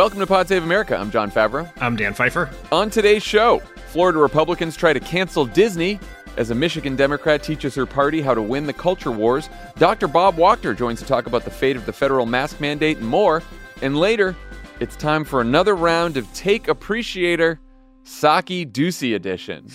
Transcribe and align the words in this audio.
Welcome 0.00 0.20
to 0.20 0.26
Pod 0.26 0.48
Save 0.48 0.62
America. 0.62 0.96
I'm 0.96 1.10
John 1.10 1.30
Favreau. 1.30 1.70
I'm 1.78 1.94
Dan 1.94 2.14
Pfeiffer. 2.14 2.48
On 2.72 2.88
today's 2.88 3.22
show, 3.22 3.58
Florida 3.88 4.18
Republicans 4.18 4.74
try 4.74 4.94
to 4.94 4.98
cancel 4.98 5.44
Disney 5.44 6.00
as 6.38 6.48
a 6.48 6.54
Michigan 6.54 6.96
Democrat 6.96 7.42
teaches 7.42 7.74
her 7.74 7.84
party 7.84 8.22
how 8.22 8.32
to 8.32 8.40
win 8.40 8.64
the 8.64 8.72
culture 8.72 9.10
wars. 9.10 9.50
Dr. 9.76 10.08
Bob 10.08 10.36
Wachter 10.36 10.74
joins 10.74 11.00
to 11.00 11.04
talk 11.04 11.26
about 11.26 11.44
the 11.44 11.50
fate 11.50 11.76
of 11.76 11.84
the 11.84 11.92
federal 11.92 12.24
mask 12.24 12.62
mandate 12.62 12.96
and 12.96 13.06
more. 13.06 13.42
And 13.82 13.94
later, 13.94 14.34
it's 14.80 14.96
time 14.96 15.22
for 15.22 15.42
another 15.42 15.76
round 15.76 16.16
of 16.16 16.32
Take 16.32 16.68
Appreciator 16.68 17.60
Psaki 18.04 18.72
Doocy 18.72 19.14
edition. 19.14 19.68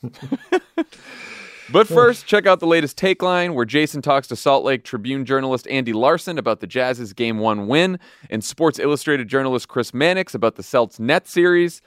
But 1.72 1.86
first, 1.86 2.26
check 2.26 2.46
out 2.46 2.58
the 2.58 2.66
latest 2.66 2.98
Takeline, 2.98 3.54
where 3.54 3.64
Jason 3.64 4.02
talks 4.02 4.26
to 4.28 4.36
Salt 4.36 4.64
Lake 4.64 4.82
Tribune 4.82 5.24
journalist 5.24 5.68
Andy 5.68 5.92
Larsen 5.92 6.36
about 6.36 6.60
the 6.60 6.66
Jazz's 6.66 7.12
Game 7.12 7.38
1 7.38 7.68
win, 7.68 7.98
and 8.28 8.42
Sports 8.42 8.80
Illustrated 8.80 9.28
journalist 9.28 9.68
Chris 9.68 9.94
Mannix 9.94 10.34
about 10.34 10.56
the 10.56 10.64
Celts 10.64 10.98
Net 10.98 11.28
series. 11.28 11.80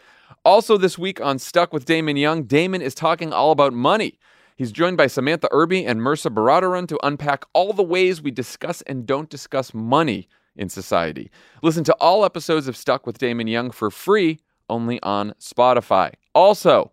Also, 0.45 0.77
this 0.77 0.97
week 0.97 1.19
on 1.19 1.37
Stuck 1.37 1.73
with 1.73 1.85
Damon 1.85 2.15
Young, 2.15 2.43
Damon 2.43 2.81
is 2.81 2.95
talking 2.95 3.33
all 3.33 3.51
about 3.51 3.73
money. 3.73 4.19
He's 4.55 4.71
joined 4.71 4.97
by 4.97 5.07
Samantha 5.07 5.49
Irby 5.51 5.85
and 5.85 5.99
Mehrsa 5.99 6.33
Baradaran 6.33 6.87
to 6.87 6.99
unpack 7.03 7.43
all 7.53 7.73
the 7.73 7.83
ways 7.83 8.21
we 8.21 8.31
discuss 8.31 8.81
and 8.83 9.05
don't 9.05 9.29
discuss 9.29 9.73
money 9.73 10.29
in 10.55 10.69
society. 10.69 11.29
Listen 11.61 11.83
to 11.83 11.93
all 11.95 12.23
episodes 12.23 12.67
of 12.67 12.77
Stuck 12.77 13.05
with 13.05 13.17
Damon 13.17 13.47
Young 13.47 13.71
for 13.71 13.91
free 13.91 14.39
only 14.69 15.01
on 15.01 15.33
Spotify. 15.39 16.13
Also, 16.33 16.91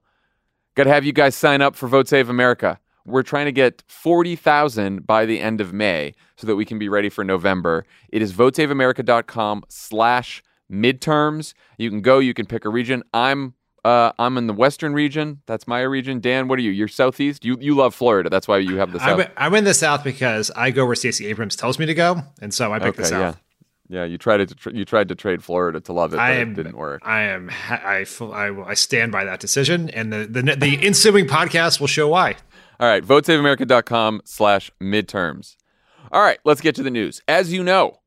Got 0.75 0.84
to 0.84 0.91
have 0.91 1.04
you 1.04 1.12
guys 1.12 1.34
sign 1.34 1.62
up 1.62 1.76
for 1.76 1.88
Vote 1.88 2.08
Save 2.08 2.28
America. 2.28 2.78
We're 3.04 3.22
trying 3.22 3.47
to 3.47 3.53
get 3.53 3.82
40,000 3.88 5.06
by 5.06 5.26
the 5.26 5.41
end 5.41 5.60
of 5.60 5.72
May 5.72 6.14
so 6.36 6.47
that 6.47 6.56
we 6.56 6.64
can 6.64 6.78
be 6.78 6.88
ready 6.88 7.08
for 7.08 7.25
November. 7.25 7.84
It 8.10 8.22
is 8.22 8.32
votesaveamerica.com 8.32 9.64
slash 9.69 10.42
midterms. 10.70 11.54
You 11.78 11.91
can 11.91 12.03
go, 12.03 12.19
you 12.19 12.34
can 12.34 12.47
pick 12.47 12.64
a 12.64 12.69
region. 12.69 13.03
I'm 13.12 13.54
uh, 13.82 14.12
I'm 14.19 14.36
in 14.36 14.47
the 14.47 14.53
western 14.53 14.92
region. 14.92 15.41
That's 15.47 15.66
my 15.66 15.80
region. 15.80 16.20
Dan, 16.20 16.48
what 16.48 16.59
are 16.59 16.62
you? 16.62 16.70
You're 16.70 16.86
southeast. 16.86 17.47
You 17.47 17.56
you 17.60 17.75
love 17.75 17.94
Florida. 17.94 18.28
That's 18.28 18.47
why 18.47 18.59
you 18.59 18.76
have 18.76 18.92
the 18.92 18.98
south. 18.98 19.20
I'm, 19.20 19.32
I'm 19.38 19.54
in 19.54 19.64
the 19.64 19.72
south 19.72 20.04
because 20.04 20.50
I 20.50 20.70
go 20.70 20.84
where 20.84 20.94
Stacey 20.94 21.26
Abrams 21.28 21.56
tells 21.56 21.78
me 21.78 21.86
to 21.86 21.94
go, 21.94 22.22
and 22.42 22.53
so 22.53 22.75
I 22.75 22.78
pick 22.78 22.88
okay, 22.88 23.03
the 23.03 23.09
south. 23.09 23.34
Yeah. 23.36 23.41
Yeah, 23.90 24.04
you 24.04 24.18
tried 24.18 24.36
to 24.36 24.54
tr- 24.54 24.70
you 24.70 24.84
tried 24.84 25.08
to 25.08 25.16
trade 25.16 25.42
Florida 25.42 25.80
to 25.80 25.92
Lovett, 25.92 26.18
but 26.18 26.22
I 26.22 26.34
am, 26.34 26.52
it 26.52 26.54
didn't 26.54 26.76
work. 26.76 27.02
I 27.04 27.22
am 27.22 27.48
ha- 27.48 27.82
I, 27.84 28.04
fu- 28.04 28.30
I 28.30 28.70
I 28.70 28.74
stand 28.74 29.10
by 29.10 29.24
that 29.24 29.40
decision, 29.40 29.90
and 29.90 30.12
the 30.12 30.26
the, 30.26 30.42
the 30.54 30.78
ensuing 30.86 31.26
podcast 31.26 31.80
will 31.80 31.88
show 31.88 32.06
why. 32.06 32.36
All 32.78 32.88
right, 32.88 33.04
votesaveamerica.com 33.04 34.22
slash 34.24 34.70
midterms. 34.80 35.56
All 36.12 36.22
right, 36.22 36.38
let's 36.44 36.60
get 36.60 36.76
to 36.76 36.84
the 36.84 36.90
news. 36.90 37.20
As 37.26 37.52
you 37.52 37.64
know, 37.64 37.98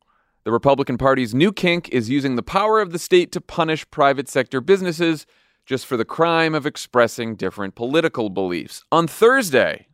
the 0.45 0.53
Republican 0.53 0.97
Party's 0.97 1.35
new 1.35 1.51
kink 1.51 1.89
is 1.89 2.09
using 2.09 2.38
the 2.38 2.43
power 2.43 2.79
of 2.79 2.93
the 2.93 2.97
state 2.99 3.33
to 3.33 3.41
punish 3.41 3.89
private 3.91 4.29
sector 4.29 4.61
businesses 4.61 5.25
just 5.66 5.85
for 5.85 5.97
the 5.97 6.05
crime 6.05 6.55
of 6.55 6.66
expressing 6.66 7.35
different 7.35 7.75
political 7.75 8.29
beliefs. 8.29 8.83
On 8.89 9.05
Thursday, 9.05 9.88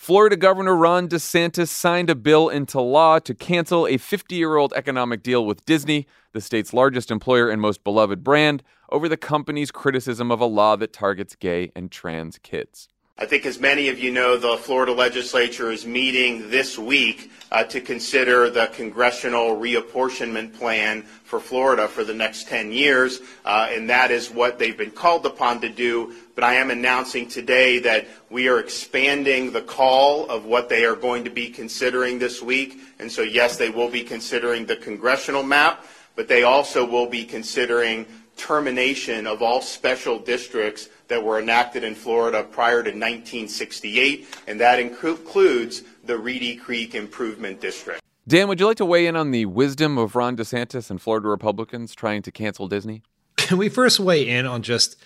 Florida 0.00 0.34
Governor 0.34 0.76
Ron 0.76 1.08
DeSantis 1.08 1.68
signed 1.68 2.08
a 2.08 2.14
bill 2.14 2.48
into 2.48 2.80
law 2.80 3.18
to 3.18 3.34
cancel 3.34 3.86
a 3.86 3.98
50 3.98 4.34
year 4.34 4.56
old 4.56 4.72
economic 4.72 5.22
deal 5.22 5.44
with 5.44 5.66
Disney, 5.66 6.06
the 6.32 6.40
state's 6.40 6.72
largest 6.72 7.10
employer 7.10 7.50
and 7.50 7.60
most 7.60 7.84
beloved 7.84 8.24
brand, 8.24 8.62
over 8.88 9.10
the 9.10 9.18
company's 9.18 9.70
criticism 9.70 10.30
of 10.30 10.40
a 10.40 10.46
law 10.46 10.74
that 10.74 10.94
targets 10.94 11.36
gay 11.36 11.70
and 11.76 11.92
trans 11.92 12.38
kids. 12.38 12.88
I 13.22 13.26
think, 13.26 13.44
as 13.44 13.60
many 13.60 13.88
of 13.88 13.98
you 13.98 14.10
know, 14.10 14.38
the 14.38 14.56
Florida 14.56 14.92
legislature 14.92 15.70
is 15.70 15.84
meeting 15.84 16.48
this 16.48 16.78
week 16.78 17.30
uh, 17.52 17.64
to 17.64 17.78
consider 17.78 18.48
the 18.48 18.68
congressional 18.68 19.58
reapportionment 19.58 20.54
plan 20.54 21.02
for 21.02 21.38
Florida 21.38 21.86
for 21.86 22.02
the 22.02 22.14
next 22.14 22.48
10 22.48 22.72
years, 22.72 23.20
uh, 23.44 23.68
and 23.70 23.90
that 23.90 24.10
is 24.10 24.30
what 24.30 24.58
they've 24.58 24.78
been 24.78 24.90
called 24.90 25.26
upon 25.26 25.60
to 25.60 25.68
do. 25.68 26.14
But 26.34 26.44
I 26.44 26.54
am 26.54 26.70
announcing 26.70 27.28
today 27.28 27.78
that 27.80 28.08
we 28.30 28.48
are 28.48 28.58
expanding 28.58 29.52
the 29.52 29.60
call 29.60 30.26
of 30.30 30.46
what 30.46 30.70
they 30.70 30.86
are 30.86 30.96
going 30.96 31.24
to 31.24 31.30
be 31.30 31.50
considering 31.50 32.18
this 32.18 32.40
week. 32.40 32.80
And 32.98 33.12
so, 33.12 33.20
yes, 33.20 33.58
they 33.58 33.68
will 33.68 33.90
be 33.90 34.02
considering 34.02 34.64
the 34.64 34.76
congressional 34.76 35.42
map, 35.42 35.84
but 36.16 36.26
they 36.26 36.42
also 36.42 36.86
will 36.86 37.06
be 37.06 37.26
considering 37.26 38.06
termination 38.40 39.26
of 39.26 39.42
all 39.42 39.60
special 39.60 40.18
districts 40.18 40.88
that 41.08 41.22
were 41.22 41.38
enacted 41.38 41.84
in 41.84 41.94
Florida 41.94 42.42
prior 42.42 42.82
to 42.82 42.90
1968, 42.90 44.26
and 44.46 44.60
that 44.60 44.80
includes 44.80 45.82
the 46.04 46.16
Reedy 46.16 46.56
Creek 46.56 46.94
Improvement 46.94 47.60
District. 47.60 48.00
Dan, 48.26 48.48
would 48.48 48.58
you 48.58 48.66
like 48.66 48.78
to 48.78 48.84
weigh 48.84 49.06
in 49.06 49.16
on 49.16 49.30
the 49.30 49.44
wisdom 49.46 49.98
of 49.98 50.16
Ron 50.16 50.36
DeSantis 50.36 50.90
and 50.90 51.00
Florida 51.00 51.28
Republicans 51.28 51.94
trying 51.94 52.22
to 52.22 52.32
cancel 52.32 52.66
Disney? 52.66 53.02
Can 53.36 53.58
we 53.58 53.68
first 53.68 54.00
weigh 54.00 54.26
in 54.26 54.46
on 54.46 54.62
just 54.62 54.96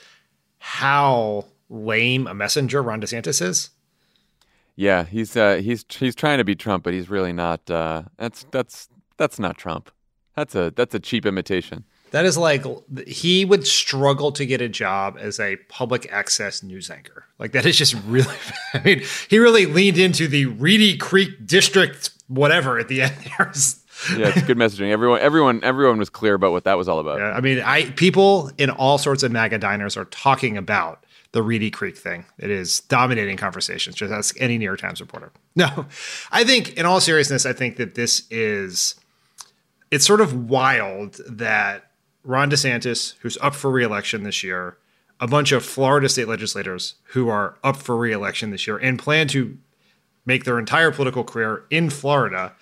how 0.59 1.47
lame 1.69 2.27
a 2.27 2.35
messenger 2.35 2.83
Ron 2.83 3.01
DeSantis 3.01 3.43
is? 3.43 3.71
Yeah, 4.77 5.05
he's 5.05 5.37
uh, 5.37 5.57
he's 5.57 5.85
he's 5.89 6.15
trying 6.15 6.39
to 6.39 6.45
be 6.45 6.55
Trump, 6.55 6.85
but 6.85 6.93
he's 6.93 7.09
really 7.09 7.33
not. 7.33 7.69
Uh, 7.71 8.03
that's 8.17 8.45
that's 8.51 8.89
that's 9.17 9.39
not 9.39 9.57
Trump. 9.57 9.91
That's 10.37 10.55
a 10.55 10.73
that's 10.75 10.95
a 10.95 11.01
cheap 11.01 11.27
imitation. 11.27 11.85
That 12.15 12.27
is 12.27 12.39
like 12.39 12.65
he 13.09 13.45
would 13.45 13.67
struggle 13.67 14.31
to 14.31 14.47
get 14.47 14.61
a 14.61 14.69
job 14.69 15.17
as 15.19 15.41
a 15.41 15.57
public 15.69 16.07
access 16.13 16.63
news 16.63 16.89
anchor. 16.89 17.25
Like 17.41 17.51
that 17.51 17.67
is 17.67 17.77
just 17.77 17.97
really. 18.07 18.37
I 18.73 18.79
mean, 18.85 19.03
he 19.29 19.41
really 19.41 19.67
leaned 19.67 19.99
into 19.99 20.29
the 20.29 20.47
Reedy 20.47 20.97
Creek 20.97 21.45
District, 21.45 22.11
whatever 22.29 22.79
at 22.79 22.87
the 22.87 23.03
end 23.03 23.17
there. 23.17 23.51
yeah, 24.17 24.29
it's 24.29 24.43
good 24.43 24.57
messaging. 24.57 24.93
Everyone, 24.93 25.19
everyone, 25.19 25.59
everyone 25.65 25.99
was 25.99 26.09
clear 26.09 26.35
about 26.35 26.53
what 26.53 26.63
that 26.63 26.79
was 26.79 26.87
all 26.87 27.01
about. 27.01 27.19
Yeah, 27.19 27.33
I 27.33 27.41
mean, 27.41 27.59
I 27.59 27.91
people 27.91 28.49
in 28.59 28.71
all 28.71 28.97
sorts 28.97 29.25
of 29.25 29.33
MAGA 29.33 29.59
diners 29.59 29.97
are 29.97 30.05
talking 30.05 30.57
about 30.57 31.05
the 31.33 31.43
Reedy 31.43 31.73
Creek 31.73 31.99
thing. 31.99 32.27
It 32.39 32.49
is 32.49 32.79
dominating 32.83 33.39
conversations. 33.39 33.97
Just 33.97 34.13
ask 34.13 34.41
any 34.41 34.57
New 34.57 34.67
York 34.67 34.79
Times 34.79 35.01
reporter. 35.01 35.33
No, 35.57 35.87
I 36.31 36.45
think, 36.45 36.75
in 36.75 36.87
all 36.87 37.01
seriousness, 37.01 37.45
I 37.45 37.55
think 37.55 37.77
that 37.79 37.97
this 37.97 38.23
is. 38.31 38.95
It's 39.91 40.07
sort 40.07 40.21
of 40.21 40.49
wild 40.49 41.21
that 41.29 41.91
Ron 42.25 42.51
DeSantis, 42.51 43.15
who's 43.21 43.39
up 43.41 43.55
for 43.55 43.71
reelection 43.71 44.23
this 44.23 44.43
year, 44.43 44.77
a 45.21 45.27
bunch 45.29 45.53
of 45.53 45.65
Florida 45.65 46.09
state 46.09 46.27
legislators 46.27 46.95
who 47.09 47.29
are 47.29 47.57
up 47.63 47.77
for 47.77 47.97
reelection 47.97 48.51
this 48.51 48.67
year 48.67 48.79
and 48.79 48.99
plan 48.99 49.29
to 49.29 49.57
make 50.27 50.45
their 50.45 50.59
entire 50.59 50.91
political 50.91 51.23
career 51.23 51.65
in 51.71 51.91
Florida 51.91 52.53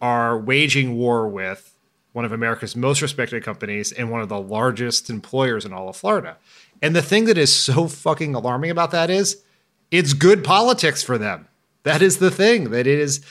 are 0.00 0.38
waging 0.38 0.96
war 0.96 1.28
with 1.28 1.74
one 2.12 2.24
of 2.24 2.32
America's 2.32 2.74
most 2.74 3.02
respected 3.02 3.44
companies 3.44 3.92
and 3.92 4.10
one 4.10 4.20
of 4.20 4.28
the 4.28 4.40
largest 4.40 5.10
employers 5.10 5.64
in 5.64 5.72
all 5.72 5.88
of 5.88 5.96
Florida. 5.96 6.36
And 6.82 6.96
the 6.96 7.02
thing 7.02 7.26
that 7.26 7.38
is 7.38 7.54
so 7.54 7.86
fucking 7.86 8.34
alarming 8.34 8.70
about 8.70 8.90
that 8.90 9.10
is 9.10 9.42
it's 9.90 10.12
good 10.12 10.42
politics 10.42 11.02
for 11.02 11.18
them. 11.18 11.46
That 11.82 12.02
is 12.02 12.18
the 12.18 12.30
thing 12.30 12.70
that 12.70 12.86
it 12.86 12.98
is 12.98 13.24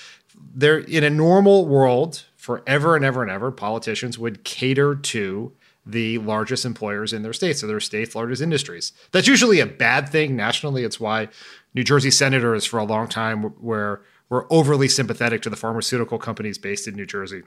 they're 0.53 0.79
in 0.79 1.03
a 1.03 1.09
normal 1.09 1.65
world 1.65 2.23
forever 2.35 2.95
and 2.95 3.03
ever 3.03 3.21
and 3.21 3.31
ever 3.31 3.51
politicians 3.51 4.17
would 4.17 4.43
cater 4.43 4.95
to 4.95 5.51
the 5.91 6.17
largest 6.19 6.65
employers 6.65 7.13
in 7.13 7.23
their 7.23 7.33
states 7.33 7.63
or 7.63 7.67
their 7.67 7.79
state's 7.79 8.15
largest 8.15 8.41
industries. 8.41 8.93
That's 9.11 9.27
usually 9.27 9.59
a 9.59 9.65
bad 9.65 10.09
thing 10.09 10.35
nationally. 10.35 10.83
It's 10.83 10.99
why 10.99 11.29
New 11.73 11.83
Jersey 11.83 12.11
senators 12.11 12.65
for 12.65 12.79
a 12.79 12.83
long 12.83 13.07
time 13.07 13.53
were 13.59 14.03
were 14.29 14.45
overly 14.51 14.87
sympathetic 14.87 15.41
to 15.41 15.49
the 15.49 15.55
pharmaceutical 15.55 16.19
companies 16.19 16.59
based 16.59 16.87
in 16.87 16.95
New 16.95 17.05
Jersey. 17.05 17.41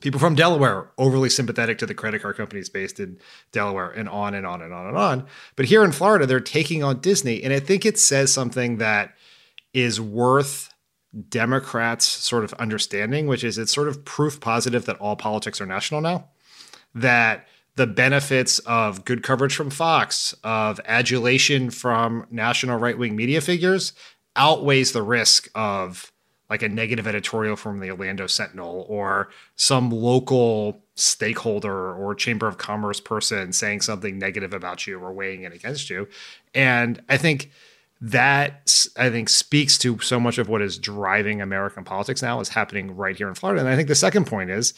People 0.00 0.20
from 0.20 0.36
Delaware 0.36 0.90
overly 0.96 1.28
sympathetic 1.28 1.78
to 1.78 1.86
the 1.86 1.94
credit 1.94 2.22
card 2.22 2.36
companies 2.36 2.68
based 2.68 3.00
in 3.00 3.18
Delaware, 3.50 3.90
and 3.90 4.08
on 4.08 4.34
and 4.34 4.46
on 4.46 4.62
and 4.62 4.72
on 4.72 4.86
and 4.86 4.96
on. 4.96 5.26
But 5.56 5.66
here 5.66 5.82
in 5.82 5.90
Florida, 5.90 6.26
they're 6.26 6.40
taking 6.40 6.84
on 6.84 7.00
Disney, 7.00 7.42
and 7.42 7.52
I 7.52 7.58
think 7.58 7.84
it 7.84 7.98
says 7.98 8.32
something 8.32 8.76
that 8.76 9.14
is 9.72 10.00
worth 10.00 10.72
Democrats 11.28 12.04
sort 12.04 12.44
of 12.44 12.52
understanding, 12.54 13.26
which 13.26 13.42
is 13.42 13.58
it's 13.58 13.72
sort 13.72 13.88
of 13.88 14.04
proof 14.04 14.40
positive 14.40 14.84
that 14.86 14.96
all 14.98 15.16
politics 15.16 15.60
are 15.60 15.66
national 15.66 16.00
now. 16.00 16.28
That 16.94 17.48
the 17.76 17.86
benefits 17.86 18.60
of 18.60 19.04
good 19.04 19.22
coverage 19.22 19.54
from 19.54 19.70
Fox, 19.70 20.34
of 20.44 20.80
adulation 20.84 21.70
from 21.70 22.26
national 22.30 22.78
right 22.78 22.96
wing 22.96 23.16
media 23.16 23.40
figures, 23.40 23.92
outweighs 24.36 24.92
the 24.92 25.02
risk 25.02 25.48
of 25.54 26.12
like 26.50 26.62
a 26.62 26.68
negative 26.68 27.06
editorial 27.06 27.56
from 27.56 27.80
the 27.80 27.90
Orlando 27.90 28.26
Sentinel 28.26 28.84
or 28.88 29.30
some 29.56 29.90
local 29.90 30.82
stakeholder 30.94 31.94
or 31.94 32.14
chamber 32.14 32.46
of 32.46 32.58
commerce 32.58 33.00
person 33.00 33.52
saying 33.52 33.80
something 33.80 34.18
negative 34.18 34.52
about 34.52 34.86
you 34.86 34.98
or 34.98 35.12
weighing 35.12 35.42
in 35.42 35.52
against 35.52 35.90
you. 35.90 36.06
And 36.54 37.02
I 37.08 37.16
think 37.16 37.50
that 38.00 38.86
I 38.96 39.08
think 39.08 39.30
speaks 39.30 39.78
to 39.78 39.98
so 40.00 40.20
much 40.20 40.36
of 40.38 40.48
what 40.48 40.60
is 40.60 40.78
driving 40.78 41.40
American 41.40 41.84
politics 41.84 42.20
now 42.20 42.38
is 42.40 42.50
happening 42.50 42.94
right 42.94 43.16
here 43.16 43.28
in 43.28 43.34
Florida. 43.34 43.60
And 43.60 43.68
I 43.68 43.76
think 43.76 43.88
the 43.88 43.94
second 43.94 44.26
point 44.26 44.50
is 44.50 44.74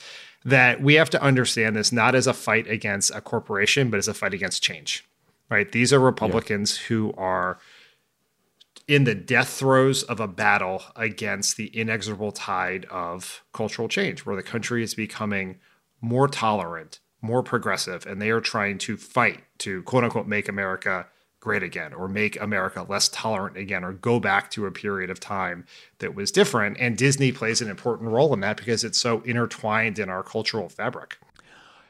that 0.47 0.81
we 0.81 0.95
have 0.95 1.11
to 1.11 1.21
understand 1.21 1.75
this 1.75 1.91
not 1.91 2.15
as 2.15 2.29
a 2.29 2.33
fight 2.33 2.69
against 2.69 3.13
a 3.13 3.21
corporation, 3.21 3.91
but 3.91 3.99
as 3.99 4.07
a 4.07 4.15
fight 4.15 4.33
against 4.33 4.63
change. 4.63 5.05
Right? 5.51 5.71
These 5.71 5.93
are 5.93 5.99
Republicans 5.99 6.79
yeah. 6.79 6.87
who 6.87 7.15
are 7.19 7.59
in 8.87 9.05
the 9.05 9.15
death 9.15 9.49
throes 9.49 10.05
of 10.05 10.21
a 10.21 10.29
battle 10.29 10.83
against 10.95 11.57
the 11.57 11.67
inexorable 11.67 12.31
tide 12.31 12.85
of 12.87 13.43
cultural 13.53 13.89
change, 13.89 14.21
where 14.21 14.37
the 14.37 14.43
country 14.43 14.85
is 14.85 14.95
becoming 14.95 15.59
more 16.01 16.29
tolerant, 16.29 17.01
more 17.21 17.43
progressive, 17.43 18.07
and 18.07 18.23
they 18.23 18.31
are 18.31 18.41
trying 18.41 18.79
to 18.79 18.97
fight 18.97 19.43
to 19.59 19.83
quote 19.83 20.05
unquote 20.05 20.29
make 20.29 20.49
America 20.49 21.09
great 21.47 21.63
again 21.63 21.95
or 21.95 22.09
make 22.09 22.41
America 22.41 22.85
less 22.89 23.09
tolerant 23.09 23.57
again 23.57 23.85
or 23.85 23.93
go 23.93 24.19
back 24.19 24.51
to 24.51 24.67
a 24.67 24.73
period 24.73 25.11
of 25.11 25.21
time 25.21 25.65
that 26.01 26.13
was 26.13 26.33
different. 26.33 26.77
And 26.81 26.99
Disney 26.99 27.31
plays 27.31 27.61
an 27.61 27.71
important 27.71 28.11
role 28.11 28.35
in 28.35 28.41
that 28.41 28.57
because 28.57 28.83
it's 28.83 28.99
so 28.99 29.21
intertwined 29.21 30.01
in 30.01 30.09
our 30.09 30.25
cultural 30.25 30.69
fabric. 30.69 31.19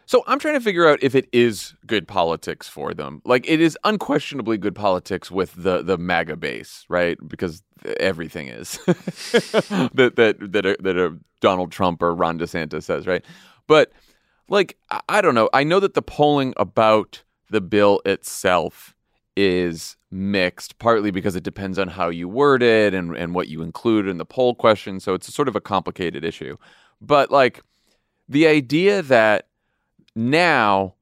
So 0.04 0.22
I'm 0.26 0.38
trying 0.38 0.56
to 0.56 0.60
figure 0.60 0.86
out 0.86 0.98
if 1.00 1.14
it 1.14 1.26
is 1.32 1.72
good 1.86 2.06
politics 2.06 2.68
for 2.68 2.92
them. 2.92 3.22
Like 3.24 3.48
it 3.48 3.62
is 3.62 3.78
unquestionably 3.82 4.58
good 4.58 4.74
politics 4.74 5.30
with 5.30 5.54
the 5.54 5.82
the 5.82 5.96
MAGA 5.96 6.36
base, 6.36 6.84
right? 6.90 7.16
Because 7.26 7.62
everything 7.98 8.48
is 8.48 8.72
that 8.86 10.12
that 10.16 10.36
that 10.52 10.66
a, 10.66 10.76
that 10.80 10.98
a 10.98 11.16
Donald 11.40 11.72
Trump 11.72 12.02
or 12.02 12.14
Ron 12.14 12.38
DeSantis 12.38 12.82
says, 12.82 13.06
right? 13.06 13.24
But 13.66 13.90
like 14.50 14.76
I 15.08 15.22
don't 15.22 15.34
know. 15.34 15.48
I 15.54 15.64
know 15.64 15.80
that 15.80 15.94
the 15.94 16.02
polling 16.02 16.52
about 16.58 17.22
the 17.48 17.62
bill 17.62 18.02
itself 18.04 18.95
is 19.36 19.96
mixed, 20.10 20.78
partly 20.78 21.10
because 21.10 21.36
it 21.36 21.44
depends 21.44 21.78
on 21.78 21.88
how 21.88 22.08
you 22.08 22.28
word 22.28 22.62
it 22.62 22.94
and, 22.94 23.16
and 23.16 23.34
what 23.34 23.48
you 23.48 23.62
include 23.62 24.08
in 24.08 24.18
the 24.18 24.24
poll 24.24 24.54
question. 24.54 24.98
So 24.98 25.14
it's 25.14 25.32
sort 25.32 25.48
of 25.48 25.56
a 25.56 25.60
complicated 25.60 26.24
issue. 26.24 26.56
But 27.00 27.30
like 27.30 27.62
the 28.28 28.46
idea 28.46 29.02
that 29.02 29.48
now 30.14 30.94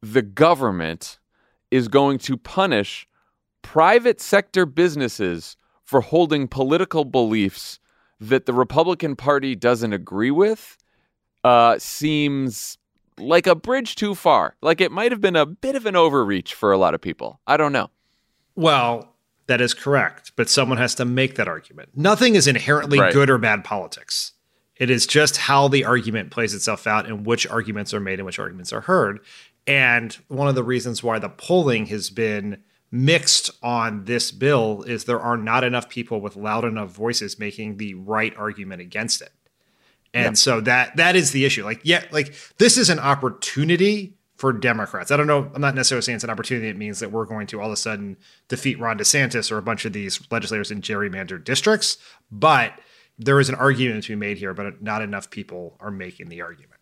the 0.00 0.22
government 0.22 1.18
is 1.70 1.88
going 1.88 2.18
to 2.18 2.36
punish 2.36 3.06
private 3.62 4.20
sector 4.20 4.66
businesses 4.66 5.56
for 5.82 6.00
holding 6.00 6.48
political 6.48 7.04
beliefs 7.04 7.78
that 8.20 8.46
the 8.46 8.54
Republican 8.54 9.16
Party 9.16 9.54
doesn't 9.54 9.92
agree 9.92 10.30
with 10.30 10.78
uh, 11.42 11.78
seems 11.78 12.78
like 13.18 13.46
a 13.46 13.54
bridge 13.54 13.94
too 13.94 14.14
far. 14.14 14.56
Like 14.60 14.80
it 14.80 14.92
might 14.92 15.12
have 15.12 15.20
been 15.20 15.36
a 15.36 15.46
bit 15.46 15.76
of 15.76 15.86
an 15.86 15.96
overreach 15.96 16.54
for 16.54 16.72
a 16.72 16.78
lot 16.78 16.94
of 16.94 17.00
people. 17.00 17.40
I 17.46 17.56
don't 17.56 17.72
know. 17.72 17.90
Well, 18.56 19.14
that 19.46 19.60
is 19.60 19.74
correct, 19.74 20.32
but 20.36 20.48
someone 20.48 20.78
has 20.78 20.94
to 20.96 21.04
make 21.04 21.34
that 21.34 21.48
argument. 21.48 21.90
Nothing 21.94 22.34
is 22.34 22.46
inherently 22.46 22.98
right. 22.98 23.12
good 23.12 23.28
or 23.28 23.38
bad 23.38 23.64
politics. 23.64 24.32
It 24.76 24.90
is 24.90 25.06
just 25.06 25.36
how 25.36 25.68
the 25.68 25.84
argument 25.84 26.30
plays 26.30 26.54
itself 26.54 26.86
out 26.86 27.06
and 27.06 27.26
which 27.26 27.46
arguments 27.46 27.94
are 27.94 28.00
made 28.00 28.18
and 28.18 28.26
which 28.26 28.38
arguments 28.38 28.72
are 28.72 28.80
heard. 28.82 29.20
And 29.66 30.12
one 30.28 30.48
of 30.48 30.54
the 30.54 30.64
reasons 30.64 31.02
why 31.02 31.18
the 31.18 31.28
polling 31.28 31.86
has 31.86 32.10
been 32.10 32.62
mixed 32.90 33.50
on 33.62 34.04
this 34.04 34.30
bill 34.30 34.82
is 34.82 35.04
there 35.04 35.20
are 35.20 35.36
not 35.36 35.64
enough 35.64 35.88
people 35.88 36.20
with 36.20 36.36
loud 36.36 36.64
enough 36.64 36.90
voices 36.90 37.38
making 37.38 37.76
the 37.76 37.94
right 37.94 38.34
argument 38.36 38.80
against 38.80 39.20
it. 39.20 39.32
And 40.14 40.24
yeah. 40.24 40.32
so 40.32 40.60
that 40.62 40.96
that 40.96 41.16
is 41.16 41.32
the 41.32 41.44
issue. 41.44 41.64
Like, 41.64 41.80
yeah, 41.82 42.04
like 42.12 42.34
this 42.58 42.78
is 42.78 42.88
an 42.88 43.00
opportunity 43.00 44.14
for 44.36 44.52
Democrats. 44.52 45.10
I 45.10 45.16
don't 45.16 45.26
know. 45.26 45.50
I'm 45.54 45.60
not 45.60 45.74
necessarily 45.74 46.02
saying 46.02 46.16
it's 46.16 46.24
an 46.24 46.30
opportunity. 46.30 46.68
It 46.68 46.76
means 46.76 47.00
that 47.00 47.10
we're 47.10 47.24
going 47.24 47.46
to 47.48 47.60
all 47.60 47.66
of 47.66 47.72
a 47.72 47.76
sudden 47.76 48.16
defeat 48.48 48.78
Ron 48.78 48.98
DeSantis 48.98 49.50
or 49.50 49.58
a 49.58 49.62
bunch 49.62 49.84
of 49.84 49.92
these 49.92 50.20
legislators 50.30 50.70
in 50.70 50.80
gerrymandered 50.80 51.44
districts. 51.44 51.98
But 52.30 52.72
there 53.18 53.40
is 53.40 53.48
an 53.48 53.54
argument 53.56 54.04
to 54.04 54.10
be 54.10 54.16
made 54.16 54.38
here, 54.38 54.54
but 54.54 54.82
not 54.82 55.02
enough 55.02 55.30
people 55.30 55.76
are 55.80 55.90
making 55.90 56.28
the 56.28 56.42
argument. 56.42 56.80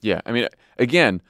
Yeah. 0.00 0.20
I 0.26 0.32
mean, 0.32 0.48
again, 0.78 1.22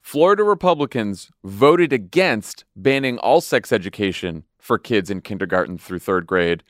Florida 0.00 0.42
Republicans 0.42 1.30
voted 1.44 1.92
against 1.92 2.64
banning 2.76 3.18
all 3.18 3.40
sex 3.40 3.72
education 3.72 4.44
for 4.58 4.78
kids 4.78 5.10
in 5.10 5.20
kindergarten 5.20 5.78
through 5.78 5.98
third 5.98 6.26
grade 6.26 6.62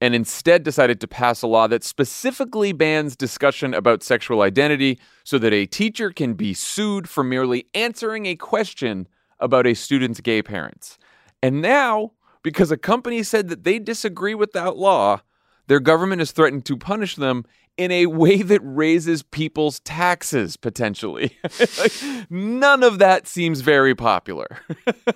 and 0.00 0.14
instead 0.14 0.62
decided 0.62 1.00
to 1.00 1.08
pass 1.08 1.42
a 1.42 1.46
law 1.46 1.66
that 1.66 1.84
specifically 1.84 2.72
bans 2.72 3.16
discussion 3.16 3.74
about 3.74 4.02
sexual 4.02 4.42
identity 4.42 4.98
so 5.24 5.38
that 5.38 5.52
a 5.52 5.66
teacher 5.66 6.10
can 6.10 6.34
be 6.34 6.54
sued 6.54 7.08
for 7.08 7.22
merely 7.22 7.66
answering 7.74 8.26
a 8.26 8.36
question 8.36 9.06
about 9.38 9.66
a 9.66 9.74
student's 9.74 10.20
gay 10.20 10.42
parents. 10.42 10.98
And 11.42 11.60
now, 11.60 12.12
because 12.42 12.70
a 12.70 12.76
company 12.76 13.22
said 13.22 13.48
that 13.48 13.64
they 13.64 13.78
disagree 13.78 14.34
with 14.34 14.52
that 14.52 14.76
law, 14.76 15.20
their 15.66 15.80
government 15.80 16.20
has 16.20 16.32
threatened 16.32 16.64
to 16.66 16.76
punish 16.76 17.16
them 17.16 17.44
in 17.76 17.90
a 17.90 18.06
way 18.06 18.42
that 18.42 18.60
raises 18.62 19.22
people's 19.22 19.80
taxes 19.80 20.56
potentially. 20.56 21.38
like, 21.78 21.92
none 22.30 22.82
of 22.82 22.98
that 22.98 23.26
seems 23.26 23.60
very 23.60 23.94
popular. 23.94 24.58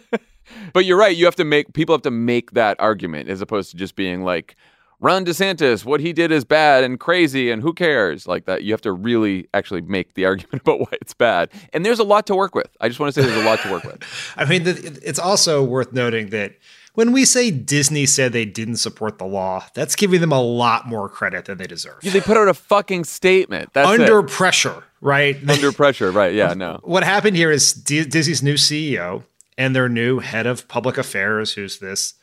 but 0.72 0.84
you're 0.84 0.98
right, 0.98 1.16
you 1.16 1.24
have 1.24 1.36
to 1.36 1.44
make 1.44 1.72
people 1.72 1.94
have 1.94 2.02
to 2.02 2.10
make 2.10 2.52
that 2.52 2.78
argument 2.80 3.28
as 3.28 3.40
opposed 3.40 3.70
to 3.70 3.76
just 3.76 3.96
being 3.96 4.22
like 4.22 4.56
Ron 5.04 5.26
DeSantis, 5.26 5.84
what 5.84 6.00
he 6.00 6.14
did 6.14 6.32
is 6.32 6.46
bad 6.46 6.82
and 6.82 6.98
crazy, 6.98 7.50
and 7.50 7.60
who 7.60 7.74
cares? 7.74 8.26
Like 8.26 8.46
that, 8.46 8.62
you 8.64 8.72
have 8.72 8.80
to 8.80 8.92
really 8.92 9.46
actually 9.52 9.82
make 9.82 10.14
the 10.14 10.24
argument 10.24 10.62
about 10.62 10.80
why 10.80 10.88
it's 10.92 11.12
bad. 11.12 11.50
And 11.74 11.84
there's 11.84 11.98
a 11.98 12.04
lot 12.04 12.26
to 12.28 12.34
work 12.34 12.54
with. 12.54 12.74
I 12.80 12.88
just 12.88 12.98
want 12.98 13.14
to 13.14 13.20
say 13.20 13.28
there's 13.28 13.44
a 13.44 13.46
lot 13.46 13.60
to 13.60 13.70
work 13.70 13.84
with. 13.84 14.02
I 14.38 14.46
mean, 14.46 14.62
it's 14.64 15.18
also 15.18 15.62
worth 15.62 15.92
noting 15.92 16.30
that 16.30 16.54
when 16.94 17.12
we 17.12 17.26
say 17.26 17.50
Disney 17.50 18.06
said 18.06 18.32
they 18.32 18.46
didn't 18.46 18.76
support 18.76 19.18
the 19.18 19.26
law, 19.26 19.66
that's 19.74 19.94
giving 19.94 20.22
them 20.22 20.32
a 20.32 20.40
lot 20.40 20.86
more 20.86 21.10
credit 21.10 21.44
than 21.44 21.58
they 21.58 21.66
deserve. 21.66 21.98
Yeah, 22.00 22.12
they 22.12 22.22
put 22.22 22.38
out 22.38 22.48
a 22.48 22.54
fucking 22.54 23.04
statement. 23.04 23.74
That's 23.74 23.86
under 23.86 24.20
it. 24.20 24.28
pressure, 24.28 24.84
right? 25.02 25.36
Under 25.50 25.70
pressure, 25.70 26.12
right? 26.12 26.32
Yeah, 26.32 26.54
no. 26.54 26.80
What 26.82 27.04
happened 27.04 27.36
here 27.36 27.50
is 27.50 27.74
D- 27.74 28.06
Disney's 28.06 28.42
new 28.42 28.54
CEO 28.54 29.24
and 29.58 29.76
their 29.76 29.90
new 29.90 30.20
head 30.20 30.46
of 30.46 30.66
public 30.66 30.96
affairs, 30.96 31.52
who's 31.52 31.78
this 31.78 32.14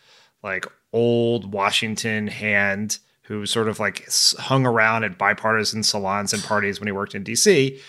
like 0.41 0.65
old 0.93 1.51
Washington 1.53 2.27
hand 2.27 3.00
who 3.24 3.45
sort 3.45 3.69
of 3.69 3.79
like 3.79 4.05
hung 4.38 4.65
around 4.65 5.03
at 5.03 5.17
bipartisan 5.17 5.83
salons 5.83 6.33
and 6.33 6.43
parties 6.43 6.79
when 6.79 6.88
he 6.88 6.91
worked 6.91 7.15
in 7.15 7.24
DC, 7.24 7.79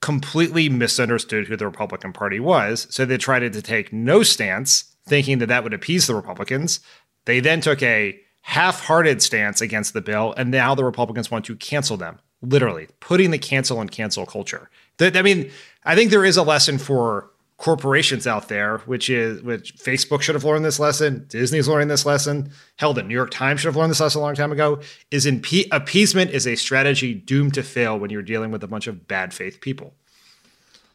completely 0.00 0.68
misunderstood 0.68 1.46
who 1.46 1.56
the 1.56 1.66
Republican 1.66 2.12
Party 2.12 2.40
was. 2.40 2.86
So 2.90 3.04
they 3.04 3.18
tried 3.18 3.52
to 3.52 3.62
take 3.62 3.92
no 3.92 4.22
stance, 4.22 4.84
thinking 5.06 5.38
that 5.38 5.46
that 5.46 5.64
would 5.64 5.74
appease 5.74 6.06
the 6.06 6.14
Republicans. 6.14 6.80
They 7.26 7.40
then 7.40 7.60
took 7.60 7.82
a 7.82 8.18
half 8.40 8.80
hearted 8.86 9.22
stance 9.22 9.60
against 9.60 9.92
the 9.92 10.00
bill, 10.00 10.34
and 10.36 10.50
now 10.50 10.74
the 10.74 10.84
Republicans 10.84 11.30
want 11.30 11.44
to 11.44 11.56
cancel 11.56 11.96
them, 11.96 12.18
literally, 12.40 12.88
putting 13.00 13.32
the 13.32 13.38
cancel 13.38 13.80
and 13.80 13.90
cancel 13.90 14.24
culture. 14.24 14.70
I 14.98 15.22
mean, 15.22 15.50
I 15.84 15.94
think 15.94 16.10
there 16.10 16.24
is 16.24 16.36
a 16.36 16.42
lesson 16.42 16.78
for 16.78 17.31
corporations 17.62 18.26
out 18.26 18.48
there, 18.48 18.78
which 18.86 19.08
is 19.08 19.40
which 19.40 19.76
Facebook 19.76 20.20
should 20.20 20.34
have 20.34 20.42
learned 20.42 20.64
this 20.64 20.80
lesson, 20.80 21.24
Disney's 21.28 21.68
learning 21.68 21.86
this 21.86 22.04
lesson, 22.04 22.50
hell, 22.74 22.92
the 22.92 23.04
New 23.04 23.14
York 23.14 23.30
Times 23.30 23.60
should 23.60 23.68
have 23.68 23.76
learned 23.76 23.92
this 23.92 24.00
lesson 24.00 24.20
a 24.20 24.24
long 24.24 24.34
time 24.34 24.50
ago. 24.50 24.80
Is 25.12 25.26
in 25.26 25.40
appeasement 25.70 26.32
is 26.32 26.44
a 26.48 26.56
strategy 26.56 27.14
doomed 27.14 27.54
to 27.54 27.62
fail 27.62 27.96
when 27.96 28.10
you're 28.10 28.20
dealing 28.20 28.50
with 28.50 28.64
a 28.64 28.66
bunch 28.66 28.88
of 28.88 29.06
bad 29.06 29.32
faith 29.32 29.60
people. 29.60 29.94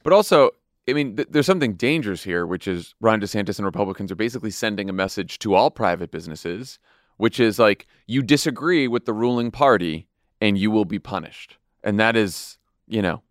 But 0.03 0.11
also, 0.11 0.51
I 0.89 0.91
mean, 0.91 1.15
th- 1.15 1.29
there's 1.31 1.45
something 1.45 1.75
dangerous 1.75 2.21
here, 2.21 2.45
which 2.45 2.67
is 2.67 2.95
Ron 2.99 3.21
DeSantis 3.21 3.57
and 3.59 3.65
Republicans 3.65 4.11
are 4.11 4.15
basically 4.15 4.51
sending 4.51 4.89
a 4.89 4.93
message 4.93 5.39
to 5.39 5.55
all 5.55 5.71
private 5.71 6.11
businesses, 6.11 6.79
which 7.15 7.39
is 7.39 7.57
like 7.57 7.87
you 8.07 8.21
disagree 8.21 8.89
with 8.89 9.05
the 9.05 9.13
ruling 9.13 9.51
party 9.51 10.09
and 10.41 10.57
you 10.57 10.69
will 10.69 10.85
be 10.85 10.99
punished, 10.99 11.55
and 11.81 11.97
that 11.97 12.17
is, 12.17 12.57
you 12.89 13.01
know, 13.01 13.21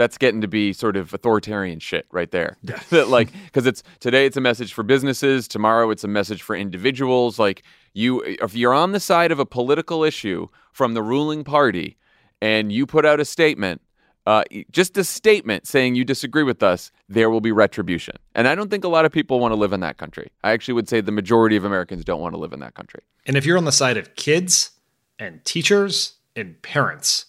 that's 0.00 0.16
getting 0.16 0.40
to 0.40 0.48
be 0.48 0.72
sort 0.72 0.96
of 0.96 1.12
authoritarian 1.12 1.78
shit 1.78 2.06
right 2.10 2.30
there. 2.30 2.56
That 2.90 3.08
like 3.08 3.28
because 3.44 3.66
it's 3.66 3.82
today 4.00 4.26
it's 4.26 4.36
a 4.36 4.40
message 4.40 4.72
for 4.72 4.82
businesses, 4.82 5.46
tomorrow 5.46 5.90
it's 5.90 6.02
a 6.02 6.08
message 6.08 6.42
for 6.42 6.56
individuals. 6.56 7.38
Like 7.38 7.62
you, 7.92 8.22
if 8.22 8.54
you're 8.54 8.72
on 8.72 8.92
the 8.92 9.00
side 9.00 9.30
of 9.30 9.38
a 9.38 9.46
political 9.46 10.02
issue 10.02 10.48
from 10.72 10.94
the 10.94 11.02
ruling 11.02 11.44
party, 11.44 11.98
and 12.40 12.72
you 12.72 12.86
put 12.86 13.04
out 13.04 13.20
a 13.20 13.24
statement. 13.24 13.82
Uh, 14.26 14.44
just 14.70 14.96
a 14.98 15.02
statement 15.02 15.66
saying 15.66 15.94
you 15.94 16.04
disagree 16.04 16.42
with 16.42 16.62
us, 16.62 16.92
there 17.08 17.30
will 17.30 17.40
be 17.40 17.50
retribution. 17.50 18.14
And 18.34 18.46
I 18.46 18.54
don't 18.54 18.70
think 18.70 18.84
a 18.84 18.88
lot 18.88 19.04
of 19.04 19.10
people 19.10 19.40
want 19.40 19.52
to 19.52 19.56
live 19.56 19.72
in 19.72 19.80
that 19.80 19.96
country. 19.96 20.30
I 20.44 20.52
actually 20.52 20.74
would 20.74 20.88
say 20.88 21.00
the 21.00 21.10
majority 21.10 21.56
of 21.56 21.64
Americans 21.64 22.04
don't 22.04 22.20
want 22.20 22.34
to 22.34 22.38
live 22.38 22.52
in 22.52 22.60
that 22.60 22.74
country. 22.74 23.00
And 23.24 23.36
if 23.36 23.46
you're 23.46 23.56
on 23.56 23.64
the 23.64 23.72
side 23.72 23.96
of 23.96 24.14
kids 24.16 24.72
and 25.18 25.42
teachers 25.44 26.16
and 26.36 26.60
parents, 26.62 27.26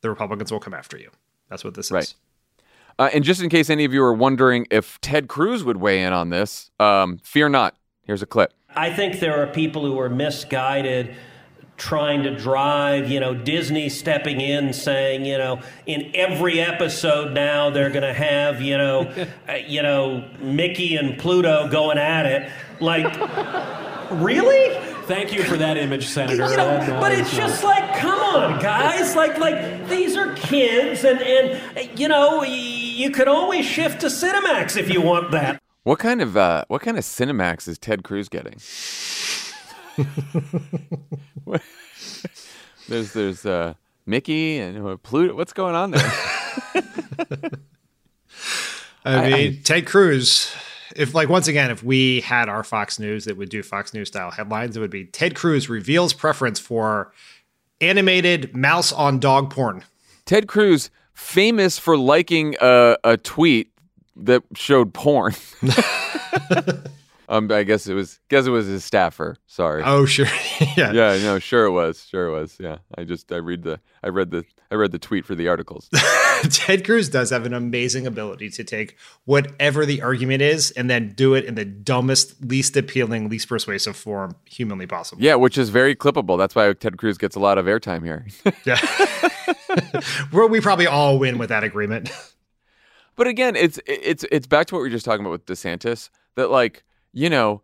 the 0.00 0.08
Republicans 0.08 0.52
will 0.52 0.60
come 0.60 0.72
after 0.72 0.96
you. 0.96 1.10
That's 1.48 1.64
what 1.64 1.74
this 1.74 1.90
right. 1.90 2.04
is. 2.04 2.14
Uh, 2.98 3.10
and 3.14 3.22
just 3.22 3.40
in 3.40 3.48
case 3.48 3.70
any 3.70 3.84
of 3.84 3.92
you 3.92 4.02
are 4.02 4.12
wondering 4.12 4.66
if 4.70 5.00
Ted 5.00 5.28
Cruz 5.28 5.62
would 5.62 5.76
weigh 5.76 6.02
in 6.02 6.12
on 6.12 6.30
this, 6.30 6.70
um, 6.80 7.18
fear 7.22 7.48
not. 7.48 7.76
Here's 8.02 8.22
a 8.22 8.26
clip. 8.26 8.52
I 8.74 8.92
think 8.92 9.20
there 9.20 9.40
are 9.42 9.46
people 9.46 9.84
who 9.84 9.98
are 10.00 10.08
misguided 10.08 11.14
trying 11.76 12.24
to 12.24 12.34
drive, 12.36 13.08
you 13.08 13.20
know, 13.20 13.34
Disney 13.34 13.88
stepping 13.88 14.40
in 14.40 14.72
saying, 14.72 15.24
you 15.24 15.38
know, 15.38 15.60
in 15.86 16.10
every 16.12 16.60
episode 16.60 17.32
now 17.32 17.70
they're 17.70 17.90
going 17.90 18.02
to 18.02 18.12
have, 18.12 18.60
you 18.60 18.76
know, 18.76 19.26
uh, 19.48 19.52
you 19.54 19.80
know, 19.80 20.28
Mickey 20.40 20.96
and 20.96 21.18
Pluto 21.18 21.68
going 21.68 21.98
at 21.98 22.26
it. 22.26 22.50
Like 22.80 23.06
really? 24.10 24.97
Thank 25.08 25.32
you 25.32 25.42
for 25.42 25.56
that 25.56 25.78
image, 25.78 26.06
Senator. 26.06 26.50
You 26.50 26.56
know, 26.58 26.98
but 27.00 27.12
it's 27.12 27.34
just 27.34 27.64
like, 27.64 27.96
come 27.96 28.20
on, 28.20 28.60
guys. 28.60 29.16
Like, 29.16 29.38
like 29.38 29.88
these 29.88 30.18
are 30.18 30.34
kids, 30.34 31.02
and 31.02 31.22
and 31.22 31.98
you 31.98 32.08
know, 32.08 32.42
you 32.42 33.10
could 33.10 33.26
always 33.26 33.64
shift 33.64 34.02
to 34.02 34.08
Cinemax 34.08 34.76
if 34.76 34.92
you 34.92 35.00
want 35.00 35.30
that. 35.30 35.62
What 35.84 35.98
kind 35.98 36.20
of 36.20 36.36
uh, 36.36 36.66
what 36.68 36.82
kind 36.82 36.98
of 36.98 37.04
Cinemax 37.04 37.66
is 37.68 37.78
Ted 37.78 38.04
Cruz 38.04 38.28
getting? 38.28 38.60
there's 42.86 43.14
there's 43.14 43.46
uh, 43.46 43.72
Mickey 44.04 44.58
and 44.58 44.86
uh, 44.86 44.98
Pluto. 44.98 45.34
What's 45.34 45.54
going 45.54 45.74
on 45.74 45.92
there? 45.92 46.12
I 49.06 49.30
mean, 49.30 49.32
I, 49.32 49.60
Ted 49.64 49.86
Cruz 49.86 50.54
if 50.96 51.14
like 51.14 51.28
once 51.28 51.48
again, 51.48 51.70
if 51.70 51.82
we 51.82 52.20
had 52.20 52.48
our 52.48 52.62
Fox 52.62 52.98
News 52.98 53.24
that 53.24 53.36
would 53.36 53.48
do 53.48 53.62
Fox 53.62 53.94
News 53.94 54.08
style 54.08 54.30
headlines, 54.30 54.76
it 54.76 54.80
would 54.80 54.90
be 54.90 55.04
Ted 55.04 55.34
Cruz 55.34 55.68
reveals 55.68 56.12
preference 56.12 56.58
for 56.58 57.12
animated 57.80 58.56
mouse 58.56 58.92
on 58.92 59.18
dog 59.18 59.50
porn. 59.50 59.84
Ted 60.24 60.48
Cruz, 60.48 60.90
famous 61.14 61.78
for 61.78 61.96
liking 61.96 62.56
a, 62.60 62.96
a 63.04 63.16
tweet 63.16 63.70
that 64.16 64.42
showed 64.54 64.92
porn. 64.92 65.34
um, 67.28 67.50
I 67.52 67.62
guess 67.62 67.86
it 67.86 67.94
was 67.94 68.20
guess 68.28 68.46
it 68.46 68.50
was 68.50 68.66
his 68.66 68.84
staffer. 68.84 69.36
Sorry. 69.46 69.82
Oh 69.84 70.06
sure. 70.06 70.26
yeah. 70.76 70.92
Yeah. 70.92 71.18
No. 71.22 71.38
Sure 71.38 71.66
it 71.66 71.72
was. 71.72 72.04
Sure 72.06 72.26
it 72.26 72.32
was. 72.32 72.56
Yeah. 72.58 72.78
I 72.96 73.04
just 73.04 73.30
I 73.30 73.36
read 73.36 73.62
the 73.62 73.80
I 74.02 74.08
read 74.08 74.30
the 74.30 74.44
I 74.70 74.76
read 74.76 74.92
the 74.92 74.98
tweet 74.98 75.26
for 75.26 75.34
the 75.34 75.48
articles. 75.48 75.90
Ted 76.50 76.84
Cruz 76.84 77.08
does 77.08 77.30
have 77.30 77.44
an 77.44 77.52
amazing 77.52 78.06
ability 78.06 78.50
to 78.50 78.64
take 78.64 78.96
whatever 79.24 79.84
the 79.84 80.00
argument 80.02 80.42
is 80.42 80.70
and 80.70 80.88
then 80.88 81.10
do 81.10 81.34
it 81.34 81.44
in 81.44 81.54
the 81.54 81.64
dumbest, 81.64 82.42
least 82.44 82.76
appealing, 82.76 83.28
least 83.28 83.48
persuasive 83.48 83.96
form 83.96 84.36
humanly 84.44 84.86
possible. 84.86 85.22
Yeah, 85.22 85.34
which 85.34 85.58
is 85.58 85.68
very 85.68 85.94
clippable. 85.94 86.38
That's 86.38 86.54
why 86.54 86.72
Ted 86.72 86.96
Cruz 86.96 87.18
gets 87.18 87.36
a 87.36 87.40
lot 87.40 87.58
of 87.58 87.66
airtime 87.66 88.04
here. 88.04 88.26
yeah. 88.64 88.78
Where 90.30 90.46
we 90.46 90.60
probably 90.60 90.86
all 90.86 91.18
win 91.18 91.38
with 91.38 91.50
that 91.50 91.64
agreement. 91.64 92.10
But 93.16 93.26
again, 93.26 93.56
it's 93.56 93.80
it's 93.86 94.24
it's 94.30 94.46
back 94.46 94.68
to 94.68 94.74
what 94.76 94.80
we 94.80 94.86
were 94.86 94.92
just 94.92 95.04
talking 95.04 95.26
about 95.26 95.32
with 95.32 95.46
DeSantis 95.46 96.08
that 96.36 96.50
like, 96.50 96.84
you 97.18 97.28
know, 97.28 97.62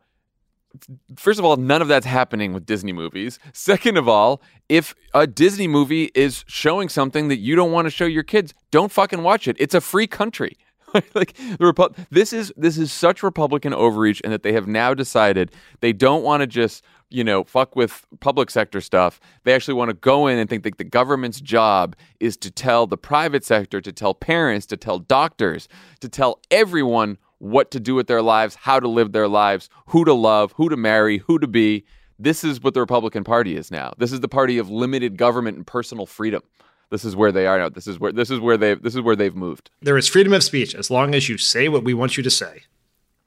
first 1.16 1.38
of 1.38 1.44
all, 1.44 1.56
none 1.56 1.80
of 1.80 1.86
that's 1.86 2.06
happening 2.06 2.52
with 2.52 2.66
Disney 2.66 2.92
movies. 2.92 3.38
Second 3.52 3.96
of 3.96 4.08
all, 4.08 4.42
if 4.68 4.96
a 5.14 5.28
Disney 5.28 5.68
movie 5.68 6.10
is 6.14 6.44
showing 6.48 6.88
something 6.88 7.28
that 7.28 7.38
you 7.38 7.54
don't 7.54 7.70
want 7.70 7.86
to 7.86 7.90
show 7.90 8.04
your 8.04 8.24
kids, 8.24 8.52
don't 8.72 8.90
fucking 8.90 9.22
watch 9.22 9.46
it. 9.46 9.56
It's 9.60 9.74
a 9.74 9.80
free 9.80 10.08
country. 10.08 10.56
like 11.14 11.34
the 11.34 11.72
Repu- 11.72 11.94
this 12.10 12.32
is 12.32 12.52
this 12.56 12.78
is 12.78 12.92
such 12.92 13.22
Republican 13.22 13.72
overreach, 13.72 14.20
and 14.24 14.32
that 14.32 14.42
they 14.42 14.52
have 14.52 14.66
now 14.66 14.92
decided 14.92 15.52
they 15.80 15.92
don't 15.92 16.22
want 16.22 16.40
to 16.40 16.46
just 16.46 16.84
you 17.10 17.24
know 17.24 17.42
fuck 17.44 17.74
with 17.74 18.06
public 18.20 18.50
sector 18.50 18.80
stuff. 18.80 19.20
They 19.44 19.54
actually 19.54 19.74
want 19.74 19.90
to 19.90 19.94
go 19.94 20.28
in 20.28 20.38
and 20.38 20.48
think 20.48 20.62
that 20.64 20.78
the 20.78 20.84
government's 20.84 21.40
job 21.40 21.96
is 22.20 22.36
to 22.38 22.50
tell 22.50 22.86
the 22.86 22.96
private 22.96 23.44
sector, 23.44 23.80
to 23.80 23.92
tell 23.92 24.14
parents, 24.14 24.66
to 24.66 24.76
tell 24.76 25.00
doctors, 25.00 25.68
to 26.00 26.08
tell 26.08 26.40
everyone 26.50 27.18
what 27.44 27.70
to 27.72 27.80
do 27.80 27.94
with 27.94 28.06
their 28.06 28.22
lives, 28.22 28.54
how 28.54 28.80
to 28.80 28.88
live 28.88 29.12
their 29.12 29.28
lives, 29.28 29.68
who 29.88 30.04
to 30.04 30.14
love, 30.14 30.52
who 30.52 30.68
to 30.68 30.76
marry, 30.76 31.18
who 31.18 31.38
to 31.38 31.46
be. 31.46 31.84
This 32.18 32.42
is 32.42 32.62
what 32.62 32.74
the 32.74 32.80
Republican 32.80 33.24
Party 33.24 33.56
is 33.56 33.70
now. 33.70 33.92
This 33.98 34.12
is 34.12 34.20
the 34.20 34.28
party 34.28 34.58
of 34.58 34.70
limited 34.70 35.16
government 35.16 35.56
and 35.56 35.66
personal 35.66 36.06
freedom. 36.06 36.42
This 36.90 37.04
is 37.04 37.16
where 37.16 37.32
they 37.32 37.46
are 37.46 37.58
now. 37.58 37.68
This 37.68 37.86
is 37.86 37.98
where 37.98 38.12
this 38.12 38.30
is 38.30 38.40
where 38.40 38.56
they 38.56 38.74
this 38.74 38.94
is 38.94 39.00
where 39.00 39.16
they've 39.16 39.34
moved. 39.34 39.70
There 39.82 39.98
is 39.98 40.08
freedom 40.08 40.32
of 40.32 40.42
speech 40.42 40.74
as 40.74 40.90
long 40.90 41.14
as 41.14 41.28
you 41.28 41.38
say 41.38 41.68
what 41.68 41.84
we 41.84 41.92
want 41.92 42.16
you 42.16 42.22
to 42.22 42.30
say. 42.30 42.62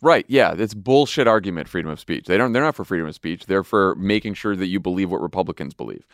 Right. 0.01 0.25
Yeah. 0.27 0.53
It's 0.57 0.73
bullshit 0.73 1.27
argument, 1.27 1.67
freedom 1.67 1.91
of 1.91 1.99
speech. 1.99 2.25
They 2.25 2.37
don't 2.37 2.53
they're 2.53 2.63
not 2.63 2.75
for 2.75 2.85
freedom 2.85 3.07
of 3.07 3.15
speech. 3.15 3.45
They're 3.45 3.63
for 3.63 3.95
making 3.95 4.35
sure 4.35 4.55
that 4.55 4.67
you 4.67 4.79
believe 4.79 5.11
what 5.11 5.21
Republicans 5.21 5.73
believe. 5.73 6.07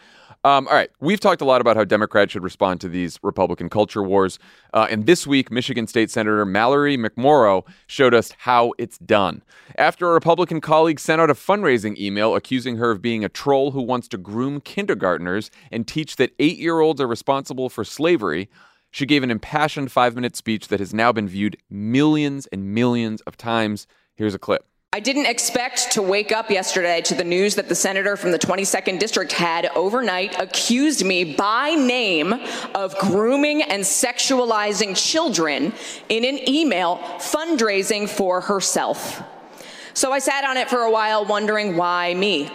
Um, 0.46 0.68
all 0.68 0.74
right. 0.74 0.90
We've 1.00 1.22
talked 1.22 1.42
a 1.42 1.46
lot 1.46 1.62
about 1.62 1.78
how 1.78 1.86
Democrats 1.86 2.34
should 2.34 2.44
respond 2.44 2.82
to 2.82 2.90
these 2.90 3.18
Republican 3.24 3.70
culture 3.70 4.04
wars. 4.04 4.40
Uh, 4.74 4.88
and 4.90 5.06
this 5.06 5.26
week, 5.26 5.50
Michigan 5.50 5.88
State 5.88 6.12
Senator 6.12 6.46
Mallory 6.46 6.98
McMorrow 6.98 7.66
showed 7.88 8.14
us 8.14 8.34
how 8.40 8.74
it's 8.78 8.98
done. 8.98 9.42
After 9.78 10.10
a 10.10 10.14
Republican 10.14 10.60
colleague 10.60 11.00
sent 11.00 11.22
out 11.22 11.30
a 11.30 11.34
fundraising 11.34 11.98
email 11.98 12.36
accusing 12.36 12.76
her 12.76 12.92
of 12.92 13.02
being 13.02 13.24
a 13.24 13.30
troll 13.30 13.72
who 13.72 13.82
wants 13.82 14.10
to 14.10 14.18
groom 14.18 14.60
kindergartners 14.60 15.50
and 15.72 15.88
teach 15.88 16.18
that 16.18 16.34
eight 16.40 16.58
year 16.58 16.82
olds 16.82 17.00
are 17.00 17.08
responsible 17.08 17.70
for 17.70 17.86
slavery, 17.86 18.50
she 18.92 19.06
gave 19.06 19.24
an 19.24 19.32
impassioned 19.32 19.94
five 19.94 20.14
minute 20.14 20.36
speech 20.36 20.68
that 20.68 20.82
has 20.82 20.94
now 20.94 21.14
been 21.14 21.28
viewed 21.28 21.56
millions 21.70 22.48
and 22.48 22.74
millions 22.74 23.22
of 23.22 23.38
times. 23.38 23.88
Here's 24.14 24.36
a 24.36 24.40
clip. 24.40 24.68
I 24.96 25.00
didn't 25.00 25.26
expect 25.26 25.94
to 25.94 26.04
wake 26.04 26.32
up 26.32 26.52
yesterday 26.52 27.02
to 27.02 27.16
the 27.16 27.24
news 27.24 27.56
that 27.56 27.68
the 27.68 27.74
senator 27.74 28.16
from 28.16 28.30
the 28.30 28.38
22nd 28.38 29.00
district 29.00 29.32
had 29.32 29.66
overnight 29.76 30.40
accused 30.40 31.04
me 31.04 31.34
by 31.34 31.72
name 31.72 32.32
of 32.76 32.96
grooming 33.00 33.64
and 33.64 33.82
sexualizing 33.82 34.96
children 34.96 35.74
in 36.10 36.24
an 36.24 36.48
email 36.48 36.98
fundraising 37.18 38.08
for 38.08 38.40
herself. 38.42 39.24
So 39.96 40.12
I 40.12 40.20
sat 40.20 40.44
on 40.44 40.58
it 40.58 40.70
for 40.70 40.82
a 40.82 40.92
while 40.92 41.26
wondering 41.26 41.76
why 41.76 42.14
me. 42.14 42.52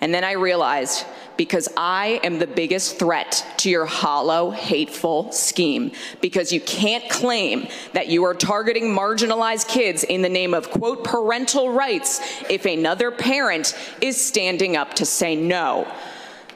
And 0.00 0.12
then 0.12 0.24
I 0.24 0.32
realized 0.32 1.06
because 1.36 1.68
I 1.76 2.20
am 2.22 2.38
the 2.38 2.46
biggest 2.46 2.98
threat 2.98 3.44
to 3.58 3.70
your 3.70 3.86
hollow, 3.86 4.50
hateful 4.50 5.32
scheme. 5.32 5.92
Because 6.20 6.52
you 6.52 6.60
can't 6.60 7.08
claim 7.10 7.68
that 7.92 8.08
you 8.08 8.24
are 8.24 8.34
targeting 8.34 8.84
marginalized 8.84 9.68
kids 9.68 10.04
in 10.04 10.22
the 10.22 10.28
name 10.28 10.54
of, 10.54 10.70
quote, 10.70 11.04
parental 11.04 11.70
rights 11.70 12.20
if 12.48 12.64
another 12.64 13.10
parent 13.10 13.76
is 14.00 14.22
standing 14.22 14.76
up 14.76 14.94
to 14.94 15.06
say 15.06 15.36
no. 15.36 15.90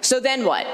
So 0.01 0.21
then 0.21 0.45
what? 0.45 0.67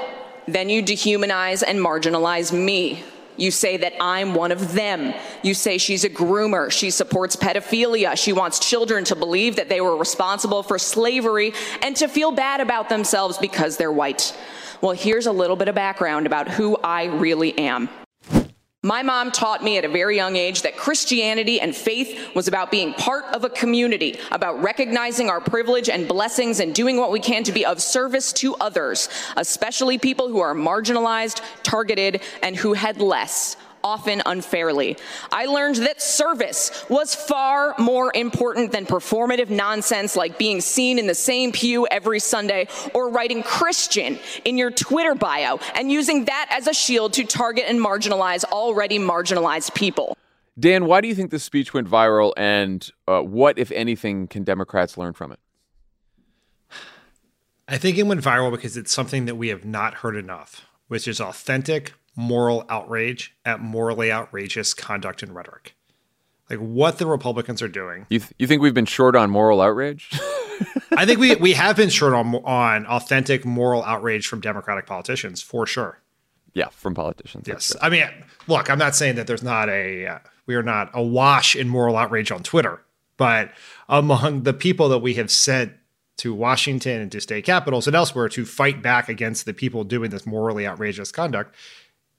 Then 0.47 0.69
you 0.69 0.81
dehumanize 0.81 1.63
and 1.65 1.79
marginalize 1.79 2.53
me 2.53 3.03
you 3.37 3.51
say 3.51 3.77
that 3.77 3.93
I'm 4.01 4.33
one 4.33 4.51
of 4.51 4.73
them. 4.73 5.13
You 5.43 5.53
say 5.53 5.77
she's 5.77 6.03
a 6.03 6.09
groomer. 6.09 6.71
She 6.71 6.89
supports 6.89 7.35
pedophilia. 7.35 8.17
She 8.17 8.33
wants 8.33 8.59
children 8.59 9.03
to 9.05 9.15
believe 9.15 9.55
that 9.55 9.69
they 9.69 9.81
were 9.81 9.95
responsible 9.95 10.63
for 10.63 10.77
slavery 10.77 11.53
and 11.81 11.95
to 11.97 12.07
feel 12.07 12.31
bad 12.31 12.59
about 12.59 12.89
themselves 12.89 13.37
because 13.37 13.77
they're 13.77 13.91
white. 13.91 14.35
Well, 14.81 14.93
here's 14.93 15.25
a 15.25 15.31
little 15.31 15.55
bit 15.55 15.67
of 15.67 15.75
background 15.75 16.25
about 16.25 16.47
who 16.47 16.77
I 16.83 17.05
really 17.05 17.57
am. 17.57 17.89
My 18.83 19.01
mom 19.01 19.31
taught 19.31 19.63
me 19.63 19.79
at 19.79 19.85
a 19.85 19.89
very 19.89 20.15
young 20.15 20.35
age 20.35 20.61
that 20.61 20.77
Christianity 20.77 21.59
and 21.59 21.75
faith 21.75 22.35
was 22.35 22.47
about 22.47 22.69
being 22.69 22.93
part 22.93 23.25
of 23.33 23.43
a 23.43 23.49
community, 23.49 24.19
about 24.31 24.61
recognizing 24.61 25.31
our 25.31 25.41
privilege 25.41 25.89
and 25.89 26.07
blessings 26.07 26.59
and 26.59 26.75
doing 26.75 26.97
what 26.97 27.11
we 27.11 27.19
can 27.19 27.43
to 27.45 27.51
be 27.51 27.65
of 27.65 27.81
service 27.81 28.31
to 28.33 28.55
others, 28.57 29.09
especially 29.35 29.97
people 29.97 30.27
who 30.29 30.39
are 30.41 30.53
marginalized, 30.53 31.41
targeted, 31.63 32.21
and 32.43 32.55
who 32.55 32.73
had 32.73 33.01
less 33.01 33.57
often 33.87 34.21
unfairly. 34.25 34.97
I 35.31 35.45
learned 35.45 35.77
that 35.77 36.01
service 36.01 36.83
was 36.89 37.15
far 37.15 37.73
more 37.79 38.11
important 38.13 38.73
than 38.73 38.85
performative 38.85 39.49
nonsense 39.49 40.17
like 40.17 40.37
being 40.37 40.59
seen 40.59 40.99
in 40.99 41.07
the 41.07 41.15
same 41.15 41.53
pew 41.53 41.87
every 41.87 42.19
Sunday 42.19 42.67
or 42.93 43.09
writing 43.09 43.43
Christian 43.43 44.19
in 44.43 44.57
your 44.57 44.71
Twitter 44.71 45.15
bio 45.15 45.59
and 45.73 45.89
using 45.89 46.25
that 46.25 46.47
as 46.51 46.67
a 46.67 46.73
shield 46.73 47.13
to 47.13 47.23
target 47.23 47.63
and 47.65 47.79
marginalize 47.79 48.43
already 48.43 48.99
marginalized 48.99 49.73
people. 49.73 50.17
Dan, 50.59 50.85
why 50.85 50.99
do 50.99 51.07
you 51.07 51.15
think 51.15 51.31
this 51.31 51.43
speech 51.43 51.73
went 51.73 51.87
viral, 51.87 52.33
and 52.35 52.89
uh, 53.07 53.21
what, 53.21 53.59
if 53.59 53.71
anything, 53.71 54.27
can 54.27 54.43
Democrats 54.43 54.97
learn 54.97 55.13
from 55.13 55.31
it? 55.31 55.39
I 57.67 57.77
think 57.77 57.97
it 57.97 58.03
went 58.03 58.21
viral 58.21 58.51
because 58.51 58.75
it's 58.75 58.91
something 58.91 59.25
that 59.25 59.35
we 59.35 59.49
have 59.49 59.63
not 59.63 59.95
heard 59.95 60.15
enough, 60.15 60.65
which 60.87 61.07
is 61.07 61.21
authentic 61.21 61.93
moral 62.17 62.65
outrage 62.67 63.33
at 63.45 63.61
morally 63.61 64.11
outrageous 64.11 64.73
conduct 64.73 65.23
and 65.23 65.33
rhetoric. 65.33 65.75
Like 66.49 66.59
what 66.59 66.97
the 66.97 67.05
Republicans 67.05 67.61
are 67.61 67.67
doing. 67.67 68.05
You, 68.09 68.19
th- 68.19 68.33
you 68.39 68.47
think 68.47 68.61
we've 68.61 68.73
been 68.73 68.85
short 68.85 69.15
on 69.15 69.29
moral 69.29 69.61
outrage? 69.61 70.09
I 70.97 71.05
think 71.05 71.19
we 71.19 71.35
we 71.35 71.53
have 71.53 71.75
been 71.75 71.89
short 71.89 72.13
on 72.13 72.33
on 72.35 72.85
authentic 72.87 73.45
moral 73.45 73.83
outrage 73.83 74.27
from 74.27 74.41
Democratic 74.41 74.85
politicians 74.87 75.41
for 75.41 75.67
sure. 75.67 76.01
Yeah, 76.53 76.69
from 76.69 76.95
politicians. 76.95 77.47
Yes, 77.47 77.75
I 77.81 77.89
mean, 77.89 78.09
look, 78.47 78.69
I'm 78.69 78.79
not 78.79 78.95
saying 78.95 79.15
that 79.17 79.27
there's 79.27 79.43
not 79.43 79.69
a 79.69 80.07
uh, 80.07 80.19
we 80.47 80.55
are 80.55 80.63
not 80.63 80.89
awash 80.93 81.55
in 81.55 81.69
moral 81.69 81.95
outrage 81.95 82.31
on 82.31 82.41
Twitter, 82.41 82.81
but 83.17 83.51
among 83.87 84.43
the 84.43 84.53
people 84.53 84.89
that 84.89 84.99
we 84.99 85.13
have 85.15 85.29
sent 85.29 85.73
to 86.17 86.33
Washington 86.33 87.01
and 87.01 87.11
to 87.11 87.21
state 87.21 87.45
capitals 87.45 87.85
and 87.85 87.95
elsewhere 87.95 88.27
to 88.29 88.45
fight 88.45 88.81
back 88.81 89.07
against 89.07 89.45
the 89.45 89.53
people 89.53 89.83
doing 89.83 90.09
this 90.09 90.25
morally 90.25 90.65
outrageous 90.65 91.11
conduct, 91.11 91.53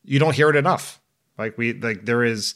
you 0.08 0.18
don't 0.18 0.34
hear 0.34 0.50
it 0.50 0.56
enough. 0.56 1.00
Like 1.36 1.56
we 1.56 1.72
like 1.74 2.04
there 2.04 2.24
is, 2.24 2.54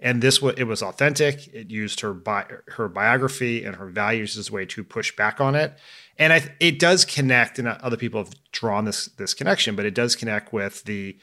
and 0.00 0.22
this 0.22 0.40
was 0.40 0.54
it 0.56 0.64
was 0.64 0.82
authentic. 0.82 1.48
It 1.48 1.70
used 1.70 2.00
her 2.00 2.14
bi- 2.14 2.46
her 2.68 2.88
biography 2.88 3.64
and 3.64 3.76
her 3.76 3.86
values 3.86 4.36
as 4.36 4.48
a 4.48 4.52
way 4.52 4.66
to 4.66 4.84
push 4.84 5.14
back 5.14 5.40
on 5.40 5.54
it, 5.54 5.76
and 6.18 6.32
I, 6.32 6.54
it 6.60 6.78
does 6.78 7.04
connect. 7.04 7.58
And 7.58 7.68
other 7.68 7.96
people 7.96 8.24
have 8.24 8.34
drawn 8.52 8.84
this 8.84 9.06
this 9.06 9.34
connection, 9.34 9.76
but 9.76 9.84
it 9.84 9.94
does 9.94 10.16
connect 10.16 10.52
with 10.52 10.84
the 10.84 11.18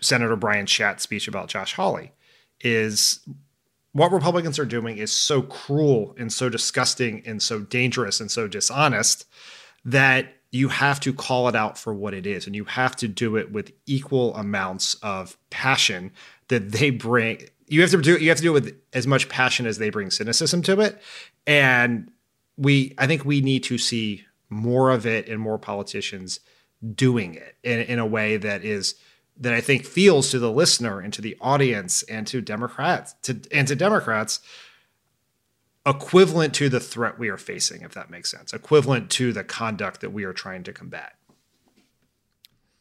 Senator 0.00 0.36
Brian 0.36 0.66
Schatz 0.66 1.02
speech 1.02 1.28
about 1.28 1.48
Josh 1.48 1.74
Hawley 1.74 2.12
is 2.60 3.20
what 3.92 4.12
Republicans 4.12 4.58
are 4.58 4.64
doing 4.64 4.98
is 4.98 5.12
so 5.12 5.42
cruel 5.42 6.14
and 6.18 6.32
so 6.32 6.48
disgusting 6.48 7.22
and 7.26 7.42
so 7.42 7.60
dangerous 7.60 8.20
and 8.20 8.30
so 8.30 8.46
dishonest 8.46 9.26
that 9.84 10.37
you 10.50 10.68
have 10.68 10.98
to 11.00 11.12
call 11.12 11.48
it 11.48 11.54
out 11.54 11.76
for 11.76 11.92
what 11.92 12.14
it 12.14 12.26
is 12.26 12.46
and 12.46 12.56
you 12.56 12.64
have 12.64 12.96
to 12.96 13.08
do 13.08 13.36
it 13.36 13.52
with 13.52 13.72
equal 13.86 14.34
amounts 14.34 14.94
of 15.02 15.36
passion 15.50 16.10
that 16.48 16.72
they 16.72 16.90
bring 16.90 17.42
you 17.66 17.82
have 17.82 17.90
to 17.90 18.00
do 18.00 18.16
you 18.16 18.28
have 18.28 18.38
to 18.38 18.42
do 18.42 18.56
it 18.56 18.64
with 18.64 18.80
as 18.92 19.06
much 19.06 19.28
passion 19.28 19.66
as 19.66 19.78
they 19.78 19.90
bring 19.90 20.10
cynicism 20.10 20.62
to 20.62 20.80
it. 20.80 21.00
And 21.46 22.10
we 22.56 22.94
i 22.98 23.06
think 23.06 23.24
we 23.24 23.40
need 23.40 23.62
to 23.64 23.78
see 23.78 24.24
more 24.50 24.90
of 24.90 25.06
it 25.06 25.28
and 25.28 25.40
more 25.40 25.58
politicians 25.58 26.40
doing 26.94 27.34
it 27.34 27.56
in, 27.62 27.80
in 27.80 27.98
a 27.98 28.06
way 28.06 28.36
that 28.36 28.64
is 28.64 28.94
that 29.40 29.54
I 29.54 29.60
think 29.60 29.84
feels 29.84 30.30
to 30.30 30.38
the 30.38 30.50
listener 30.50 31.00
and 31.00 31.12
to 31.12 31.22
the 31.22 31.36
audience 31.40 32.02
and 32.04 32.26
to 32.28 32.40
Democrats 32.40 33.14
to 33.22 33.40
and 33.52 33.68
to 33.68 33.76
Democrats 33.76 34.40
equivalent 35.88 36.54
to 36.54 36.68
the 36.68 36.80
threat 36.80 37.18
we 37.18 37.28
are 37.28 37.38
facing, 37.38 37.82
if 37.82 37.94
that 37.94 38.10
makes 38.10 38.30
sense, 38.30 38.52
equivalent 38.52 39.10
to 39.10 39.32
the 39.32 39.44
conduct 39.44 40.00
that 40.00 40.12
we 40.12 40.24
are 40.24 40.32
trying 40.32 40.62
to 40.64 40.72
combat. 40.72 41.14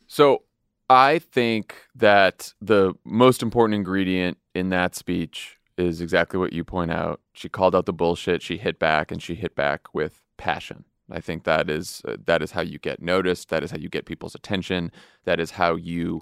So 0.08 0.44
I 0.90 1.20
think 1.20 1.76
that 1.96 2.54
the 2.62 2.94
most 3.04 3.42
important 3.42 3.76
ingredient 3.76 4.38
in 4.54 4.70
that 4.70 4.96
speech 4.96 5.58
is 5.78 6.02
exactly 6.02 6.40
what 6.40 6.54
you 6.54 6.64
point 6.64 6.92
out. 6.92 7.22
She 7.34 7.50
called 7.50 7.76
out 7.76 7.86
the 7.86 7.94
bullshit, 7.94 8.42
she 8.42 8.58
hit 8.58 8.80
back, 8.80 9.12
and 9.12 9.22
she 9.22 9.36
hit 9.36 9.56
back 9.56 9.94
with 9.94 10.24
passion. 10.38 10.86
I 11.10 11.22
think 11.22 11.44
that 11.44 11.70
is 11.70 12.02
uh, 12.06 12.18
that 12.26 12.42
is 12.42 12.52
how 12.52 12.62
you 12.62 12.80
get 12.80 13.02
noticed. 13.02 13.50
That 13.50 13.64
is 13.64 13.72
how 13.72 13.78
you 13.78 13.90
get 13.90 14.06
people's 14.06 14.36
attention. 14.36 14.92
That 15.24 15.40
is 15.40 15.52
how 15.52 15.76
you 15.76 16.22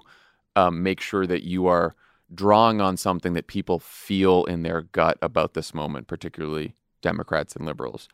um, 0.54 0.82
make 0.82 1.00
sure 1.00 1.26
that 1.26 1.42
you 1.42 1.66
are 1.66 1.96
drawing 2.32 2.80
on 2.80 2.96
something 2.96 3.32
that 3.34 3.46
people 3.46 3.78
feel 3.78 4.44
in 4.44 4.62
their 4.62 4.82
gut 4.82 5.18
about 5.22 5.54
this 5.54 5.74
moment, 5.74 6.06
particularly 6.06 6.74
Democrats 7.02 7.56
and 7.56 7.66
liberals. 7.66 8.08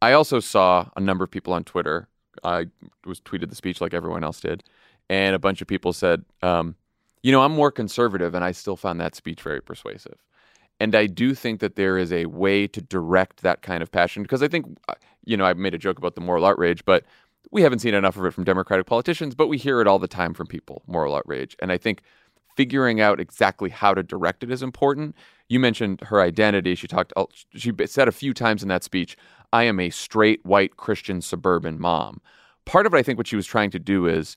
I 0.00 0.12
also 0.12 0.40
saw 0.40 0.88
a 0.96 1.00
number 1.00 1.24
of 1.24 1.30
people 1.30 1.52
on 1.52 1.64
Twitter. 1.64 2.08
I 2.44 2.66
was 3.04 3.20
tweeted 3.20 3.50
the 3.50 3.56
speech 3.56 3.80
like 3.80 3.94
everyone 3.94 4.24
else 4.24 4.40
did, 4.40 4.62
and 5.08 5.34
a 5.34 5.38
bunch 5.38 5.60
of 5.60 5.66
people 5.66 5.92
said, 5.92 6.24
um, 6.42 6.76
"You 7.22 7.32
know, 7.32 7.42
I'm 7.42 7.52
more 7.52 7.72
conservative, 7.72 8.34
and 8.34 8.44
I 8.44 8.52
still 8.52 8.76
found 8.76 9.00
that 9.00 9.14
speech 9.14 9.42
very 9.42 9.60
persuasive." 9.60 10.22
And 10.80 10.94
I 10.94 11.06
do 11.06 11.34
think 11.34 11.60
that 11.60 11.76
there 11.76 11.98
is 11.98 12.12
a 12.12 12.26
way 12.26 12.66
to 12.68 12.80
direct 12.80 13.42
that 13.42 13.62
kind 13.62 13.82
of 13.82 13.90
passion 13.90 14.22
because 14.22 14.42
I 14.42 14.48
think, 14.48 14.78
uh, 14.88 14.94
you 15.24 15.36
know, 15.36 15.44
I 15.44 15.52
made 15.54 15.74
a 15.74 15.78
joke 15.78 15.98
about 15.98 16.14
the 16.14 16.20
moral 16.20 16.46
outrage, 16.46 16.84
but 16.84 17.04
we 17.50 17.62
haven't 17.62 17.80
seen 17.80 17.94
enough 17.94 18.16
of 18.16 18.24
it 18.24 18.32
from 18.32 18.44
Democratic 18.44 18.86
politicians, 18.86 19.34
but 19.34 19.48
we 19.48 19.58
hear 19.58 19.80
it 19.80 19.86
all 19.86 19.98
the 19.98 20.08
time 20.08 20.34
from 20.34 20.46
people, 20.46 20.82
moral 20.86 21.16
outrage. 21.16 21.56
And 21.60 21.72
I 21.72 21.78
think 21.78 22.02
figuring 22.58 23.00
out 23.00 23.20
exactly 23.20 23.70
how 23.70 23.94
to 23.94 24.02
direct 24.02 24.42
it 24.42 24.50
is 24.50 24.64
important. 24.64 25.14
You 25.48 25.60
mentioned 25.60 26.00
her 26.00 26.20
identity. 26.20 26.74
She 26.74 26.88
talked, 26.88 27.12
she 27.54 27.72
said 27.86 28.08
a 28.08 28.12
few 28.12 28.34
times 28.34 28.64
in 28.64 28.68
that 28.68 28.82
speech, 28.82 29.16
I 29.52 29.62
am 29.62 29.78
a 29.78 29.90
straight 29.90 30.44
white 30.44 30.76
Christian 30.76 31.22
suburban 31.22 31.80
mom. 31.80 32.20
Part 32.64 32.84
of 32.84 32.94
it, 32.94 32.96
I 32.96 33.04
think, 33.04 33.16
what 33.16 33.28
she 33.28 33.36
was 33.36 33.46
trying 33.46 33.70
to 33.70 33.78
do 33.78 34.08
is 34.08 34.36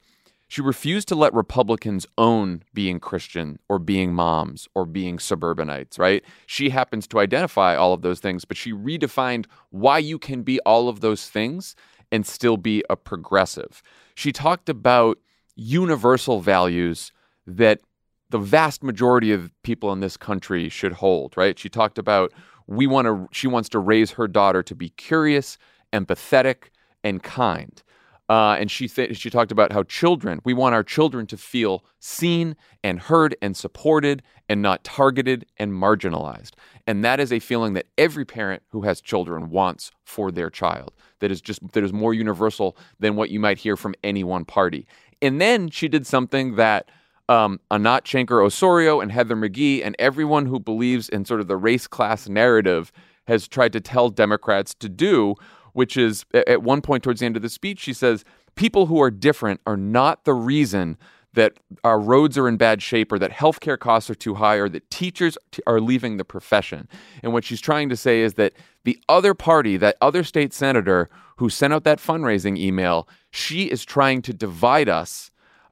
she 0.50 0.62
refused 0.62 1.08
to 1.08 1.16
let 1.16 1.34
Republicans 1.34 2.06
own 2.20 2.62
being 2.76 3.00
Christian 3.00 3.58
or 3.68 3.80
being 3.80 4.14
moms 4.14 4.68
or 4.76 4.86
being 4.86 5.18
suburbanites, 5.18 5.98
right? 5.98 6.24
She 6.46 6.70
happens 6.70 7.08
to 7.08 7.20
identify 7.20 7.76
all 7.76 7.92
of 7.92 8.04
those 8.04 8.20
things, 8.20 8.46
but 8.46 8.56
she 8.56 8.72
redefined 8.72 9.48
why 9.72 9.98
you 9.98 10.20
can 10.20 10.44
be 10.44 10.60
all 10.60 10.90
of 10.90 11.02
those 11.02 11.28
things 11.28 11.76
and 12.12 12.24
still 12.24 12.58
be 12.58 12.84
a 12.88 12.96
progressive. 12.96 13.82
She 14.14 14.32
talked 14.32 14.70
about 14.70 15.18
universal 15.56 16.40
values 16.40 17.12
that 17.48 17.82
the 18.32 18.40
vast 18.40 18.84
majority 18.84 19.32
of 19.32 19.52
people 19.64 19.92
in 19.92 20.00
this 20.00 20.18
country 20.18 20.70
should 20.70 20.94
hold, 20.94 21.36
right? 21.38 21.60
She 21.60 21.70
talked 21.70 21.98
about 21.98 22.34
we 22.68 22.88
want 22.88 23.06
to 23.06 23.28
she 23.32 23.48
wants 23.48 23.70
to 23.70 23.80
raise 23.80 24.12
her 24.12 24.28
daughter 24.28 24.64
to 24.64 24.76
be 24.76 24.90
curious, 24.90 25.58
empathetic, 25.94 26.70
and 27.04 27.22
kind. 27.22 27.84
Uh, 28.30 28.56
and 28.58 28.72
she 28.72 28.88
th- 28.88 29.18
she 29.18 29.30
talked 29.30 29.52
about 29.52 29.74
how 29.74 29.84
children 29.84 30.40
we 30.46 30.54
want 30.54 30.74
our 30.74 30.84
children 30.84 31.28
to 31.28 31.36
feel 31.36 31.84
seen 32.00 32.56
and 32.82 33.02
heard 33.02 33.36
and 33.42 33.58
supported 33.58 34.24
and 34.48 34.62
not 34.62 34.84
targeted 34.86 35.46
and 35.58 35.74
marginalized. 35.74 36.52
And 36.88 37.04
that 37.04 37.20
is 37.20 37.34
a 37.34 37.40
feeling 37.40 37.74
that 37.74 37.88
every 37.98 38.24
parent 38.24 38.64
who 38.70 38.84
has 38.84 39.02
children 39.02 39.50
wants 39.50 39.92
for 40.06 40.32
their 40.32 40.50
child. 40.50 40.94
That 41.20 41.32
is 41.32 41.42
just 41.42 41.60
that 41.74 41.84
is 41.84 41.92
more 41.92 42.14
universal 42.14 42.78
than 43.00 43.18
what 43.18 43.30
you 43.32 43.40
might 43.42 43.58
hear 43.58 43.76
from 43.76 43.96
any 44.02 44.24
one 44.24 44.46
party. 44.46 44.88
And 45.22 45.42
then 45.42 45.70
she 45.70 45.90
did 45.90 46.08
something 46.08 46.56
that 46.56 46.90
um, 47.32 47.62
Anat 47.72 48.04
Shenker 48.04 48.44
Osorio 48.44 49.00
and 49.00 49.10
Heather 49.10 49.38
McGhee 49.38 49.86
and 49.86 49.96
everyone 49.98 50.48
who 50.48 50.60
believes 50.60 51.08
in 51.08 51.24
sort 51.24 51.40
of 51.40 51.48
the 51.48 51.56
race 51.56 51.88
class 51.88 52.28
narrative 52.28 52.92
has 53.28 53.48
tried 53.48 53.72
to 53.72 53.80
tell 53.80 54.10
Democrats 54.10 54.74
to 54.74 54.90
do, 54.90 55.36
which 55.72 55.96
is 55.96 56.26
at 56.34 56.62
one 56.62 56.82
point 56.82 57.04
towards 57.04 57.22
the 57.22 57.26
end 57.26 57.38
of 57.38 57.42
the 57.42 57.50
speech, 57.50 57.80
she 57.80 57.94
says, 57.94 58.26
people 58.56 58.88
who 58.88 59.02
are 59.02 59.10
different 59.10 59.62
are 59.66 59.78
not 59.78 60.26
the 60.26 60.34
reason 60.34 60.98
that 61.34 61.54
our 61.86 62.02
roads 62.02 62.38
are 62.38 62.50
in 62.50 62.58
bad 62.58 62.82
shape 62.82 63.10
or 63.10 63.18
that 63.18 63.32
healthcare 63.32 63.80
costs 63.80 64.10
are 64.10 64.16
too 64.16 64.34
high 64.34 64.56
or 64.56 64.68
that 64.68 64.90
teachers 64.90 65.38
are 65.66 65.80
leaving 65.80 66.18
the 66.18 66.26
profession. 66.26 66.90
And 67.24 67.32
what 67.32 67.46
she's 67.46 67.62
trying 67.62 67.88
to 67.88 67.96
say 67.96 68.20
is 68.20 68.34
that 68.34 68.52
the 68.84 69.00
other 69.08 69.34
party, 69.34 69.78
that 69.78 69.96
other 70.02 70.26
state 70.26 70.52
senator 70.52 71.10
who 71.38 71.50
sent 71.50 71.72
out 71.72 71.86
that 71.86 72.00
fundraising 72.00 72.58
email, 72.58 73.08
she 73.30 73.72
is 73.72 73.86
trying 73.86 74.22
to 74.24 74.34
divide 74.34 74.90
us 74.90 75.32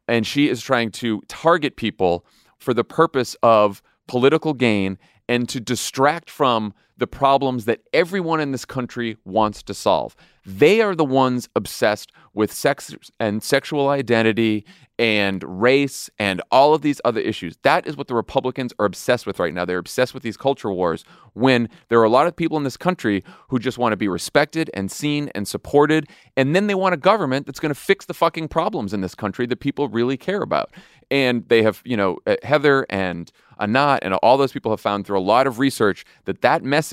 and 0.09 0.25
she 0.25 0.49
is 0.49 0.61
trying 0.61 0.91
to 0.91 1.21
target 1.27 1.75
people 1.75 2.25
for 2.57 2.73
the 2.73 2.83
purpose 2.83 3.35
of 3.43 3.81
political 4.07 4.53
gain 4.53 4.97
and 5.27 5.47
to 5.47 5.59
distract 5.59 6.29
from 6.29 6.73
the 6.99 7.07
problems 7.07 7.65
that 7.65 7.79
everyone 7.93 8.39
in 8.39 8.51
this 8.51 8.65
country 8.65 9.17
wants 9.25 9.63
to 9.63 9.73
solve. 9.73 10.15
They 10.45 10.81
are 10.81 10.95
the 10.95 11.05
ones 11.05 11.49
obsessed 11.55 12.11
with 12.33 12.51
sex 12.51 12.93
and 13.19 13.41
sexual 13.41 13.89
identity 13.89 14.65
and 14.99 15.61
race 15.61 16.09
and 16.19 16.41
all 16.51 16.73
of 16.73 16.81
these 16.81 16.99
other 17.05 17.21
issues. 17.21 17.55
That 17.63 17.87
is 17.87 17.95
what 17.95 18.07
the 18.07 18.15
Republicans 18.15 18.73
are 18.79 18.85
obsessed 18.85 19.25
with 19.25 19.39
right 19.39 19.53
now. 19.53 19.63
They're 19.63 19.77
obsessed 19.77 20.13
with 20.13 20.23
these 20.23 20.35
culture 20.35 20.71
wars 20.73 21.05
when 21.33 21.69
there 21.87 21.99
are 22.01 22.03
a 22.03 22.09
lot 22.09 22.27
of 22.27 22.35
people 22.35 22.57
in 22.57 22.65
this 22.65 22.75
country 22.75 23.23
who 23.47 23.59
just 23.59 23.77
want 23.77 23.93
to 23.93 23.97
be 23.97 24.09
respected 24.09 24.69
and 24.73 24.91
seen 24.91 25.31
and 25.33 25.47
supported. 25.47 26.09
And 26.35 26.53
then 26.53 26.67
they 26.67 26.75
want 26.75 26.95
a 26.95 26.97
government 26.97 27.45
that's 27.45 27.61
going 27.61 27.73
to 27.73 27.79
fix 27.79 28.05
the 28.05 28.13
fucking 28.13 28.49
problems 28.49 28.93
in 28.93 28.99
this 28.99 29.15
country 29.15 29.45
that 29.47 29.61
people 29.61 29.87
really 29.87 30.17
care 30.17 30.41
about. 30.41 30.69
And 31.09 31.47
they 31.47 31.63
have, 31.63 31.81
you 31.85 31.95
know, 31.95 32.17
uh, 32.27 32.35
Heather 32.43 32.85
and 32.89 33.31
Anat 33.59 33.99
and 34.01 34.13
all 34.15 34.37
those 34.37 34.51
people 34.51 34.71
have 34.71 34.81
found 34.81 35.07
through 35.07 35.17
a 35.17 35.21
lot 35.21 35.47
of 35.47 35.59
research 35.59 36.05
that 36.25 36.41
that 36.41 36.63
message 36.63 36.88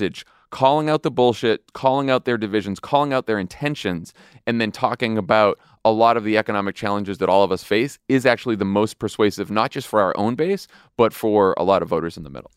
calling 0.49 0.89
out 0.89 1.03
the 1.03 1.11
bullshit, 1.11 1.73
calling 1.73 2.09
out 2.09 2.25
their 2.25 2.37
divisions, 2.37 2.79
calling 2.79 3.13
out 3.13 3.25
their 3.25 3.39
intentions, 3.39 4.13
and 4.45 4.61
then 4.61 4.71
talking 4.71 5.17
about 5.17 5.59
a 5.83 5.91
lot 5.91 6.17
of 6.17 6.23
the 6.23 6.37
economic 6.37 6.75
challenges 6.75 7.17
that 7.17 7.29
all 7.29 7.43
of 7.43 7.51
us 7.51 7.63
face 7.63 7.99
is 8.07 8.25
actually 8.25 8.55
the 8.55 8.65
most 8.65 8.99
persuasive, 8.99 9.51
not 9.51 9.71
just 9.71 9.87
for 9.87 10.01
our 10.01 10.15
own 10.17 10.35
base, 10.35 10.67
but 10.95 11.13
for 11.13 11.53
a 11.57 11.63
lot 11.63 11.81
of 11.81 11.89
voters 11.89 12.17
in 12.17 12.23
the 12.23 12.29
middle. 12.29 12.51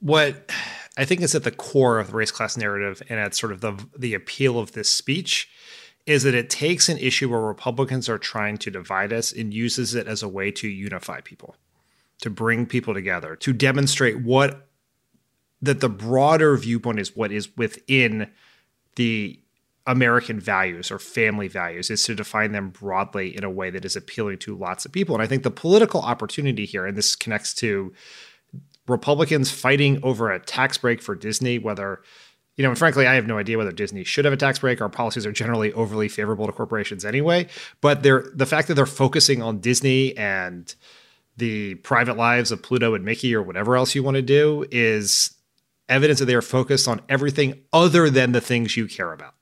What 0.00 0.50
I 0.96 1.04
think 1.04 1.22
is 1.22 1.34
at 1.34 1.44
the 1.44 1.50
core 1.50 1.98
of 1.98 2.08
the 2.08 2.14
race 2.14 2.30
class 2.30 2.56
narrative 2.56 3.02
and 3.08 3.18
at 3.18 3.34
sort 3.34 3.52
of 3.52 3.60
the 3.60 3.86
the 3.96 4.14
appeal 4.14 4.58
of 4.58 4.72
this 4.72 4.90
speech 4.90 5.48
is 6.06 6.22
that 6.22 6.34
it 6.34 6.50
takes 6.50 6.88
an 6.88 6.98
issue 6.98 7.30
where 7.30 7.40
Republicans 7.40 8.08
are 8.08 8.18
trying 8.18 8.58
to 8.58 8.70
divide 8.70 9.12
us 9.12 9.32
and 9.32 9.54
uses 9.54 9.94
it 9.94 10.06
as 10.06 10.22
a 10.22 10.28
way 10.28 10.50
to 10.50 10.68
unify 10.68 11.20
people, 11.22 11.56
to 12.20 12.28
bring 12.28 12.66
people 12.66 12.92
together, 12.92 13.34
to 13.36 13.54
demonstrate 13.54 14.20
what 14.20 14.68
that 15.64 15.80
the 15.80 15.88
broader 15.88 16.56
viewpoint 16.56 17.00
is 17.00 17.16
what 17.16 17.32
is 17.32 17.48
within 17.56 18.30
the 18.96 19.40
American 19.86 20.40
values 20.40 20.90
or 20.90 20.98
family 20.98 21.48
values 21.48 21.90
is 21.90 22.02
to 22.04 22.14
define 22.14 22.52
them 22.52 22.70
broadly 22.70 23.36
in 23.36 23.44
a 23.44 23.50
way 23.50 23.70
that 23.70 23.84
is 23.84 23.96
appealing 23.96 24.38
to 24.38 24.56
lots 24.56 24.84
of 24.84 24.92
people. 24.92 25.14
And 25.14 25.22
I 25.22 25.26
think 25.26 25.42
the 25.42 25.50
political 25.50 26.00
opportunity 26.00 26.64
here, 26.64 26.86
and 26.86 26.96
this 26.96 27.14
connects 27.14 27.52
to 27.54 27.92
Republicans 28.86 29.50
fighting 29.50 30.00
over 30.02 30.30
a 30.30 30.40
tax 30.40 30.78
break 30.78 31.02
for 31.02 31.14
Disney, 31.14 31.58
whether 31.58 32.02
you 32.56 32.62
know, 32.62 32.68
and 32.68 32.78
frankly, 32.78 33.06
I 33.06 33.14
have 33.14 33.26
no 33.26 33.36
idea 33.36 33.58
whether 33.58 33.72
Disney 33.72 34.04
should 34.04 34.24
have 34.24 34.32
a 34.32 34.36
tax 34.36 34.60
break. 34.60 34.80
Our 34.80 34.88
policies 34.88 35.26
are 35.26 35.32
generally 35.32 35.72
overly 35.72 36.08
favorable 36.08 36.46
to 36.46 36.52
corporations 36.52 37.04
anyway. 37.04 37.48
But 37.80 38.04
they're 38.04 38.30
the 38.32 38.46
fact 38.46 38.68
that 38.68 38.74
they're 38.74 38.86
focusing 38.86 39.42
on 39.42 39.58
Disney 39.58 40.16
and 40.16 40.72
the 41.36 41.74
private 41.76 42.16
lives 42.16 42.52
of 42.52 42.62
Pluto 42.62 42.94
and 42.94 43.04
Mickey 43.04 43.34
or 43.34 43.42
whatever 43.42 43.76
else 43.76 43.96
you 43.96 44.04
want 44.04 44.14
to 44.14 44.22
do 44.22 44.64
is 44.70 45.34
evidence 45.88 46.18
that 46.18 46.26
they 46.26 46.34
are 46.34 46.42
focused 46.42 46.88
on 46.88 47.00
everything 47.08 47.60
other 47.72 48.10
than 48.10 48.32
the 48.32 48.40
things 48.40 48.76
you 48.76 48.86
care 48.86 49.12
about. 49.12 49.34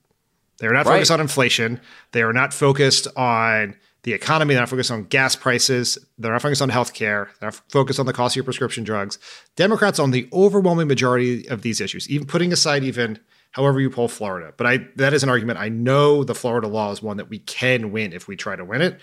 They 0.58 0.66
are 0.66 0.72
not 0.72 0.86
Right. 0.86 0.94
focused 0.94 1.10
on 1.10 1.20
inflation. 1.20 1.80
They 2.12 2.22
are 2.22 2.32
not 2.32 2.52
focused 2.54 3.08
on 3.16 3.74
the 4.04 4.12
economy. 4.12 4.54
They're 4.54 4.62
not 4.62 4.68
focused 4.68 4.90
on 4.90 5.04
gas 5.04 5.36
prices. 5.36 5.98
They're 6.18 6.32
not 6.32 6.42
focused 6.42 6.62
on 6.62 6.70
healthcare. 6.70 7.28
They're 7.40 7.48
not 7.48 7.60
focused 7.70 8.00
on 8.00 8.06
the 8.06 8.12
cost 8.12 8.32
of 8.32 8.36
your 8.36 8.44
prescription 8.44 8.82
drugs. 8.84 9.18
Democrats 9.56 9.98
on 9.98 10.10
the 10.10 10.28
overwhelming 10.32 10.88
majority 10.88 11.48
of 11.48 11.62
these 11.62 11.80
issues, 11.80 12.08
even 12.08 12.26
putting 12.26 12.52
aside 12.52 12.82
even 12.84 13.18
however 13.52 13.80
you 13.80 13.90
poll 13.90 14.08
Florida. 14.08 14.52
But 14.56 14.66
I 14.66 14.86
that 14.96 15.12
is 15.14 15.22
an 15.22 15.28
argument. 15.28 15.58
I 15.60 15.68
know 15.68 16.24
the 16.24 16.34
Florida 16.34 16.66
law 16.68 16.90
is 16.90 17.02
one 17.02 17.16
that 17.18 17.28
we 17.28 17.38
can 17.38 17.92
win 17.92 18.12
if 18.12 18.26
we 18.26 18.34
try 18.34 18.56
to 18.56 18.64
win 18.64 18.82
it. 18.82 18.98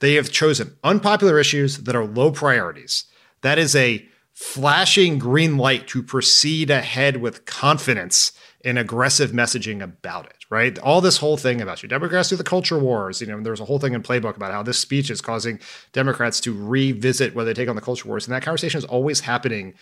They 0.00 0.14
have 0.14 0.30
chosen 0.30 0.76
unpopular 0.84 1.38
issues 1.38 1.78
that 1.78 1.96
are 1.96 2.04
low 2.04 2.30
priorities. 2.30 3.04
That 3.42 3.58
is 3.58 3.74
a 3.76 4.06
flashing 4.32 5.18
green 5.18 5.56
light 5.56 5.86
to 5.88 6.02
proceed 6.02 6.70
ahead 6.70 7.18
with 7.18 7.44
confidence 7.44 8.32
and 8.64 8.78
aggressive 8.78 9.32
messaging 9.32 9.82
about 9.82 10.26
it, 10.26 10.44
right? 10.48 10.78
All 10.78 11.00
this 11.00 11.18
whole 11.18 11.36
thing 11.36 11.60
about 11.60 11.82
you 11.82 11.88
Democrats 11.88 12.28
do 12.28 12.36
the 12.36 12.44
culture 12.44 12.78
wars. 12.78 13.20
You 13.20 13.26
know, 13.26 13.40
there's 13.40 13.60
a 13.60 13.64
whole 13.64 13.78
thing 13.78 13.92
in 13.92 14.02
Playbook 14.02 14.36
about 14.36 14.52
how 14.52 14.62
this 14.62 14.78
speech 14.78 15.10
is 15.10 15.20
causing 15.20 15.58
Democrats 15.92 16.40
to 16.40 16.52
revisit 16.52 17.34
whether 17.34 17.52
they 17.52 17.60
take 17.60 17.68
on 17.68 17.76
the 17.76 17.82
culture 17.82 18.08
wars. 18.08 18.26
And 18.26 18.34
that 18.34 18.42
conversation 18.42 18.78
is 18.78 18.84
always 18.84 19.20
happening 19.20 19.74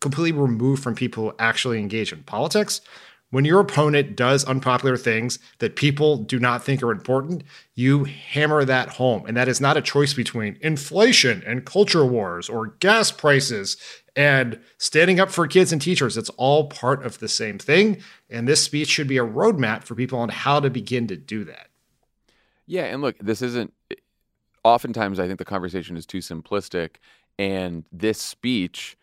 completely 0.00 0.32
removed 0.32 0.82
from 0.82 0.94
people 0.94 1.24
who 1.24 1.36
actually 1.38 1.78
engage 1.78 2.12
in 2.12 2.22
politics. 2.22 2.80
When 3.30 3.44
your 3.44 3.60
opponent 3.60 4.16
does 4.16 4.44
unpopular 4.44 4.96
things 4.96 5.38
that 5.58 5.76
people 5.76 6.16
do 6.16 6.40
not 6.40 6.64
think 6.64 6.82
are 6.82 6.90
important, 6.90 7.44
you 7.74 8.04
hammer 8.04 8.64
that 8.64 8.88
home. 8.90 9.24
And 9.26 9.36
that 9.36 9.48
is 9.48 9.60
not 9.60 9.76
a 9.76 9.82
choice 9.82 10.14
between 10.14 10.58
inflation 10.60 11.42
and 11.46 11.64
culture 11.64 12.04
wars 12.04 12.48
or 12.48 12.74
gas 12.80 13.12
prices 13.12 13.76
and 14.16 14.58
standing 14.78 15.20
up 15.20 15.30
for 15.30 15.46
kids 15.46 15.72
and 15.72 15.80
teachers. 15.80 16.16
It's 16.16 16.30
all 16.30 16.68
part 16.68 17.06
of 17.06 17.20
the 17.20 17.28
same 17.28 17.58
thing. 17.58 18.02
And 18.28 18.48
this 18.48 18.64
speech 18.64 18.88
should 18.88 19.08
be 19.08 19.18
a 19.18 19.24
roadmap 19.24 19.84
for 19.84 19.94
people 19.94 20.18
on 20.18 20.28
how 20.28 20.58
to 20.58 20.68
begin 20.68 21.06
to 21.06 21.16
do 21.16 21.44
that. 21.44 21.68
Yeah, 22.66 22.84
and 22.84 23.02
look, 23.02 23.16
this 23.18 23.42
isn't. 23.42 23.72
Oftentimes, 24.62 25.18
I 25.18 25.26
think 25.26 25.38
the 25.38 25.44
conversation 25.44 25.96
is 25.96 26.04
too 26.04 26.18
simplistic, 26.18 26.96
and 27.38 27.84
this 27.90 28.20
speech 28.20 28.96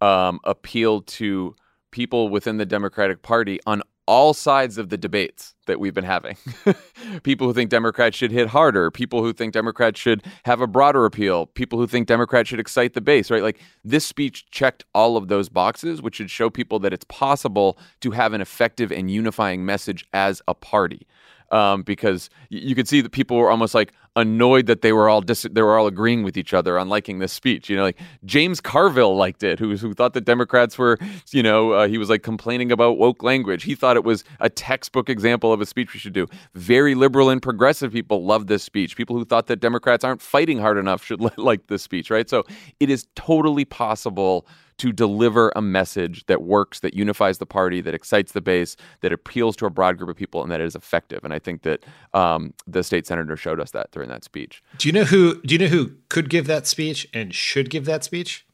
um, 0.00 0.40
appealed 0.42 1.06
to 1.06 1.54
people 1.94 2.28
within 2.28 2.56
the 2.56 2.66
Democratic 2.66 3.22
Party 3.22 3.60
on 3.66 3.80
all 4.08 4.34
sides 4.34 4.78
of 4.78 4.88
the 4.88 4.96
debates 4.98 5.54
that 5.66 5.78
we've 5.78 5.94
been 5.94 6.02
having. 6.02 6.36
people 7.22 7.46
who 7.46 7.54
think 7.54 7.70
Democrats 7.70 8.16
should 8.16 8.32
hit 8.32 8.48
harder, 8.48 8.90
people 8.90 9.22
who 9.22 9.32
think 9.32 9.52
Democrats 9.52 10.00
should 10.00 10.24
have 10.44 10.60
a 10.60 10.66
broader 10.66 11.06
appeal, 11.06 11.46
people 11.46 11.78
who 11.78 11.86
think 11.86 12.08
Democrats 12.08 12.48
should 12.48 12.58
excite 12.58 12.94
the 12.94 13.00
base, 13.00 13.30
right? 13.30 13.44
Like 13.44 13.60
this 13.84 14.04
speech 14.04 14.50
checked 14.50 14.84
all 14.92 15.16
of 15.16 15.28
those 15.28 15.48
boxes, 15.48 16.02
which 16.02 16.16
should 16.16 16.32
show 16.32 16.50
people 16.50 16.80
that 16.80 16.92
it's 16.92 17.06
possible 17.08 17.78
to 18.00 18.10
have 18.10 18.32
an 18.32 18.40
effective 18.40 18.90
and 18.90 19.08
unifying 19.08 19.64
message 19.64 20.04
as 20.12 20.42
a 20.48 20.54
party. 20.54 21.06
Um, 21.50 21.82
because 21.82 22.30
you 22.48 22.74
could 22.74 22.88
see 22.88 23.00
that 23.00 23.12
people 23.12 23.36
were 23.36 23.50
almost 23.50 23.74
like 23.74 23.92
annoyed 24.16 24.66
that 24.66 24.82
they 24.82 24.92
were 24.92 25.08
all 25.08 25.20
dis- 25.20 25.46
they 25.50 25.62
were 25.62 25.76
all 25.76 25.86
agreeing 25.86 26.22
with 26.22 26.36
each 26.36 26.54
other 26.54 26.78
on 26.78 26.88
liking 26.88 27.18
this 27.18 27.32
speech. 27.32 27.68
You 27.68 27.76
know, 27.76 27.82
like 27.82 27.98
James 28.24 28.60
Carville 28.60 29.16
liked 29.16 29.42
it, 29.42 29.58
who 29.58 29.76
who 29.76 29.92
thought 29.94 30.14
that 30.14 30.24
Democrats 30.24 30.78
were, 30.78 30.98
you 31.32 31.42
know, 31.42 31.72
uh, 31.72 31.88
he 31.88 31.98
was 31.98 32.10
like 32.10 32.22
complaining 32.22 32.70
about 32.72 32.98
woke 32.98 33.22
language. 33.22 33.64
He 33.64 33.74
thought 33.74 33.96
it 33.96 34.04
was 34.04 34.24
a 34.40 34.48
textbook 34.48 35.08
example 35.08 35.52
of 35.52 35.60
a 35.60 35.66
speech 35.66 35.92
we 35.92 36.00
should 36.00 36.12
do. 36.12 36.26
Very 36.54 36.94
liberal 36.94 37.28
and 37.28 37.42
progressive 37.42 37.92
people 37.92 38.24
loved 38.24 38.48
this 38.48 38.62
speech. 38.62 38.96
People 38.96 39.16
who 39.16 39.24
thought 39.24 39.46
that 39.48 39.60
Democrats 39.60 40.04
aren't 40.04 40.22
fighting 40.22 40.58
hard 40.58 40.78
enough 40.78 41.04
should 41.04 41.20
li- 41.20 41.30
like 41.36 41.66
this 41.66 41.82
speech, 41.82 42.10
right? 42.10 42.28
So 42.28 42.44
it 42.80 42.90
is 42.90 43.06
totally 43.16 43.64
possible 43.64 44.46
to 44.78 44.92
deliver 44.92 45.52
a 45.54 45.62
message 45.62 46.26
that 46.26 46.42
works, 46.42 46.80
that 46.80 46.94
unifies 46.94 47.38
the 47.38 47.46
party, 47.46 47.80
that 47.80 47.94
excites 47.94 48.32
the 48.32 48.40
base, 48.40 48.76
that 49.02 49.12
appeals 49.12 49.54
to 49.56 49.66
a 49.66 49.70
broad 49.70 49.98
group 49.98 50.10
of 50.10 50.16
people, 50.16 50.42
and 50.42 50.50
that 50.50 50.60
is 50.60 50.74
effective. 50.74 51.20
And 51.24 51.32
I 51.32 51.38
think 51.38 51.62
that 51.62 51.84
um, 52.12 52.54
the 52.66 52.82
state 52.82 53.06
senator 53.06 53.36
showed 53.36 53.60
us 53.60 53.70
that 53.72 53.90
during 53.92 54.08
that 54.08 54.24
speech. 54.24 54.62
Do 54.78 54.88
you 54.88 54.92
know 54.92 55.04
who 55.04 55.40
do 55.42 55.54
you 55.54 55.58
know 55.58 55.66
who 55.68 55.92
could 56.08 56.28
give 56.28 56.46
that 56.46 56.66
speech 56.66 57.08
and 57.14 57.34
should 57.34 57.70
give 57.70 57.84
that 57.84 58.04
speech? 58.04 58.46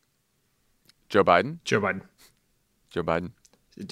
Joe 1.09 1.24
Biden, 1.24 1.59
Joe 1.64 1.80
Biden. 1.80 2.02
Joe 2.90 3.02
Biden. 3.02 3.30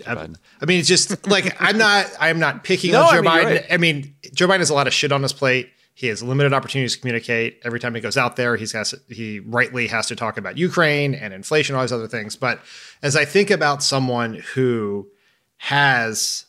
I, 0.07 0.29
I 0.61 0.67
mean, 0.67 0.81
it's 0.81 0.89
just 0.89 1.27
like 1.29 1.57
I'm 1.61 1.79
not. 1.79 2.07
I'm 2.21 2.39
not 2.39 2.63
picking 2.63 2.93
No, 2.93 3.05
on 3.05 3.07
I 3.07 3.11
Joe 3.17 3.23
mean, 3.23 3.31
Biden. 3.31 3.45
right. 3.45 3.67
I 3.71 3.77
mean, 3.79 4.15
Joe 4.35 4.47
Biden 4.47 4.59
has 4.59 4.71
a 4.71 4.75
lot 4.75 4.87
of 4.87 4.93
shit 4.93 5.13
on 5.13 5.23
his 5.23 5.33
plate. 5.33 5.71
He 5.99 6.07
has 6.07 6.23
limited 6.23 6.53
opportunities 6.53 6.95
to 6.95 7.01
communicate. 7.01 7.59
Every 7.65 7.81
time 7.81 7.93
he 7.93 8.01
goes 8.01 8.17
out 8.17 8.37
there, 8.37 8.55
he's 8.55 8.71
has 8.71 8.95
he 9.09 9.41
rightly 9.41 9.89
has 9.89 10.07
to 10.07 10.15
talk 10.15 10.39
about 10.39 10.57
Ukraine 10.57 11.13
and 11.13 11.35
inflation, 11.35 11.75
all 11.75 11.83
these 11.83 11.91
other 11.91 12.07
things. 12.07 12.37
But 12.37 12.61
as 13.03 13.17
I 13.17 13.25
think 13.25 13.51
about 13.51 13.83
someone 13.83 14.35
who 14.55 15.09
has 15.57 16.47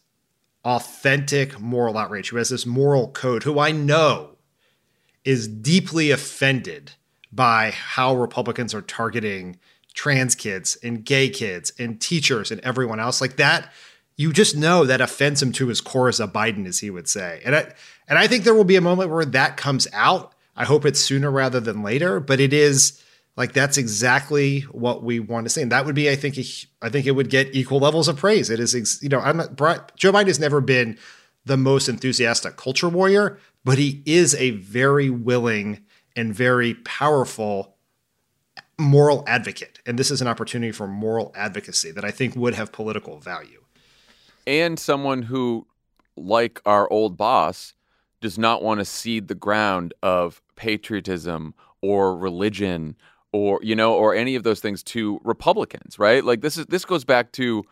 authentic 0.64 1.60
moral 1.60 1.98
outrage, 1.98 2.30
who 2.30 2.38
has 2.38 2.50
this 2.50 2.68
moral 2.68 3.08
code, 3.08 3.42
who 3.42 3.58
I 3.58 3.72
know 3.72 4.38
is 5.26 5.48
deeply 5.48 6.12
offended 6.12 6.92
by 7.32 7.72
how 7.72 8.16
Republicans 8.16 8.76
are 8.76 8.84
targeting 8.84 9.58
trans 9.96 10.36
kids 10.36 10.78
and 10.84 11.04
gay 11.04 11.28
kids 11.28 11.74
and 11.80 12.00
teachers 12.00 12.52
and 12.52 12.62
everyone 12.62 13.00
else 13.00 13.20
like 13.20 13.38
that. 13.38 13.74
You 14.20 14.34
just 14.34 14.54
know 14.54 14.84
that 14.84 15.00
offends 15.00 15.42
him 15.42 15.54
to 15.54 15.68
his 15.68 15.80
core 15.80 16.10
as 16.10 16.20
a 16.20 16.28
Biden, 16.28 16.68
as 16.68 16.80
he 16.80 16.90
would 16.90 17.08
say. 17.08 17.42
And 17.46 17.56
I 17.56 17.72
and 18.10 18.20
I 18.20 18.28
think 18.28 18.44
there 18.44 18.54
will 18.54 18.66
be 18.66 18.76
a 18.76 18.82
moment 18.82 19.10
where 19.10 19.24
that 19.24 19.56
comes 19.56 19.88
out. 19.94 20.34
I 20.58 20.66
hope 20.66 20.86
it's 20.86 21.00
sooner 21.00 21.32
rather 21.32 21.62
than 21.62 21.84
later, 21.84 22.20
but 22.20 22.42
it 22.42 22.52
is 22.52 23.02
like 23.38 23.54
that's 23.54 23.78
exactly 23.78 24.62
what 24.72 25.04
we 25.04 25.22
want 25.22 25.46
to 25.46 25.50
see, 25.50 25.62
and 25.62 25.72
that 25.72 25.86
would 25.86 25.96
be, 25.96 26.10
I 26.10 26.16
think, 26.16 26.38
I 26.82 26.90
think 26.90 27.06
it 27.06 27.12
would 27.12 27.30
get 27.30 27.56
equal 27.56 27.80
levels 27.80 28.10
of 28.10 28.18
praise. 28.18 28.50
It 28.50 28.60
is, 28.60 29.00
you 29.02 29.08
know, 29.08 29.22
I'm 29.22 29.38
not, 29.38 29.56
Joe 29.96 30.12
Biden 30.12 30.28
has 30.28 30.42
never 30.42 30.60
been 30.60 30.98
the 31.46 31.56
most 31.56 31.88
enthusiastic 31.88 32.58
culture 32.58 32.90
warrior, 32.90 33.40
but 33.64 33.78
he 33.78 34.04
is 34.06 34.36
a 34.36 34.50
very 34.52 35.10
willing 35.10 35.86
and 36.18 36.36
very 36.36 36.74
powerful 36.74 37.78
moral 38.78 39.24
advocate, 39.26 39.80
and 39.86 39.98
this 39.98 40.12
is 40.12 40.22
an 40.22 40.28
opportunity 40.28 40.74
for 40.74 40.88
moral 40.88 41.32
advocacy 41.38 41.92
that 41.92 42.04
I 42.04 42.12
think 42.12 42.36
would 42.36 42.56
have 42.56 42.74
political 42.74 43.20
value. 43.20 43.64
And 44.50 44.80
someone 44.80 45.22
who, 45.22 45.68
like 46.18 46.60
our 46.66 46.92
old 46.92 47.16
boss, 47.16 47.76
does 48.20 48.38
not 48.38 48.64
want 48.64 48.80
to 48.80 48.86
cede 48.86 49.28
the 49.28 49.36
ground 49.36 49.94
of 50.04 50.42
patriotism 50.56 51.54
or 51.82 52.18
religion 52.18 52.98
or 53.32 53.60
you 53.62 53.76
know 53.76 53.94
or 53.94 54.16
any 54.16 54.36
of 54.36 54.44
those 54.44 54.60
things 54.60 54.84
to 54.84 55.22
Republicans, 55.24 56.00
right? 56.00 56.26
Like 56.26 56.42
this 56.42 56.58
is 56.58 56.66
this 56.66 56.84
goes 56.84 57.06
back 57.06 57.32
to 57.34 57.64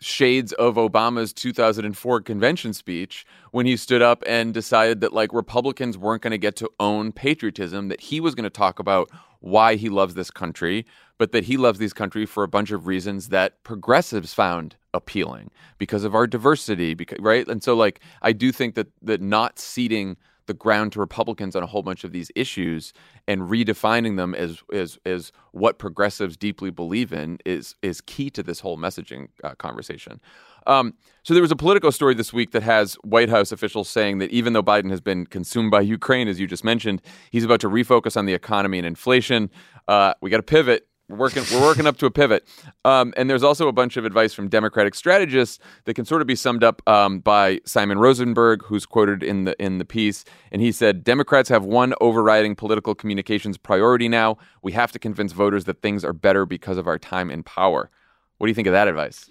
shades 0.00 0.52
of 0.54 0.76
Obama's 0.76 1.32
2004 1.32 2.22
convention 2.22 2.72
speech 2.72 3.26
when 3.50 3.66
he 3.66 3.76
stood 3.76 4.00
up 4.00 4.22
and 4.26 4.54
decided 4.54 5.00
that 5.00 5.12
like 5.12 5.32
Republicans 5.32 5.98
weren't 5.98 6.22
going 6.22 6.30
to 6.30 6.38
get 6.38 6.56
to 6.56 6.70
own 6.80 7.12
patriotism 7.12 7.88
that 7.88 8.00
he 8.00 8.18
was 8.18 8.34
going 8.34 8.44
to 8.44 8.50
talk 8.50 8.78
about 8.78 9.10
why 9.40 9.74
he 9.74 9.90
loves 9.90 10.14
this 10.14 10.30
country 10.30 10.86
but 11.18 11.32
that 11.32 11.44
he 11.44 11.58
loves 11.58 11.78
this 11.78 11.92
country 11.92 12.24
for 12.24 12.42
a 12.42 12.48
bunch 12.48 12.70
of 12.70 12.86
reasons 12.86 13.28
that 13.28 13.62
progressives 13.62 14.32
found 14.32 14.76
appealing 14.94 15.50
because 15.78 16.04
of 16.04 16.14
our 16.14 16.26
diversity 16.26 16.94
because 16.94 17.18
right 17.20 17.46
and 17.48 17.62
so 17.62 17.74
like 17.74 18.00
I 18.22 18.32
do 18.32 18.50
think 18.52 18.74
that 18.74 18.88
that 19.02 19.20
not 19.20 19.58
ceding 19.58 20.16
the 20.50 20.54
ground 20.54 20.90
to 20.90 20.98
Republicans 20.98 21.54
on 21.54 21.62
a 21.62 21.66
whole 21.66 21.82
bunch 21.82 22.02
of 22.02 22.10
these 22.10 22.28
issues 22.34 22.92
and 23.28 23.42
redefining 23.42 24.16
them 24.16 24.34
as 24.34 24.62
as 24.72 24.98
as 25.06 25.30
what 25.52 25.78
progressives 25.78 26.36
deeply 26.36 26.70
believe 26.70 27.12
in 27.12 27.38
is 27.44 27.76
is 27.82 28.00
key 28.00 28.30
to 28.30 28.42
this 28.42 28.58
whole 28.58 28.76
messaging 28.76 29.28
uh, 29.44 29.54
conversation. 29.54 30.20
Um, 30.66 30.94
so 31.22 31.34
there 31.34 31.42
was 31.42 31.52
a 31.52 31.56
Politico 31.56 31.90
story 31.90 32.14
this 32.14 32.32
week 32.32 32.50
that 32.50 32.64
has 32.64 32.94
White 32.96 33.28
House 33.28 33.52
officials 33.52 33.88
saying 33.88 34.18
that 34.18 34.30
even 34.30 34.52
though 34.52 34.62
Biden 34.62 34.90
has 34.90 35.00
been 35.00 35.24
consumed 35.24 35.70
by 35.70 35.82
Ukraine, 35.82 36.26
as 36.26 36.40
you 36.40 36.48
just 36.48 36.64
mentioned, 36.64 37.00
he's 37.30 37.44
about 37.44 37.60
to 37.60 37.68
refocus 37.68 38.16
on 38.16 38.26
the 38.26 38.34
economy 38.34 38.78
and 38.78 38.86
inflation. 38.86 39.50
Uh, 39.86 40.14
we 40.20 40.30
got 40.30 40.38
to 40.38 40.42
pivot. 40.42 40.88
We're 41.10 41.16
working. 41.16 41.42
We're 41.52 41.60
working 41.60 41.86
up 41.86 41.96
to 41.98 42.06
a 42.06 42.10
pivot. 42.10 42.46
Um, 42.84 43.12
and 43.16 43.28
there's 43.28 43.42
also 43.42 43.66
a 43.66 43.72
bunch 43.72 43.96
of 43.96 44.04
advice 44.04 44.32
from 44.32 44.48
Democratic 44.48 44.94
strategists 44.94 45.58
that 45.84 45.94
can 45.94 46.04
sort 46.04 46.20
of 46.20 46.28
be 46.28 46.36
summed 46.36 46.62
up 46.62 46.80
um, 46.88 47.18
by 47.18 47.60
Simon 47.64 47.98
Rosenberg, 47.98 48.62
who's 48.64 48.86
quoted 48.86 49.24
in 49.24 49.44
the 49.44 49.60
in 49.60 49.78
the 49.78 49.84
piece. 49.84 50.24
And 50.52 50.62
he 50.62 50.70
said, 50.70 51.02
"Democrats 51.02 51.48
have 51.48 51.64
one 51.64 51.94
overriding 52.00 52.54
political 52.54 52.94
communications 52.94 53.58
priority 53.58 54.08
now. 54.08 54.38
We 54.62 54.70
have 54.72 54.92
to 54.92 55.00
convince 55.00 55.32
voters 55.32 55.64
that 55.64 55.82
things 55.82 56.04
are 56.04 56.12
better 56.12 56.46
because 56.46 56.78
of 56.78 56.86
our 56.86 56.98
time 56.98 57.30
in 57.30 57.42
power." 57.42 57.90
What 58.38 58.46
do 58.46 58.50
you 58.50 58.54
think 58.54 58.68
of 58.68 58.72
that 58.72 58.86
advice? 58.86 59.28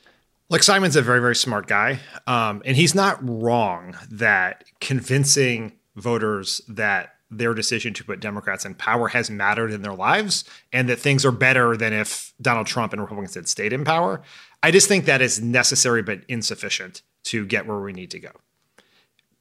Like 0.49 0.63
Simon's 0.63 0.97
a 0.97 1.01
very 1.01 1.21
very 1.21 1.35
smart 1.35 1.67
guy, 1.67 1.99
um, 2.27 2.61
and 2.65 2.75
he's 2.75 2.93
not 2.93 3.17
wrong 3.21 3.95
that 4.11 4.65
convincing 4.81 5.77
voters 5.95 6.61
that 6.67 7.15
their 7.31 7.53
decision 7.53 7.93
to 7.93 8.03
put 8.03 8.19
Democrats 8.19 8.65
in 8.65 8.73
power 8.73 9.09
has 9.09 9.29
mattered 9.29 9.71
in 9.71 9.81
their 9.81 9.93
lives 9.93 10.43
and 10.73 10.89
that 10.89 10.99
things 10.99 11.23
are 11.25 11.31
better 11.31 11.77
than 11.77 11.93
if 11.93 12.33
Donald 12.41 12.65
Trump 12.67 12.91
and 12.91 13.01
Republicans 13.01 13.35
had 13.35 13.47
stayed 13.47 13.71
in 13.71 13.83
power. 13.83 14.21
I 14.63 14.71
just 14.71 14.87
think 14.87 15.05
that 15.05 15.21
is 15.21 15.41
necessary 15.41 16.01
but 16.01 16.21
insufficient 16.27 17.01
to 17.25 17.45
get 17.45 17.67
where 17.67 17.79
we 17.79 17.93
need 17.93 18.11
to 18.11 18.19
go. 18.19 18.31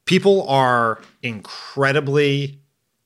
People 0.05 0.47
are 0.47 1.01
incredibly 1.23 2.61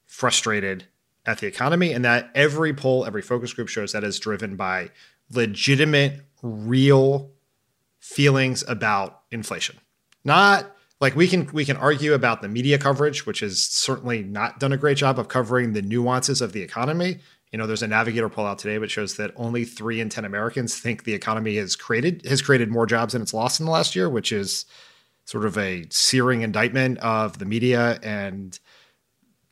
frustrated 0.06 0.86
at 1.26 1.39
the 1.39 1.48
economy, 1.48 1.93
and 1.93 2.04
that 2.04 2.30
every 2.36 2.74
poll, 2.74 3.06
every 3.06 3.22
focus 3.22 3.54
group 3.54 3.69
shows 3.69 3.93
that 3.93 4.04
is 4.04 4.19
driven 4.19 4.56
by 4.56 4.89
legitimate, 5.32 6.22
real 6.41 7.32
feelings 8.00 8.63
about 8.67 9.22
inflation. 9.32 9.78
Not 10.26 10.76
like 11.04 11.18
we 11.18 11.28
can 11.28 11.50
we 11.52 11.66
can 11.66 11.76
argue 11.76 12.13
about 12.13 12.42
the 12.42 12.48
media 12.48 12.78
coverage, 12.78 13.26
which 13.26 13.42
has 13.42 13.62
certainly 13.62 14.24
not 14.24 14.58
done 14.62 14.72
a 14.72 14.78
great 14.78 14.96
job 14.96 15.20
of 15.20 15.28
covering 15.28 15.74
the 15.74 15.82
nuances 15.82 16.39
of 16.39 16.54
the 16.54 16.62
economy. 16.62 17.20
You 17.52 17.60
know, 17.60 17.68
there's 17.68 17.84
a 17.84 17.88
navigator 17.88 18.30
poll 18.30 18.46
out 18.46 18.58
today 18.58 18.78
which 18.78 18.92
shows 18.92 19.18
that 19.18 19.32
only 19.36 19.66
three 19.66 20.00
in 20.00 20.08
ten 20.08 20.24
Americans 20.24 20.80
think 20.80 21.04
the 21.04 21.13
economy 21.13 21.58
has 21.58 21.76
created 21.76 22.26
has 22.26 22.42
created 22.42 22.72
more 22.72 22.86
jobs 22.86 23.12
than 23.12 23.22
it's 23.22 23.34
lost 23.34 23.60
in 23.60 23.66
the 23.66 23.72
last 23.74 23.98
year, 23.98 24.10
which 24.10 24.32
is 24.32 24.66
sort 25.26 25.44
of 25.44 25.58
a 25.58 25.86
searing 25.89 26.42
indictment 26.42 27.00
of 27.00 27.38
the 27.38 27.46
media 27.46 28.00
and 28.02 28.58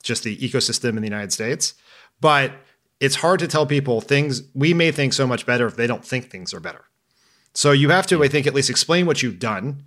just 0.03 0.23
the 0.23 0.37
ecosystem 0.37 0.91
in 0.91 1.01
the 1.01 1.07
United 1.07 1.33
States. 1.33 1.73
But 2.21 2.53
it's 3.01 3.15
hard 3.15 3.41
to 3.41 3.47
tell 3.49 3.65
people 3.65 3.99
things 3.99 4.43
we 4.53 4.73
may 4.73 4.93
think 4.93 5.11
so 5.11 5.27
much 5.27 5.45
better 5.45 5.67
if 5.67 5.75
they 5.75 5.85
don't 5.85 6.05
think 6.05 6.29
things 6.29 6.53
are 6.53 6.61
better. 6.61 6.85
So 7.53 7.73
you 7.73 7.89
have 7.89 8.07
to, 8.07 8.23
I 8.23 8.29
think, 8.29 8.47
at 8.47 8.53
least 8.53 8.69
explain 8.69 9.05
what 9.05 9.21
you've 9.21 9.39
done 9.39 9.83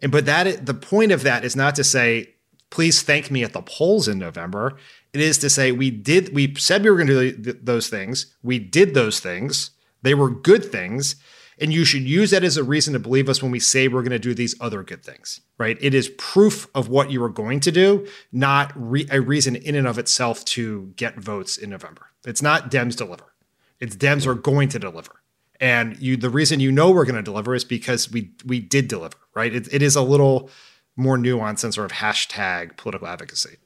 and 0.00 0.12
but 0.12 0.26
that 0.26 0.66
the 0.66 0.74
point 0.74 1.12
of 1.12 1.22
that 1.22 1.44
is 1.44 1.56
not 1.56 1.74
to 1.76 1.84
say 1.84 2.34
please 2.70 3.02
thank 3.02 3.30
me 3.30 3.42
at 3.42 3.52
the 3.52 3.62
polls 3.62 4.08
in 4.08 4.18
November. 4.18 4.76
It 5.12 5.20
is 5.20 5.38
to 5.38 5.50
say 5.50 5.72
we 5.72 5.90
did 5.90 6.34
we 6.34 6.54
said 6.56 6.82
we 6.82 6.90
were 6.90 6.96
going 6.96 7.08
to 7.08 7.32
do 7.32 7.52
those 7.54 7.88
things. 7.88 8.34
We 8.42 8.58
did 8.58 8.94
those 8.94 9.20
things. 9.20 9.70
They 10.02 10.14
were 10.14 10.30
good 10.30 10.70
things. 10.70 11.16
And 11.60 11.72
you 11.72 11.84
should 11.84 12.02
use 12.02 12.30
that 12.30 12.44
as 12.44 12.56
a 12.56 12.62
reason 12.62 12.92
to 12.92 13.00
believe 13.00 13.28
us 13.28 13.42
when 13.42 13.50
we 13.50 13.58
say 13.58 13.88
we're 13.88 14.02
going 14.02 14.10
to 14.12 14.18
do 14.20 14.32
these 14.32 14.54
other 14.60 14.84
good 14.84 15.04
things, 15.04 15.40
right? 15.58 15.76
It 15.80 15.92
is 15.92 16.08
proof 16.16 16.68
of 16.72 16.88
what 16.88 17.10
you 17.10 17.20
are 17.24 17.28
going 17.28 17.58
to 17.60 17.72
do, 17.72 18.06
not 18.30 18.72
re- 18.76 19.08
a 19.10 19.20
reason 19.20 19.56
in 19.56 19.74
and 19.74 19.88
of 19.88 19.98
itself 19.98 20.44
to 20.44 20.92
get 20.94 21.16
votes 21.16 21.56
in 21.56 21.70
November. 21.70 22.10
It's 22.24 22.42
not 22.42 22.70
Dems 22.70 22.94
deliver. 22.94 23.32
It's 23.80 23.96
Dems 23.96 24.24
are 24.24 24.34
going 24.34 24.68
to 24.68 24.78
deliver 24.78 25.20
and 25.60 25.98
you 25.98 26.16
the 26.16 26.30
reason 26.30 26.60
you 26.60 26.70
know 26.72 26.90
we're 26.90 27.04
going 27.04 27.16
to 27.16 27.22
deliver 27.22 27.54
is 27.54 27.64
because 27.64 28.10
we 28.10 28.32
we 28.44 28.60
did 28.60 28.88
deliver 28.88 29.16
right? 29.34 29.54
It, 29.54 29.72
it 29.72 29.82
is 29.82 29.94
a 29.94 30.02
little 30.02 30.50
more 30.96 31.16
nuanced 31.16 31.60
than 31.60 31.70
sort 31.70 31.90
of 31.90 31.98
hashtag 31.98 32.76
political 32.76 33.06
advocacy. 33.06 33.56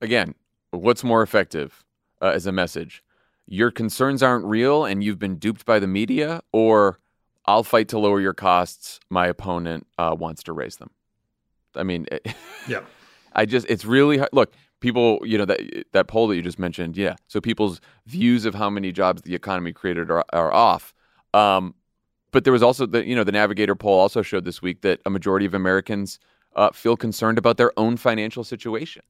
Again 0.00 0.34
what's 0.70 1.04
more 1.04 1.22
effective 1.22 1.84
uh, 2.20 2.32
as 2.34 2.46
a 2.46 2.52
message? 2.52 3.02
Your 3.46 3.70
concerns 3.70 4.22
aren't 4.22 4.44
real 4.44 4.84
and 4.84 5.04
you've 5.04 5.18
been 5.18 5.36
duped 5.36 5.66
by 5.66 5.78
the 5.78 5.86
media 5.86 6.42
or 6.52 6.98
i'll 7.44 7.64
fight 7.64 7.88
to 7.88 7.98
lower 7.98 8.20
your 8.20 8.32
costs 8.32 9.00
my 9.10 9.26
opponent 9.26 9.84
uh, 9.98 10.14
wants 10.18 10.42
to 10.44 10.52
raise 10.52 10.76
them? 10.76 10.90
I 11.74 11.82
mean 11.82 12.06
yeah. 12.68 12.80
I 13.34 13.46
just 13.46 13.66
it's 13.68 13.84
really 13.84 14.18
hard. 14.18 14.30
look 14.32 14.52
people, 14.82 15.20
you 15.24 15.38
know, 15.38 15.46
that 15.46 15.60
that 15.92 16.08
poll 16.08 16.28
that 16.28 16.36
you 16.36 16.42
just 16.42 16.58
mentioned, 16.58 16.96
yeah. 16.96 17.14
So 17.28 17.40
people's 17.40 17.80
views 18.06 18.44
of 18.44 18.54
how 18.54 18.68
many 18.68 18.92
jobs 18.92 19.22
the 19.22 19.34
economy 19.34 19.72
created 19.72 20.10
are, 20.10 20.24
are 20.34 20.52
off. 20.52 20.92
Um, 21.32 21.74
but 22.32 22.44
there 22.44 22.52
was 22.52 22.62
also 22.62 22.84
the, 22.84 23.06
you 23.06 23.16
know, 23.16 23.24
the 23.24 23.32
Navigator 23.32 23.74
poll 23.74 23.98
also 23.98 24.20
showed 24.20 24.44
this 24.44 24.60
week 24.60 24.82
that 24.82 25.00
a 25.06 25.10
majority 25.10 25.46
of 25.46 25.54
Americans 25.54 26.18
uh, 26.56 26.70
feel 26.72 26.96
concerned 26.96 27.38
about 27.38 27.56
their 27.56 27.72
own 27.78 27.96
financial 27.96 28.44
situation. 28.44 29.02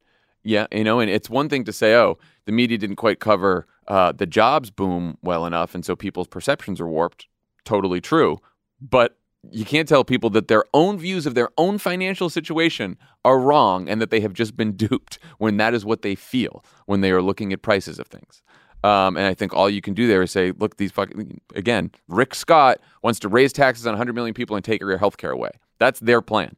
Yeah, 0.44 0.66
you 0.72 0.84
know, 0.84 1.00
and 1.00 1.10
it's 1.10 1.30
one 1.30 1.48
thing 1.48 1.64
to 1.64 1.72
say, 1.72 1.94
oh, 1.94 2.18
the 2.46 2.52
media 2.52 2.78
didn't 2.78 2.96
quite 2.96 3.20
cover 3.20 3.66
uh, 3.88 4.12
the 4.12 4.26
jobs 4.26 4.70
boom 4.70 5.16
well 5.22 5.46
enough, 5.46 5.74
and 5.74 5.84
so 5.84 5.96
people's 5.96 6.28
perceptions 6.28 6.80
are 6.80 6.86
warped. 6.88 7.26
Totally 7.64 8.00
true. 8.00 8.38
But 8.80 9.16
you 9.50 9.64
can't 9.64 9.88
tell 9.88 10.04
people 10.04 10.30
that 10.30 10.48
their 10.48 10.64
own 10.72 10.98
views 10.98 11.26
of 11.26 11.34
their 11.34 11.48
own 11.58 11.78
financial 11.78 12.30
situation 12.30 12.96
are 13.24 13.38
wrong 13.38 13.88
and 13.88 14.00
that 14.00 14.10
they 14.10 14.20
have 14.20 14.32
just 14.32 14.56
been 14.56 14.72
duped 14.76 15.18
when 15.38 15.56
that 15.56 15.74
is 15.74 15.84
what 15.84 16.02
they 16.02 16.14
feel 16.14 16.64
when 16.86 17.00
they 17.00 17.10
are 17.10 17.22
looking 17.22 17.52
at 17.52 17.62
prices 17.62 17.98
of 17.98 18.06
things. 18.06 18.42
Um, 18.84 19.16
and 19.16 19.26
I 19.26 19.34
think 19.34 19.54
all 19.54 19.70
you 19.70 19.80
can 19.80 19.94
do 19.94 20.08
there 20.08 20.22
is 20.22 20.32
say, 20.32 20.52
look, 20.52 20.76
these 20.76 20.90
fucking, 20.90 21.40
again, 21.54 21.92
Rick 22.08 22.34
Scott 22.34 22.80
wants 23.02 23.20
to 23.20 23.28
raise 23.28 23.52
taxes 23.52 23.86
on 23.86 23.92
100 23.92 24.12
million 24.12 24.34
people 24.34 24.56
and 24.56 24.64
take 24.64 24.80
your 24.80 24.96
health 24.98 25.18
care 25.18 25.30
away. 25.30 25.50
That's 25.78 26.00
their 26.00 26.20
plan. 26.20 26.56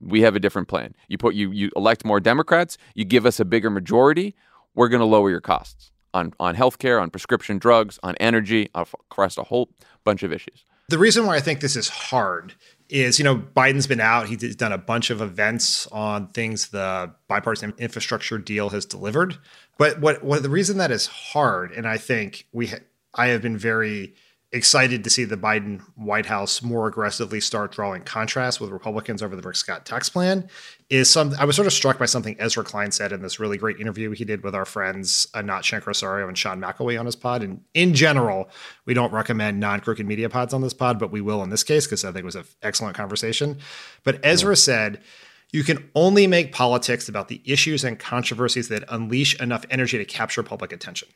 We 0.00 0.20
have 0.20 0.36
a 0.36 0.40
different 0.40 0.68
plan. 0.68 0.94
You 1.08 1.18
put 1.18 1.34
you 1.34 1.50
you 1.50 1.70
elect 1.74 2.04
more 2.04 2.20
Democrats, 2.20 2.76
you 2.94 3.04
give 3.04 3.24
us 3.24 3.40
a 3.40 3.44
bigger 3.44 3.70
majority, 3.70 4.34
we're 4.74 4.88
going 4.88 5.00
to 5.00 5.06
lower 5.06 5.30
your 5.30 5.40
costs 5.40 5.90
on 6.12 6.34
on 6.38 6.54
healthcare, 6.54 7.00
on 7.00 7.10
prescription 7.10 7.58
drugs, 7.58 7.98
on 8.02 8.14
energy, 8.16 8.68
across 8.74 9.38
a 9.38 9.44
whole 9.44 9.70
bunch 10.04 10.22
of 10.22 10.32
issues. 10.32 10.64
The 10.88 10.98
reason 10.98 11.26
why 11.26 11.36
I 11.36 11.40
think 11.40 11.60
this 11.60 11.74
is 11.74 11.88
hard 11.88 12.54
is, 12.88 13.18
you 13.18 13.24
know, 13.24 13.36
Biden's 13.36 13.88
been 13.88 14.00
out. 14.00 14.28
He's 14.28 14.54
done 14.54 14.72
a 14.72 14.78
bunch 14.78 15.10
of 15.10 15.20
events 15.20 15.88
on 15.88 16.28
things 16.28 16.68
the 16.68 17.12
bipartisan 17.26 17.74
infrastructure 17.78 18.38
deal 18.38 18.70
has 18.70 18.84
delivered. 18.84 19.38
But 19.78 20.00
what, 20.00 20.22
what 20.22 20.44
the 20.44 20.48
reason 20.48 20.78
that 20.78 20.92
is 20.92 21.06
hard, 21.06 21.72
and 21.72 21.88
I 21.88 21.96
think 21.96 22.46
we, 22.52 22.68
ha- 22.68 22.76
I 23.14 23.28
have 23.28 23.42
been 23.42 23.58
very 23.58 24.14
excited 24.56 25.04
to 25.04 25.10
see 25.10 25.24
the 25.24 25.36
Biden 25.36 25.80
White 25.94 26.26
House 26.26 26.62
more 26.62 26.88
aggressively 26.88 27.40
start 27.40 27.70
drawing 27.70 28.02
contrast 28.02 28.60
with 28.60 28.70
Republicans 28.70 29.22
over 29.22 29.36
the 29.36 29.42
Rick 29.42 29.56
Scott 29.56 29.84
tax 29.86 30.08
plan 30.08 30.48
is 30.88 31.10
some 31.10 31.34
I 31.38 31.44
was 31.44 31.54
sort 31.54 31.66
of 31.66 31.72
struck 31.72 31.98
by 31.98 32.06
something 32.06 32.36
Ezra 32.38 32.64
Klein 32.64 32.90
said 32.90 33.12
in 33.12 33.22
this 33.22 33.38
really 33.38 33.58
great 33.58 33.78
interview 33.78 34.10
he 34.12 34.24
did 34.24 34.42
with 34.42 34.54
our 34.54 34.64
friends 34.64 35.28
uh, 35.34 35.38
Anat 35.38 35.62
Shenker 35.62 36.28
and 36.28 36.38
Sean 36.38 36.60
McElwee 36.60 36.98
on 36.98 37.06
his 37.06 37.16
pod. 37.16 37.42
And 37.42 37.60
in 37.74 37.94
general, 37.94 38.48
we 38.86 38.94
don't 38.94 39.12
recommend 39.12 39.60
non-crooked 39.60 40.06
media 40.06 40.28
pods 40.28 40.54
on 40.54 40.62
this 40.62 40.74
pod, 40.74 40.98
but 40.98 41.12
we 41.12 41.20
will 41.20 41.42
in 41.42 41.50
this 41.50 41.62
case 41.62 41.86
because 41.86 42.04
I 42.04 42.08
think 42.08 42.22
it 42.22 42.24
was 42.24 42.36
an 42.36 42.44
excellent 42.62 42.96
conversation. 42.96 43.58
But 44.02 44.18
Ezra 44.24 44.52
yeah. 44.52 44.54
said 44.54 45.02
you 45.52 45.64
can 45.64 45.88
only 45.94 46.26
make 46.26 46.52
politics 46.52 47.08
about 47.08 47.28
the 47.28 47.42
issues 47.44 47.84
and 47.84 47.98
controversies 47.98 48.68
that 48.68 48.84
unleash 48.88 49.40
enough 49.40 49.64
energy 49.70 49.98
to 49.98 50.04
capture 50.04 50.42
public 50.42 50.72
attention. 50.72 51.08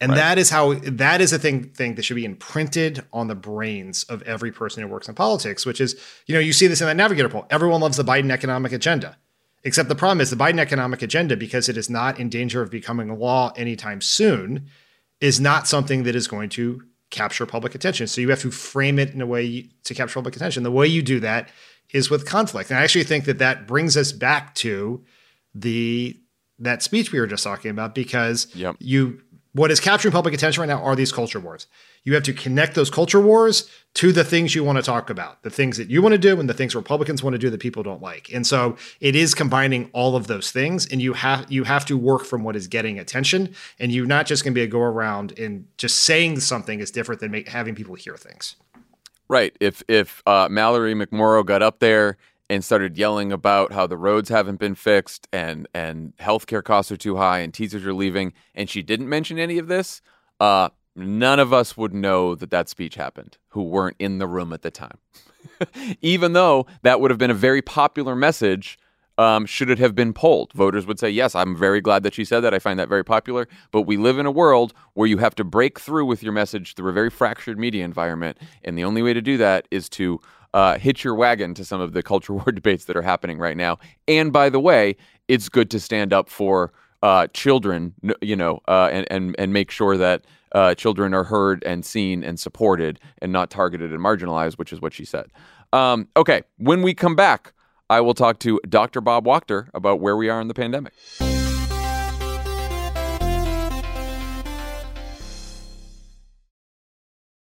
And 0.00 0.10
right. 0.10 0.16
that 0.16 0.38
is 0.38 0.48
how 0.48 0.74
that 0.74 1.20
is 1.20 1.32
a 1.32 1.38
thing 1.38 1.64
thing 1.64 1.94
that 1.96 2.04
should 2.04 2.16
be 2.16 2.24
imprinted 2.24 3.04
on 3.12 3.28
the 3.28 3.34
brains 3.34 4.04
of 4.04 4.22
every 4.22 4.50
person 4.50 4.82
who 4.82 4.88
works 4.88 5.08
in 5.08 5.14
politics, 5.14 5.66
which 5.66 5.80
is, 5.80 6.00
you 6.26 6.34
know, 6.34 6.40
you 6.40 6.54
see 6.54 6.66
this 6.66 6.80
in 6.80 6.86
that 6.86 6.96
navigator 6.96 7.28
poll. 7.28 7.46
Everyone 7.50 7.80
loves 7.80 7.98
the 7.98 8.04
Biden 8.04 8.30
economic 8.30 8.72
agenda. 8.72 9.18
Except 9.62 9.90
the 9.90 9.94
problem 9.94 10.22
is 10.22 10.30
the 10.30 10.36
Biden 10.36 10.58
economic 10.58 11.02
agenda, 11.02 11.36
because 11.36 11.68
it 11.68 11.76
is 11.76 11.90
not 11.90 12.18
in 12.18 12.30
danger 12.30 12.62
of 12.62 12.70
becoming 12.70 13.18
law 13.18 13.52
anytime 13.56 14.00
soon, 14.00 14.68
is 15.20 15.38
not 15.38 15.68
something 15.68 16.04
that 16.04 16.16
is 16.16 16.26
going 16.26 16.48
to 16.50 16.82
capture 17.10 17.44
public 17.44 17.74
attention. 17.74 18.06
So 18.06 18.22
you 18.22 18.30
have 18.30 18.40
to 18.40 18.50
frame 18.50 18.98
it 18.98 19.10
in 19.10 19.20
a 19.20 19.26
way 19.26 19.68
to 19.84 19.94
capture 19.94 20.14
public 20.14 20.34
attention. 20.34 20.62
The 20.62 20.70
way 20.70 20.86
you 20.86 21.02
do 21.02 21.20
that 21.20 21.50
is 21.92 22.08
with 22.08 22.24
conflict. 22.24 22.70
And 22.70 22.78
I 22.78 22.82
actually 22.84 23.04
think 23.04 23.26
that 23.26 23.38
that 23.38 23.66
brings 23.66 23.96
us 23.96 24.12
back 24.12 24.54
to 24.56 25.04
the 25.54 26.18
that 26.60 26.82
speech 26.82 27.10
we 27.10 27.18
were 27.18 27.26
just 27.26 27.42
talking 27.42 27.70
about 27.70 27.94
because 27.94 28.46
yep. 28.54 28.76
you 28.78 29.20
what 29.52 29.70
is 29.70 29.80
capturing 29.80 30.12
public 30.12 30.32
attention 30.32 30.60
right 30.60 30.68
now 30.68 30.82
are 30.82 30.94
these 30.94 31.10
culture 31.10 31.40
wars. 31.40 31.66
You 32.04 32.14
have 32.14 32.22
to 32.24 32.32
connect 32.32 32.74
those 32.74 32.88
culture 32.88 33.20
wars 33.20 33.68
to 33.94 34.12
the 34.12 34.24
things 34.24 34.54
you 34.54 34.62
want 34.62 34.76
to 34.76 34.82
talk 34.82 35.10
about, 35.10 35.42
the 35.42 35.50
things 35.50 35.76
that 35.76 35.90
you 35.90 36.00
want 36.00 36.12
to 36.12 36.18
do 36.18 36.38
and 36.38 36.48
the 36.48 36.54
things 36.54 36.74
Republicans 36.74 37.22
want 37.22 37.34
to 37.34 37.38
do 37.38 37.50
that 37.50 37.58
people 37.58 37.82
don't 37.82 38.00
like. 38.00 38.32
And 38.32 38.46
so 38.46 38.76
it 39.00 39.16
is 39.16 39.34
combining 39.34 39.90
all 39.92 40.14
of 40.14 40.28
those 40.28 40.52
things 40.52 40.86
and 40.86 41.02
you 41.02 41.14
have 41.14 41.50
you 41.50 41.64
have 41.64 41.84
to 41.86 41.98
work 41.98 42.24
from 42.24 42.44
what 42.44 42.54
is 42.54 42.68
getting 42.68 42.98
attention 42.98 43.54
and 43.78 43.90
you're 43.90 44.06
not 44.06 44.26
just 44.26 44.44
going 44.44 44.54
to 44.54 44.58
be 44.58 44.62
a 44.62 44.68
go 44.68 44.80
around 44.80 45.36
and 45.38 45.66
just 45.76 46.00
saying 46.00 46.40
something 46.40 46.80
is 46.80 46.90
different 46.90 47.20
than 47.20 47.32
having 47.46 47.74
people 47.74 47.96
hear 47.96 48.16
things. 48.16 48.56
Right. 49.28 49.56
If 49.60 49.82
if 49.88 50.22
uh, 50.26 50.48
Mallory 50.50 50.94
McMorrow 50.94 51.44
got 51.44 51.62
up 51.62 51.80
there 51.80 52.16
and 52.50 52.64
started 52.64 52.98
yelling 52.98 53.30
about 53.30 53.72
how 53.72 53.86
the 53.86 53.96
roads 53.96 54.28
haven't 54.28 54.58
been 54.58 54.74
fixed 54.74 55.28
and 55.32 55.68
and 55.72 56.12
healthcare 56.18 56.62
costs 56.62 56.90
are 56.90 56.96
too 56.96 57.16
high 57.16 57.38
and 57.38 57.54
teachers 57.54 57.86
are 57.86 57.94
leaving, 57.94 58.34
and 58.54 58.68
she 58.68 58.82
didn't 58.82 59.08
mention 59.08 59.38
any 59.38 59.56
of 59.56 59.68
this, 59.68 60.02
uh, 60.40 60.68
none 60.96 61.38
of 61.38 61.52
us 61.52 61.76
would 61.76 61.94
know 61.94 62.34
that 62.34 62.50
that 62.50 62.68
speech 62.68 62.96
happened 62.96 63.38
who 63.50 63.62
weren't 63.62 63.96
in 64.00 64.18
the 64.18 64.26
room 64.26 64.52
at 64.52 64.62
the 64.62 64.70
time. 64.70 64.98
Even 66.02 66.32
though 66.32 66.66
that 66.82 67.00
would 67.00 67.10
have 67.10 67.18
been 67.18 67.30
a 67.30 67.34
very 67.34 67.62
popular 67.62 68.16
message 68.16 68.78
um, 69.20 69.44
should 69.44 69.68
it 69.68 69.78
have 69.78 69.94
been 69.94 70.14
polled? 70.14 70.50
Voters 70.54 70.86
would 70.86 70.98
say, 70.98 71.10
yes, 71.10 71.34
I'm 71.34 71.54
very 71.54 71.82
glad 71.82 72.04
that 72.04 72.14
she 72.14 72.24
said 72.24 72.40
that. 72.40 72.54
I 72.54 72.58
find 72.58 72.78
that 72.78 72.88
very 72.88 73.04
popular. 73.04 73.48
But 73.70 73.82
we 73.82 73.98
live 73.98 74.18
in 74.18 74.24
a 74.24 74.30
world 74.30 74.72
where 74.94 75.06
you 75.06 75.18
have 75.18 75.34
to 75.34 75.44
break 75.44 75.78
through 75.78 76.06
with 76.06 76.22
your 76.22 76.32
message 76.32 76.74
through 76.74 76.88
a 76.88 76.94
very 76.94 77.10
fractured 77.10 77.58
media 77.58 77.84
environment. 77.84 78.38
And 78.64 78.78
the 78.78 78.84
only 78.84 79.02
way 79.02 79.12
to 79.12 79.20
do 79.20 79.36
that 79.36 79.68
is 79.70 79.90
to 79.90 80.20
uh, 80.54 80.78
hitch 80.78 81.04
your 81.04 81.14
wagon 81.14 81.54
to 81.54 81.64
some 81.64 81.80
of 81.80 81.92
the 81.92 82.02
culture 82.02 82.32
war 82.34 82.52
debates 82.52 82.84
that 82.86 82.96
are 82.96 83.02
happening 83.02 83.38
right 83.38 83.56
now. 83.56 83.78
And 84.08 84.32
by 84.32 84.48
the 84.48 84.60
way, 84.60 84.96
it's 85.28 85.48
good 85.48 85.70
to 85.70 85.80
stand 85.80 86.12
up 86.12 86.28
for 86.28 86.72
uh, 87.02 87.28
children, 87.28 87.94
you 88.20 88.36
know, 88.36 88.60
uh, 88.68 88.88
and, 88.92 89.06
and, 89.10 89.34
and 89.38 89.52
make 89.52 89.70
sure 89.70 89.96
that 89.96 90.24
uh, 90.52 90.74
children 90.74 91.14
are 91.14 91.24
heard 91.24 91.62
and 91.64 91.84
seen 91.84 92.24
and 92.24 92.38
supported 92.38 93.00
and 93.22 93.32
not 93.32 93.50
targeted 93.50 93.92
and 93.92 94.00
marginalized, 94.00 94.54
which 94.54 94.72
is 94.72 94.80
what 94.80 94.92
she 94.92 95.04
said. 95.04 95.26
Um, 95.72 96.08
okay, 96.16 96.42
when 96.58 96.82
we 96.82 96.94
come 96.94 97.14
back, 97.14 97.52
I 97.88 98.00
will 98.00 98.14
talk 98.14 98.38
to 98.40 98.60
Dr. 98.68 99.00
Bob 99.00 99.24
Wachter 99.24 99.68
about 99.74 100.00
where 100.00 100.16
we 100.16 100.28
are 100.28 100.40
in 100.40 100.48
the 100.48 100.54
pandemic. 100.54 100.92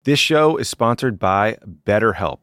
This 0.04 0.18
show 0.18 0.58
is 0.58 0.68
sponsored 0.68 1.18
by 1.18 1.56
BetterHelp. 1.86 2.42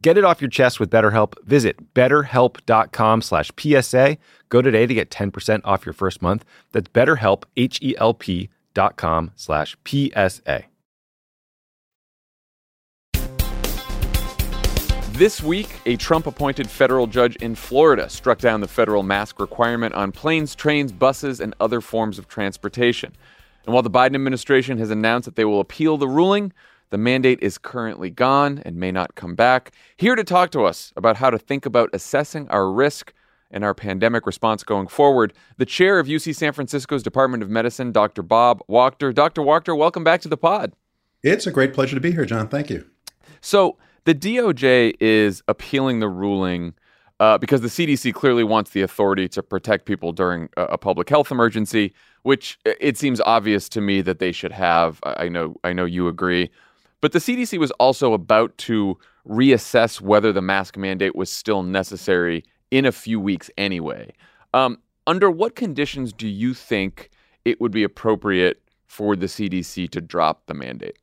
Get 0.00 0.16
it 0.16 0.24
off 0.24 0.40
your 0.40 0.50
chest 0.50 0.78
with 0.78 0.90
BetterHelp. 0.90 1.34
Visit 1.44 1.92
betterhelp.com 1.94 3.22
slash 3.22 3.50
PSA. 3.58 4.18
Go 4.48 4.62
today 4.62 4.86
to 4.86 4.94
get 4.94 5.10
10% 5.10 5.60
off 5.64 5.84
your 5.84 5.92
first 5.92 6.22
month. 6.22 6.44
That's 6.72 6.88
betterhelp, 6.88 7.44
H-E-L-P 7.56 8.48
dot 8.74 8.96
com 8.96 9.32
slash 9.34 9.76
PSA. 9.84 10.64
This 15.18 15.42
week, 15.42 15.80
a 15.84 15.96
Trump 15.96 16.28
appointed 16.28 16.70
federal 16.70 17.08
judge 17.08 17.34
in 17.36 17.56
Florida 17.56 18.08
struck 18.08 18.38
down 18.38 18.60
the 18.60 18.68
federal 18.68 19.02
mask 19.02 19.40
requirement 19.40 19.92
on 19.94 20.12
planes, 20.12 20.54
trains, 20.54 20.92
buses, 20.92 21.40
and 21.40 21.56
other 21.58 21.80
forms 21.80 22.20
of 22.20 22.28
transportation. 22.28 23.12
And 23.66 23.74
while 23.74 23.82
the 23.82 23.90
Biden 23.90 24.14
administration 24.14 24.78
has 24.78 24.90
announced 24.90 25.24
that 25.24 25.34
they 25.34 25.44
will 25.44 25.58
appeal 25.58 25.96
the 25.96 26.06
ruling, 26.06 26.52
the 26.90 26.98
mandate 26.98 27.38
is 27.42 27.58
currently 27.58 28.10
gone 28.10 28.62
and 28.64 28.76
may 28.76 28.90
not 28.90 29.14
come 29.14 29.34
back. 29.34 29.72
Here 29.96 30.14
to 30.14 30.24
talk 30.24 30.50
to 30.50 30.64
us 30.64 30.92
about 30.96 31.16
how 31.16 31.30
to 31.30 31.38
think 31.38 31.66
about 31.66 31.90
assessing 31.92 32.48
our 32.48 32.70
risk 32.70 33.12
and 33.50 33.64
our 33.64 33.74
pandemic 33.74 34.26
response 34.26 34.62
going 34.62 34.88
forward, 34.88 35.32
the 35.56 35.66
chair 35.66 35.98
of 35.98 36.06
UC 36.06 36.34
San 36.34 36.52
Francisco's 36.52 37.02
Department 37.02 37.42
of 37.42 37.50
Medicine, 37.50 37.92
Dr. 37.92 38.22
Bob 38.22 38.62
Wachter. 38.68 39.14
Dr. 39.14 39.42
Wachter, 39.42 39.76
welcome 39.76 40.04
back 40.04 40.20
to 40.22 40.28
the 40.28 40.36
pod. 40.36 40.72
It's 41.22 41.46
a 41.46 41.50
great 41.50 41.72
pleasure 41.72 41.94
to 41.94 42.00
be 42.00 42.12
here, 42.12 42.24
John. 42.24 42.48
Thank 42.48 42.70
you. 42.70 42.86
So, 43.40 43.76
the 44.04 44.14
DOJ 44.14 44.94
is 45.00 45.42
appealing 45.48 46.00
the 46.00 46.08
ruling 46.08 46.74
uh, 47.20 47.36
because 47.36 47.60
the 47.60 47.68
CDC 47.68 48.14
clearly 48.14 48.44
wants 48.44 48.70
the 48.70 48.80
authority 48.80 49.28
to 49.28 49.42
protect 49.42 49.84
people 49.84 50.12
during 50.12 50.48
a, 50.56 50.64
a, 50.64 50.78
public 50.78 51.08
health 51.08 51.30
emergency, 51.30 51.92
which 52.22 52.58
it 52.64 52.96
seems 52.96 53.20
obvious 53.20 53.68
to 53.70 53.80
me 53.80 54.00
that 54.02 54.18
they 54.18 54.32
should 54.32 54.52
have. 54.52 55.00
I 55.02 55.28
know, 55.28 55.56
I 55.64 55.72
know 55.72 55.84
you 55.84 56.08
agree. 56.08 56.50
But 57.00 57.12
the 57.12 57.18
CDC 57.18 57.58
was 57.58 57.70
also 57.72 58.12
about 58.12 58.56
to 58.58 58.98
reassess 59.26 60.00
whether 60.00 60.32
the 60.32 60.42
mask 60.42 60.76
mandate 60.76 61.14
was 61.14 61.30
still 61.30 61.62
necessary 61.62 62.44
in 62.70 62.84
a 62.84 62.92
few 62.92 63.20
weeks 63.20 63.50
anyway. 63.56 64.12
Um, 64.54 64.78
under 65.06 65.30
what 65.30 65.54
conditions 65.54 66.12
do 66.12 66.26
you 66.26 66.54
think 66.54 67.10
it 67.44 67.60
would 67.60 67.72
be 67.72 67.82
appropriate 67.82 68.62
for 68.86 69.16
the 69.16 69.26
CDC 69.26 69.90
to 69.90 70.00
drop 70.00 70.46
the 70.46 70.54
mandate? 70.54 70.98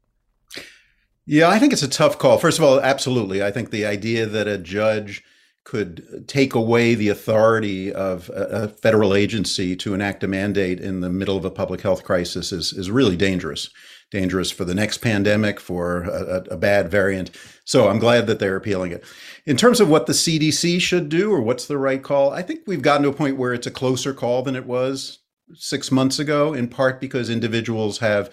Yeah, 1.26 1.50
I 1.50 1.58
think 1.58 1.74
it's 1.74 1.84
a 1.84 1.88
tough 1.88 2.20
call. 2.20 2.38
First 2.38 2.60
of 2.60 2.66
all, 2.66 2.80
absolutely. 2.80 3.44
I 3.44 3.52
think 3.52 3.72
the 3.72 3.86
idea 3.86 4.26
that 4.26 4.48
a 4.48 4.58
judge 4.58 5.24
could 5.64 6.26
take 6.28 6.54
away 6.54 6.94
the 6.94 7.10
authority 7.10 7.92
of 7.92 8.30
a, 8.34 8.68
federal 8.68 9.16
agency 9.16 9.76
to 9.76 9.96
enact 9.96 10.24
a 10.24 10.28
mandate 10.28 10.80
in 10.80 11.02
the 11.02 11.10
middle 11.10 11.36
of 11.36 11.44
a 11.44 11.50
public 11.50 11.82
health 11.82 12.04
crisis 12.04 12.52
is, 12.52 12.72
is 12.74 12.92
really 12.92 13.16
dangerous 13.18 13.72
dangerous 14.12 14.52
for 14.52 14.66
the 14.66 14.76
next 14.76 15.00
pandemic, 15.00 15.60
for 15.60 16.04
a, 16.04 16.44
a, 16.52 16.58
bad 16.58 16.90
variant. 16.90 17.32
So 17.66 17.90
I'm 17.90 18.00
glad 18.00 18.28
that 18.28 18.40
they're 18.40 18.56
appealing 18.56 18.92
it. 18.92 19.04
In 19.46 19.58
terms 19.58 19.80
of 19.82 19.90
what 19.90 20.06
the 20.06 20.14
CDC 20.14 20.80
should 20.80 21.10
do 21.10 21.32
or 21.32 21.42
what's 21.42 21.66
the 21.66 21.78
right 21.78 22.02
call, 22.02 22.32
I 22.32 22.42
think 22.42 22.62
we've 22.68 22.82
gotten 22.82 23.04
to 23.04 23.10
a 23.10 23.14
point 23.14 23.38
where 23.38 23.54
it's 23.54 23.68
a 23.68 23.72
closer 23.72 24.14
call 24.14 24.44
than 24.44 24.56
it 24.56 24.66
was 24.66 25.20
six 25.54 25.92
months 25.92 26.20
ago, 26.20 26.54
in 26.54 26.68
part 26.68 27.02
because 27.02 27.30
individuals 27.30 28.00
have 28.00 28.32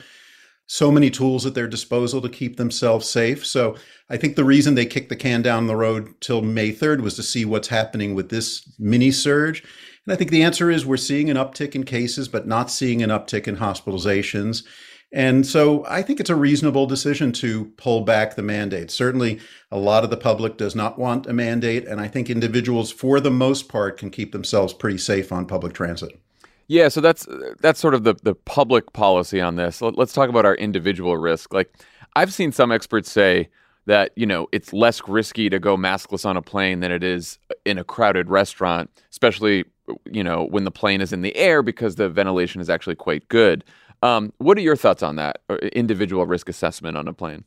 so 0.67 0.91
many 0.91 1.11
tools 1.11 1.45
at 1.45 1.55
their 1.55 1.69
disposal 1.69 2.21
to 2.23 2.29
keep 2.29 2.57
themselves 2.57 3.09
safe. 3.09 3.45
So 3.45 3.77
I 4.09 4.17
think 4.17 4.37
the 4.37 4.45
reason 4.45 4.75
they 4.75 4.87
kicked 4.87 5.09
the 5.09 5.17
can 5.17 5.43
down 5.43 5.67
the 5.67 5.77
road 5.77 6.15
till 6.21 6.43
May 6.43 6.73
3rd 6.73 7.01
was 7.01 7.15
to 7.17 7.23
see 7.23 7.45
what's 7.45 7.69
happening 7.69 8.15
with 8.15 8.31
this 8.31 8.71
mini 8.79 9.11
surge. 9.11 9.63
And 10.07 10.13
I 10.13 10.17
think 10.17 10.31
the 10.31 10.43
answer 10.43 10.71
is 10.71 10.87
we're 10.87 10.97
seeing 10.97 11.31
an 11.31 11.37
uptick 11.37 11.75
in 11.75 11.85
cases, 11.85 12.29
but 12.29 12.47
not 12.47 12.71
seeing 12.71 13.03
an 13.03 13.11
uptick 13.11 13.47
in 13.47 13.57
hospitalizations. 13.57 14.65
And 15.13 15.47
so 15.47 15.85
I 15.87 16.01
think 16.01 16.21
it's 16.21 16.31
a 16.31 16.37
reasonable 16.37 16.87
decision 16.87 17.33
to 17.33 17.67
pull 17.77 18.01
back 18.01 18.35
the 18.35 18.43
mandate. 18.43 18.91
Certainly, 18.91 19.41
a 19.71 19.79
lot 19.79 20.05
of 20.05 20.11
the 20.11 20.17
public 20.17 20.57
does 20.57 20.75
not 20.75 20.99
want 20.99 21.27
a 21.27 21.35
mandate. 21.35 21.87
And 21.87 22.01
I 22.01 22.09
think 22.09 22.31
individuals, 22.31 22.91
for 22.91 23.21
the 23.21 23.31
most 23.31 23.69
part, 23.69 23.99
can 23.99 24.11
keep 24.11 24.33
themselves 24.33 24.73
pretty 24.73 24.99
safe 24.99 25.31
on 25.31 25.47
public 25.47 25.75
transit. 25.75 26.19
Yeah, 26.67 26.89
so 26.89 27.03
that's 27.03 27.27
that's 27.61 27.81
sort 27.81 27.93
of 27.93 28.05
the, 28.05 28.15
the 28.23 28.35
public 28.35 28.95
policy 28.95 29.41
on 29.41 29.57
this. 29.57 29.83
Let's 29.83 30.15
talk 30.15 30.31
about 30.31 30.47
our 30.47 30.55
individual 30.55 31.19
risk. 31.19 31.53
Like 31.53 31.77
I've 32.17 32.33
seen 32.33 32.51
some 32.51 32.73
experts 32.73 33.11
say 33.11 33.51
that, 33.85 34.13
you 34.17 34.25
know, 34.25 34.49
it's 34.53 34.73
less 34.73 35.07
risky 35.07 35.51
to 35.51 35.59
go 35.59 35.77
maskless 35.77 36.25
on 36.25 36.39
a 36.39 36.43
plane 36.43 36.81
than 36.81 36.91
it 36.91 37.03
is 37.03 37.39
in 37.67 37.79
a 37.79 37.85
crowded 37.85 38.31
restaurant, 38.31 38.91
especially 39.11 39.65
you 40.11 40.23
know, 40.23 40.45
when 40.45 40.65
the 40.65 40.71
plane 40.71 41.01
is 41.01 41.13
in 41.13 41.23
the 41.23 41.35
air 41.37 41.63
because 41.63 41.97
the 41.97 42.09
ventilation 42.09 42.61
is 42.61 42.71
actually 42.71 42.95
quite 42.95 43.27
good. 43.29 43.65
Um, 44.03 44.33
what 44.39 44.59
are 44.59 44.63
your 44.63 44.77
thoughts 44.77 45.03
on 45.03 45.17
that 45.17 45.41
individual 45.73 46.27
risk 46.27 46.49
assessment 46.49 46.97
on 46.97 47.09
a 47.09 47.13
plane? 47.13 47.45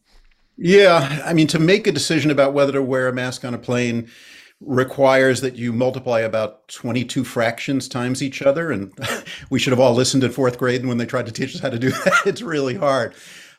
Yeah, 0.58 1.22
I 1.26 1.34
mean, 1.34 1.48
to 1.48 1.60
make 1.60 1.86
a 1.86 1.92
decision 1.92 2.32
about 2.32 2.54
whether 2.54 2.72
to 2.74 2.82
wear 2.82 3.10
a 3.10 3.14
mask 3.14 3.44
on 3.44 3.54
a 3.54 3.58
plane 3.58 4.10
requires 4.62 5.42
that 5.42 5.56
you 5.56 5.74
multiply 5.74 6.22
about 6.22 6.68
22 6.70 7.26
fractions 7.26 7.90
times 7.90 8.24
each 8.24 8.42
other. 8.42 8.72
And 8.72 8.94
we 9.50 9.60
should 9.60 9.72
have 9.72 9.80
all 9.80 9.94
listened 9.94 10.24
in 10.24 10.32
fourth 10.32 10.58
grade 10.58 10.80
and 10.80 10.88
when 10.88 10.98
they 10.98 11.06
tried 11.06 11.26
to 11.26 11.32
teach 11.32 11.56
us 11.56 11.62
how 11.62 11.70
to 11.70 11.80
do 11.80 11.90
that. 12.06 12.22
It's 12.26 12.42
really 12.42 12.76
hard. 12.76 13.14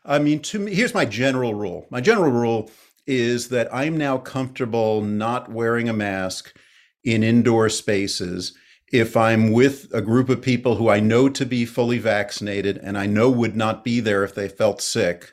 I 0.05 0.19
mean, 0.19 0.41
to 0.41 0.59
me, 0.59 0.75
here's 0.75 0.95
my 0.95 1.05
general 1.05 1.55
rule. 1.55 1.87
My 1.91 2.01
general 2.01 2.31
rule 2.31 2.71
is 3.07 3.49
that 3.49 3.73
I'm 3.75 3.97
now 3.97 4.19
comfortable 4.19 5.03
not 5.03 5.51
wearing 5.51 5.89
a 5.89 5.93
mask 5.93 6.57
in 7.05 7.23
indoor 7.23 7.69
spaces 7.69 8.57
if 8.93 9.17
I'm 9.17 9.51
with 9.51 9.93
a 9.93 10.01
group 10.01 10.29
of 10.29 10.43
people 10.43 10.77
who 10.77 10.89
I 10.89 11.01
know 11.01 11.29
to 11.29 11.45
be 11.45 11.65
fully 11.65 11.99
vaccinated 11.99 12.79
and 12.79 12.97
I 12.97 13.07
know 13.07 13.31
would 13.31 13.57
not 13.57 13.85
be 13.85 14.01
there 14.01 14.23
if 14.25 14.35
they 14.35 14.49
felt 14.49 14.81
sick. 14.81 15.33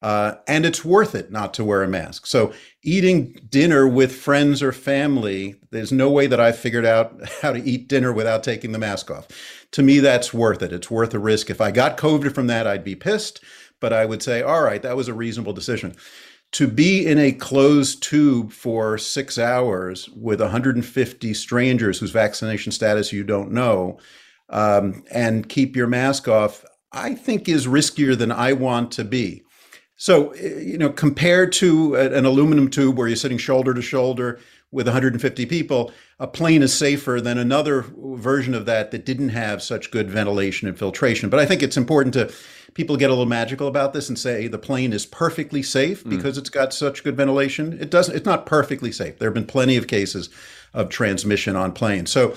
Uh, 0.00 0.36
and 0.46 0.66
it's 0.66 0.84
worth 0.84 1.14
it 1.14 1.32
not 1.32 1.54
to 1.54 1.64
wear 1.64 1.82
a 1.82 1.88
mask. 1.88 2.26
So, 2.26 2.52
eating 2.82 3.40
dinner 3.48 3.88
with 3.88 4.14
friends 4.14 4.62
or 4.62 4.70
family, 4.70 5.54
there's 5.70 5.92
no 5.92 6.10
way 6.10 6.26
that 6.26 6.38
I've 6.38 6.58
figured 6.58 6.84
out 6.84 7.26
how 7.42 7.52
to 7.52 7.62
eat 7.62 7.88
dinner 7.88 8.12
without 8.12 8.44
taking 8.44 8.72
the 8.72 8.78
mask 8.78 9.10
off. 9.10 9.26
To 9.72 9.82
me, 9.82 10.00
that's 10.00 10.34
worth 10.34 10.60
it. 10.60 10.74
It's 10.74 10.90
worth 10.90 11.10
the 11.10 11.18
risk. 11.18 11.48
If 11.48 11.62
I 11.62 11.70
got 11.70 11.96
COVID 11.96 12.34
from 12.34 12.48
that, 12.48 12.66
I'd 12.66 12.84
be 12.84 12.94
pissed, 12.94 13.42
but 13.80 13.94
I 13.94 14.04
would 14.04 14.22
say, 14.22 14.42
all 14.42 14.62
right, 14.62 14.82
that 14.82 14.96
was 14.96 15.08
a 15.08 15.14
reasonable 15.14 15.54
decision 15.54 15.96
to 16.54 16.68
be 16.68 17.04
in 17.04 17.18
a 17.18 17.32
closed 17.32 18.00
tube 18.00 18.52
for 18.52 18.96
six 18.96 19.38
hours 19.38 20.08
with 20.10 20.40
150 20.40 21.34
strangers 21.34 21.98
whose 21.98 22.12
vaccination 22.12 22.70
status 22.70 23.12
you 23.12 23.24
don't 23.24 23.50
know 23.50 23.98
um, 24.50 25.02
and 25.10 25.48
keep 25.48 25.74
your 25.74 25.88
mask 25.88 26.28
off, 26.28 26.64
I 26.92 27.16
think 27.16 27.48
is 27.48 27.66
riskier 27.66 28.16
than 28.16 28.30
I 28.30 28.52
want 28.52 28.92
to 28.92 29.04
be. 29.04 29.42
So, 29.96 30.30
eh, 30.30 30.60
you 30.60 30.78
know, 30.78 30.90
compared 30.90 31.50
to 31.54 31.96
an 31.96 32.24
aluminum 32.24 32.70
tube 32.70 32.96
where 32.96 33.08
you're 33.08 33.16
sitting 33.16 33.38
shoulder 33.38 33.74
to 33.74 33.82
shoulder 33.82 34.38
with 34.74 34.86
150 34.86 35.46
people, 35.46 35.92
a 36.18 36.26
plane 36.26 36.62
is 36.62 36.74
safer 36.74 37.20
than 37.20 37.38
another 37.38 37.84
version 37.96 38.54
of 38.54 38.66
that 38.66 38.90
that 38.90 39.06
didn't 39.06 39.28
have 39.30 39.62
such 39.62 39.90
good 39.90 40.10
ventilation 40.10 40.66
and 40.66 40.76
filtration. 40.76 41.30
But 41.30 41.40
I 41.40 41.46
think 41.46 41.62
it's 41.62 41.76
important 41.76 42.12
to 42.14 42.32
people 42.74 42.96
get 42.96 43.08
a 43.08 43.12
little 43.12 43.24
magical 43.24 43.68
about 43.68 43.92
this 43.92 44.08
and 44.08 44.18
say 44.18 44.48
the 44.48 44.58
plane 44.58 44.92
is 44.92 45.06
perfectly 45.06 45.62
safe 45.62 46.02
mm. 46.02 46.10
because 46.10 46.36
mm. 46.36 46.40
it's 46.40 46.50
got 46.50 46.74
such 46.74 47.04
good 47.04 47.16
ventilation. 47.16 47.78
It 47.80 47.90
doesn't. 47.90 48.14
It's 48.14 48.26
not 48.26 48.46
perfectly 48.46 48.90
safe. 48.90 49.18
There 49.18 49.28
have 49.28 49.34
been 49.34 49.46
plenty 49.46 49.76
of 49.76 49.86
cases 49.86 50.28
of 50.74 50.88
transmission 50.88 51.54
on 51.54 51.72
planes. 51.72 52.10
So 52.10 52.34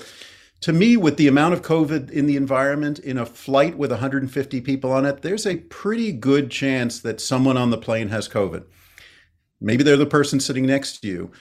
to 0.60 0.72
me, 0.72 0.96
with 0.96 1.16
the 1.16 1.28
amount 1.28 1.54
of 1.54 1.62
COVID 1.62 2.10
in 2.10 2.26
the 2.26 2.36
environment, 2.36 3.00
in 3.00 3.18
a 3.18 3.26
flight 3.26 3.76
with 3.76 3.90
150 3.90 4.60
people 4.60 4.92
on 4.92 5.04
it, 5.04 5.22
there's 5.22 5.46
a 5.46 5.56
pretty 5.56 6.12
good 6.12 6.50
chance 6.50 7.00
that 7.00 7.20
someone 7.20 7.56
on 7.56 7.70
the 7.70 7.78
plane 7.78 8.08
has 8.08 8.28
COVID. 8.28 8.64
Maybe 9.60 9.82
they're 9.82 9.96
the 9.96 10.06
person 10.06 10.40
sitting 10.40 10.66
next 10.66 11.00
to 11.00 11.08
you. 11.08 11.32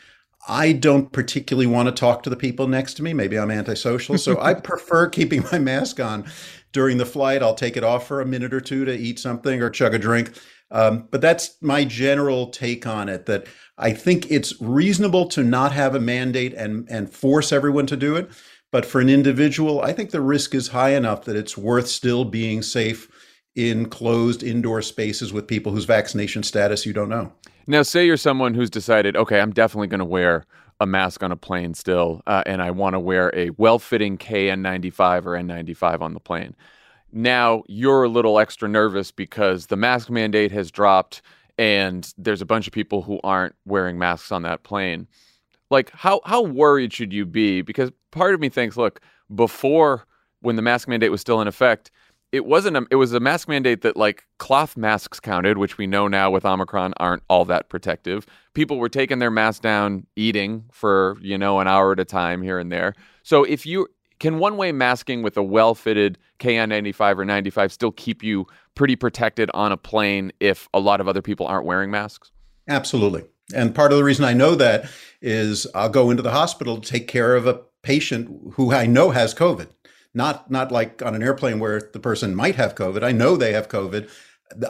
I 0.47 0.71
don't 0.71 1.11
particularly 1.11 1.67
want 1.67 1.89
to 1.89 1.91
talk 1.93 2.23
to 2.23 2.29
the 2.29 2.35
people 2.35 2.67
next 2.67 2.95
to 2.95 3.03
me. 3.03 3.13
Maybe 3.13 3.37
I'm 3.37 3.51
antisocial. 3.51 4.17
So 4.17 4.39
I 4.39 4.53
prefer 4.55 5.07
keeping 5.09 5.43
my 5.51 5.59
mask 5.59 5.99
on 5.99 6.25
during 6.71 6.97
the 6.97 7.05
flight. 7.05 7.43
I'll 7.43 7.55
take 7.55 7.77
it 7.77 7.83
off 7.83 8.07
for 8.07 8.21
a 8.21 8.25
minute 8.25 8.53
or 8.53 8.61
two 8.61 8.85
to 8.85 8.95
eat 8.95 9.19
something 9.19 9.61
or 9.61 9.69
chug 9.69 9.93
a 9.93 9.99
drink. 9.99 10.31
Um, 10.71 11.07
but 11.11 11.21
that's 11.21 11.57
my 11.61 11.85
general 11.85 12.47
take 12.49 12.85
on 12.85 13.09
it 13.09 13.25
that 13.25 13.47
I 13.77 13.91
think 13.91 14.29
it's 14.31 14.59
reasonable 14.61 15.27
to 15.29 15.43
not 15.43 15.71
have 15.71 15.95
a 15.95 15.99
mandate 15.99 16.53
and, 16.53 16.87
and 16.89 17.09
force 17.09 17.51
everyone 17.51 17.87
to 17.87 17.97
do 17.97 18.15
it. 18.15 18.29
But 18.71 18.85
for 18.85 18.99
an 18.99 19.09
individual, 19.09 19.81
I 19.81 19.93
think 19.93 20.11
the 20.11 20.21
risk 20.21 20.53
is 20.53 20.67
high 20.69 20.91
enough 20.91 21.23
that 21.25 21.37
it's 21.37 21.57
worth 21.57 21.87
still 21.87 22.25
being 22.25 22.61
safe 22.61 23.09
in 23.55 23.87
closed 23.89 24.43
indoor 24.43 24.81
spaces 24.81 25.31
with 25.31 25.47
people 25.47 25.71
whose 25.71 25.85
vaccination 25.85 26.43
status 26.43 26.85
you 26.85 26.93
don't 26.93 27.09
know. 27.09 27.31
Now, 27.67 27.81
say 27.81 28.05
you're 28.05 28.17
someone 28.17 28.53
who's 28.53 28.69
decided, 28.69 29.15
okay, 29.17 29.41
I'm 29.41 29.51
definitely 29.51 29.87
going 29.87 29.99
to 29.99 30.05
wear 30.05 30.45
a 30.79 30.85
mask 30.85 31.21
on 31.23 31.31
a 31.31 31.35
plane 31.35 31.73
still, 31.73 32.21
uh, 32.27 32.43
and 32.45 32.61
I 32.61 32.71
want 32.71 32.93
to 32.93 32.99
wear 32.99 33.31
a 33.35 33.49
well 33.51 33.79
fitting 33.79 34.17
KN95 34.17 35.25
or 35.25 35.31
N95 35.31 36.01
on 36.01 36.13
the 36.13 36.19
plane. 36.19 36.55
Now 37.11 37.63
you're 37.67 38.03
a 38.03 38.09
little 38.09 38.39
extra 38.39 38.69
nervous 38.69 39.11
because 39.11 39.67
the 39.67 39.75
mask 39.75 40.09
mandate 40.09 40.51
has 40.51 40.71
dropped 40.71 41.21
and 41.57 42.13
there's 42.17 42.41
a 42.41 42.45
bunch 42.45 42.67
of 42.67 42.73
people 42.73 43.01
who 43.01 43.19
aren't 43.23 43.55
wearing 43.65 43.97
masks 43.97 44.31
on 44.31 44.43
that 44.43 44.63
plane 44.63 45.07
like 45.69 45.91
how 45.91 46.21
how 46.25 46.41
worried 46.41 46.93
should 46.93 47.13
you 47.13 47.25
be? 47.25 47.61
Because 47.61 47.91
part 48.11 48.33
of 48.33 48.39
me 48.39 48.49
thinks, 48.49 48.77
look, 48.77 49.01
before 49.33 50.05
when 50.41 50.55
the 50.55 50.61
mask 50.61 50.87
mandate 50.87 51.11
was 51.11 51.21
still 51.21 51.41
in 51.41 51.47
effect, 51.47 51.91
it 52.31 52.45
wasn't 52.45 52.77
a, 52.77 52.85
it 52.91 52.95
was 52.95 53.13
a 53.13 53.19
mask 53.19 53.47
mandate 53.47 53.81
that 53.81 53.95
like 53.95 54.25
cloth 54.37 54.75
masks 54.75 55.19
counted, 55.19 55.57
which 55.57 55.77
we 55.77 55.87
know 55.87 56.07
now 56.07 56.29
with 56.29 56.45
Omicron 56.45 56.93
aren't 56.97 57.23
all 57.29 57.45
that 57.45 57.69
protective. 57.69 58.25
People 58.53 58.77
were 58.77 58.89
taking 58.89 59.19
their 59.19 59.31
mask 59.31 59.61
down, 59.61 60.05
eating 60.15 60.65
for 60.71 61.17
you 61.21 61.37
know 61.37 61.59
an 61.59 61.67
hour 61.67 61.93
at 61.93 61.99
a 61.99 62.05
time 62.05 62.41
here 62.41 62.59
and 62.59 62.71
there. 62.71 62.93
So 63.23 63.43
if 63.43 63.65
you 63.65 63.87
can 64.19 64.39
one 64.39 64.57
way 64.57 64.71
masking 64.71 65.21
with 65.21 65.37
a 65.37 65.43
well 65.43 65.75
fitted 65.75 66.17
KN95 66.39 67.19
or 67.19 67.25
95 67.25 67.71
still 67.71 67.91
keep 67.91 68.23
you 68.23 68.45
pretty 68.75 68.95
protected 68.95 69.49
on 69.53 69.71
a 69.71 69.77
plane 69.77 70.31
if 70.39 70.67
a 70.73 70.79
lot 70.79 71.01
of 71.01 71.07
other 71.07 71.21
people 71.21 71.47
aren't 71.47 71.65
wearing 71.65 71.91
masks? 71.91 72.31
Absolutely. 72.67 73.23
And 73.53 73.73
part 73.73 73.91
of 73.91 73.97
the 73.97 74.03
reason 74.03 74.25
I 74.25 74.33
know 74.33 74.55
that 74.55 74.89
is 75.21 75.67
I'll 75.73 75.89
go 75.89 76.09
into 76.09 76.21
the 76.21 76.31
hospital 76.31 76.81
to 76.81 76.89
take 76.89 77.07
care 77.07 77.35
of 77.35 77.47
a 77.47 77.61
patient 77.81 78.53
who 78.55 78.73
I 78.73 78.85
know 78.85 79.11
has 79.11 79.33
COVID. 79.33 79.67
Not 80.13 80.49
not 80.49 80.71
like 80.71 81.01
on 81.01 81.15
an 81.15 81.23
airplane 81.23 81.59
where 81.59 81.89
the 81.93 81.99
person 81.99 82.35
might 82.35 82.55
have 82.55 82.75
COVID. 82.75 83.03
I 83.03 83.11
know 83.11 83.35
they 83.35 83.53
have 83.53 83.69
COVID. 83.69 84.09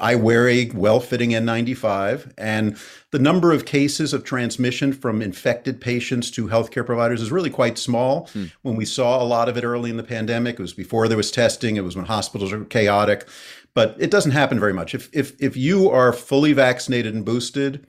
I 0.01 0.15
wear 0.15 0.49
a 0.49 0.71
well-fitting 0.71 1.31
N95, 1.31 2.33
and 2.35 2.77
the 3.11 3.19
number 3.19 3.51
of 3.51 3.65
cases 3.65 4.11
of 4.11 4.23
transmission 4.23 4.91
from 4.91 5.21
infected 5.21 5.79
patients 5.79 6.31
to 6.31 6.47
healthcare 6.47 6.83
providers 6.83 7.21
is 7.21 7.31
really 7.31 7.51
quite 7.51 7.77
small. 7.77 8.27
Hmm. 8.33 8.45
When 8.63 8.75
we 8.75 8.85
saw 8.85 9.21
a 9.21 9.25
lot 9.25 9.47
of 9.47 9.55
it 9.55 9.63
early 9.63 9.91
in 9.91 9.97
the 9.97 10.03
pandemic, 10.03 10.55
it 10.55 10.61
was 10.61 10.73
before 10.73 11.07
there 11.07 11.15
was 11.15 11.29
testing. 11.29 11.75
It 11.75 11.83
was 11.83 11.95
when 11.95 12.05
hospitals 12.05 12.51
were 12.51 12.65
chaotic, 12.65 13.27
but 13.75 13.95
it 13.99 14.09
doesn't 14.09 14.31
happen 14.31 14.59
very 14.59 14.73
much. 14.73 14.95
If 14.95 15.09
if 15.13 15.39
if 15.39 15.55
you 15.55 15.89
are 15.91 16.11
fully 16.11 16.53
vaccinated 16.53 17.13
and 17.13 17.23
boosted, 17.23 17.85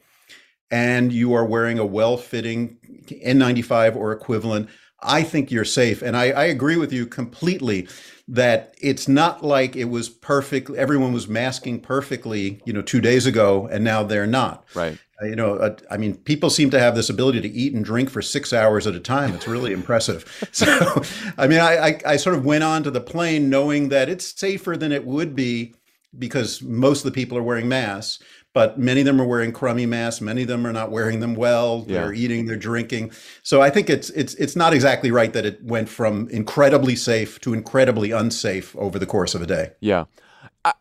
and 0.70 1.12
you 1.12 1.32
are 1.32 1.44
wearing 1.44 1.78
a 1.78 1.86
well-fitting 1.86 2.76
N95 3.08 3.96
or 3.96 4.12
equivalent, 4.12 4.68
I 5.00 5.22
think 5.22 5.50
you're 5.50 5.64
safe. 5.64 6.02
And 6.02 6.16
I, 6.16 6.30
I, 6.30 6.44
agree 6.46 6.76
with 6.76 6.92
you 6.92 7.06
completely 7.06 7.88
that 8.26 8.74
it's 8.80 9.06
not 9.06 9.44
like 9.44 9.76
it 9.76 9.84
was 9.84 10.08
perfect. 10.08 10.70
Everyone 10.70 11.12
was 11.12 11.28
masking 11.28 11.80
perfectly, 11.80 12.60
you 12.64 12.72
know, 12.72 12.82
two 12.82 13.00
days 13.00 13.24
ago, 13.24 13.68
and 13.70 13.84
now 13.84 14.02
they're 14.02 14.26
not. 14.26 14.64
Right. 14.74 14.98
Uh, 15.20 15.26
you 15.26 15.36
know, 15.36 15.54
uh, 15.54 15.76
I 15.90 15.96
mean, 15.96 16.16
people 16.16 16.50
seem 16.50 16.70
to 16.70 16.80
have 16.80 16.94
this 16.94 17.10
ability 17.10 17.40
to 17.40 17.48
eat 17.48 17.74
and 17.74 17.84
drink 17.84 18.10
for 18.10 18.22
six 18.22 18.52
hours 18.52 18.86
at 18.86 18.94
a 18.94 19.00
time. 19.00 19.34
It's 19.34 19.48
really 19.48 19.72
impressive. 19.80 20.24
So, 20.52 21.02
I 21.36 21.46
mean, 21.46 21.60
I, 21.60 21.76
I, 21.76 22.00
I 22.04 22.16
sort 22.16 22.34
of 22.34 22.44
went 22.44 22.64
on 22.64 22.82
to 22.82 22.90
the 22.90 23.00
plane 23.00 23.48
knowing 23.48 23.90
that 23.90 24.08
it's 24.08 24.38
safer 24.38 24.76
than 24.76 24.90
it 24.90 25.04
would 25.04 25.36
be 25.36 25.74
because 26.18 26.62
most 26.62 27.04
of 27.04 27.04
the 27.04 27.14
people 27.14 27.38
are 27.38 27.42
wearing 27.42 27.68
masks 27.68 28.22
but 28.54 28.78
many 28.78 29.00
of 29.00 29.06
them 29.06 29.20
are 29.20 29.26
wearing 29.26 29.52
crummy 29.52 29.86
masks. 29.86 30.20
Many 30.20 30.42
of 30.42 30.48
them 30.48 30.66
are 30.66 30.72
not 30.72 30.90
wearing 30.90 31.20
them 31.20 31.34
well. 31.34 31.82
They're 31.82 32.12
eating, 32.12 32.46
they're 32.46 32.56
drinking. 32.56 33.12
So 33.42 33.60
I 33.60 33.70
think 33.70 33.88
it's 33.88 34.10
it's 34.10 34.34
it's 34.34 34.56
not 34.56 34.72
exactly 34.72 35.10
right 35.10 35.32
that 35.32 35.46
it 35.46 35.62
went 35.62 35.88
from 35.88 36.28
incredibly 36.30 36.96
safe 36.96 37.40
to 37.40 37.54
incredibly 37.54 38.10
unsafe 38.10 38.74
over 38.76 38.98
the 38.98 39.06
course 39.06 39.34
of 39.34 39.42
a 39.42 39.46
day. 39.46 39.72
Yeah. 39.80 40.04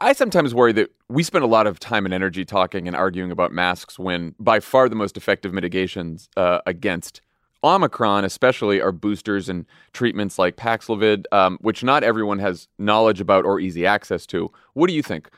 I 0.02 0.14
sometimes 0.14 0.54
worry 0.54 0.74
that 0.74 0.92
we 1.08 1.24
spend 1.24 1.44
a 1.44 1.48
lot 1.48 1.68
of 1.68 1.80
time 1.80 2.06
and 2.06 2.14
energy 2.14 2.44
talking 2.44 2.88
and 2.88 2.96
arguing 2.96 3.32
about 3.32 3.52
masks 3.52 3.98
when 3.98 4.36
by 4.40 4.60
far 4.60 4.90
the 4.90 4.96
most 4.96 5.16
effective 5.16 5.54
mitigations 5.54 6.30
uh, 6.36 6.60
against 6.66 7.22
Omicron, 7.64 8.24
especially, 8.24 8.82
are 8.82 8.92
boosters 8.92 9.50
and 9.50 9.66
treatments 9.94 10.38
like 10.38 10.58
Paxlovid, 10.58 11.26
um, 11.32 11.58
which 11.62 11.84
not 11.84 12.04
everyone 12.04 12.40
has 12.40 12.68
knowledge 12.78 13.20
about 13.20 13.46
or 13.46 13.60
easy 13.60 13.86
access 13.86 14.26
to. 14.28 14.52
What 14.74 14.88
do 14.88 14.94
you 14.94 15.02
think? 15.02 15.30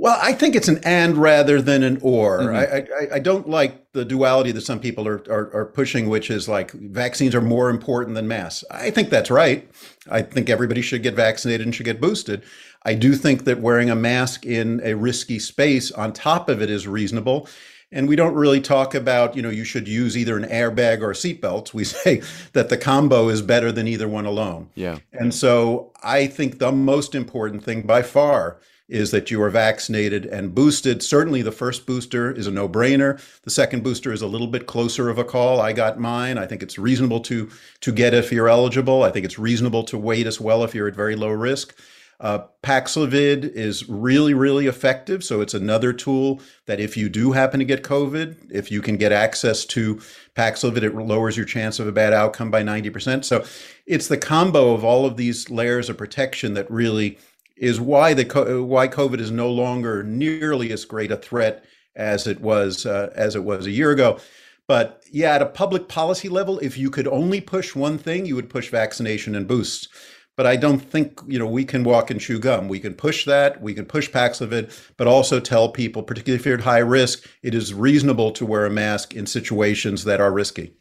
Well, 0.00 0.18
I 0.22 0.32
think 0.32 0.56
it's 0.56 0.68
an 0.68 0.80
and 0.82 1.18
rather 1.18 1.60
than 1.60 1.82
an 1.82 1.98
or. 2.00 2.38
Mm-hmm. 2.40 2.56
I, 2.56 3.14
I, 3.14 3.16
I 3.16 3.18
don't 3.18 3.50
like 3.50 3.92
the 3.92 4.02
duality 4.02 4.50
that 4.50 4.62
some 4.62 4.80
people 4.80 5.06
are, 5.06 5.22
are, 5.28 5.54
are 5.54 5.66
pushing, 5.66 6.08
which 6.08 6.30
is 6.30 6.48
like 6.48 6.70
vaccines 6.70 7.34
are 7.34 7.42
more 7.42 7.68
important 7.68 8.14
than 8.14 8.26
masks. 8.26 8.64
I 8.70 8.90
think 8.90 9.10
that's 9.10 9.30
right. 9.30 9.70
I 10.10 10.22
think 10.22 10.48
everybody 10.48 10.80
should 10.80 11.02
get 11.02 11.16
vaccinated 11.16 11.66
and 11.66 11.74
should 11.74 11.84
get 11.84 12.00
boosted. 12.00 12.44
I 12.82 12.94
do 12.94 13.12
think 13.12 13.44
that 13.44 13.60
wearing 13.60 13.90
a 13.90 13.94
mask 13.94 14.46
in 14.46 14.80
a 14.82 14.94
risky 14.94 15.38
space 15.38 15.92
on 15.92 16.14
top 16.14 16.48
of 16.48 16.62
it 16.62 16.70
is 16.70 16.88
reasonable. 16.88 17.46
And 17.92 18.08
we 18.08 18.16
don't 18.16 18.34
really 18.34 18.62
talk 18.62 18.94
about, 18.94 19.36
you 19.36 19.42
know, 19.42 19.50
you 19.50 19.64
should 19.64 19.86
use 19.86 20.16
either 20.16 20.38
an 20.38 20.44
airbag 20.44 21.02
or 21.02 21.10
a 21.10 21.14
seatbelt. 21.14 21.74
We 21.74 21.84
say 21.84 22.22
that 22.54 22.70
the 22.70 22.78
combo 22.78 23.28
is 23.28 23.42
better 23.42 23.70
than 23.70 23.86
either 23.86 24.08
one 24.08 24.24
alone. 24.24 24.70
Yeah. 24.74 25.00
And 25.12 25.34
so 25.34 25.92
I 26.02 26.26
think 26.26 26.58
the 26.58 26.72
most 26.72 27.14
important 27.14 27.62
thing 27.62 27.82
by 27.82 28.00
far 28.00 28.60
is 28.90 29.10
that 29.12 29.30
you 29.30 29.40
are 29.42 29.50
vaccinated 29.50 30.26
and 30.26 30.54
boosted. 30.54 31.02
Certainly, 31.02 31.42
the 31.42 31.52
first 31.52 31.86
booster 31.86 32.30
is 32.30 32.46
a 32.46 32.50
no 32.50 32.68
brainer. 32.68 33.20
The 33.42 33.50
second 33.50 33.82
booster 33.82 34.12
is 34.12 34.22
a 34.22 34.26
little 34.26 34.46
bit 34.46 34.66
closer 34.66 35.08
of 35.08 35.18
a 35.18 35.24
call. 35.24 35.60
I 35.60 35.72
got 35.72 35.98
mine. 35.98 36.38
I 36.38 36.46
think 36.46 36.62
it's 36.62 36.78
reasonable 36.78 37.20
to, 37.20 37.50
to 37.80 37.92
get 37.92 38.14
if 38.14 38.32
you're 38.32 38.48
eligible. 38.48 39.02
I 39.02 39.10
think 39.10 39.24
it's 39.24 39.38
reasonable 39.38 39.84
to 39.84 39.98
wait 39.98 40.26
as 40.26 40.40
well 40.40 40.64
if 40.64 40.74
you're 40.74 40.88
at 40.88 40.94
very 40.94 41.16
low 41.16 41.30
risk. 41.30 41.74
Uh, 42.20 42.40
Paxlovid 42.62 43.50
is 43.54 43.88
really, 43.88 44.34
really 44.34 44.66
effective. 44.66 45.24
So 45.24 45.40
it's 45.40 45.54
another 45.54 45.94
tool 45.94 46.40
that 46.66 46.78
if 46.78 46.94
you 46.94 47.08
do 47.08 47.32
happen 47.32 47.58
to 47.60 47.64
get 47.64 47.82
COVID, 47.82 48.50
if 48.50 48.70
you 48.70 48.82
can 48.82 48.98
get 48.98 49.10
access 49.10 49.64
to 49.66 49.96
Paxlovid, 50.36 50.82
it 50.82 50.94
lowers 50.94 51.36
your 51.36 51.46
chance 51.46 51.78
of 51.78 51.86
a 51.86 51.92
bad 51.92 52.12
outcome 52.12 52.50
by 52.50 52.62
90%. 52.62 53.24
So 53.24 53.44
it's 53.86 54.08
the 54.08 54.18
combo 54.18 54.74
of 54.74 54.84
all 54.84 55.06
of 55.06 55.16
these 55.16 55.48
layers 55.48 55.88
of 55.88 55.96
protection 55.96 56.52
that 56.54 56.70
really 56.70 57.18
is 57.60 57.78
why 57.78 58.14
the 58.14 58.24
why 58.66 58.88
COVID 58.88 59.20
is 59.20 59.30
no 59.30 59.50
longer 59.50 60.02
nearly 60.02 60.72
as 60.72 60.84
great 60.84 61.12
a 61.12 61.16
threat 61.16 61.62
as 61.94 62.26
it 62.26 62.40
was 62.40 62.86
uh, 62.86 63.12
as 63.14 63.36
it 63.36 63.44
was 63.44 63.66
a 63.66 63.70
year 63.70 63.92
ago. 63.92 64.18
But 64.66 65.02
yeah, 65.12 65.34
at 65.34 65.42
a 65.42 65.46
public 65.46 65.86
policy 65.86 66.28
level, 66.28 66.58
if 66.60 66.78
you 66.78 66.90
could 66.90 67.06
only 67.06 67.40
push 67.40 67.74
one 67.74 67.98
thing, 67.98 68.24
you 68.24 68.34
would 68.34 68.48
push 68.48 68.70
vaccination 68.70 69.34
and 69.34 69.46
boosts. 69.46 69.88
But 70.36 70.46
I 70.46 70.56
don't 70.56 70.78
think 70.78 71.20
you 71.26 71.38
know 71.38 71.46
we 71.46 71.66
can 71.66 71.84
walk 71.84 72.10
and 72.10 72.18
chew 72.18 72.38
gum. 72.38 72.66
We 72.66 72.80
can 72.80 72.94
push 72.94 73.26
that. 73.26 73.60
We 73.60 73.74
can 73.74 73.84
push 73.84 74.10
Paxlovid, 74.10 74.72
but 74.96 75.06
also 75.06 75.38
tell 75.38 75.68
people, 75.68 76.02
particularly 76.02 76.40
if 76.40 76.46
you're 76.46 76.56
at 76.56 76.64
high 76.64 76.78
risk, 76.78 77.28
it 77.42 77.54
is 77.54 77.74
reasonable 77.74 78.30
to 78.32 78.46
wear 78.46 78.64
a 78.64 78.70
mask 78.70 79.14
in 79.14 79.26
situations 79.26 80.04
that 80.04 80.20
are 80.20 80.32
risky. 80.32 80.72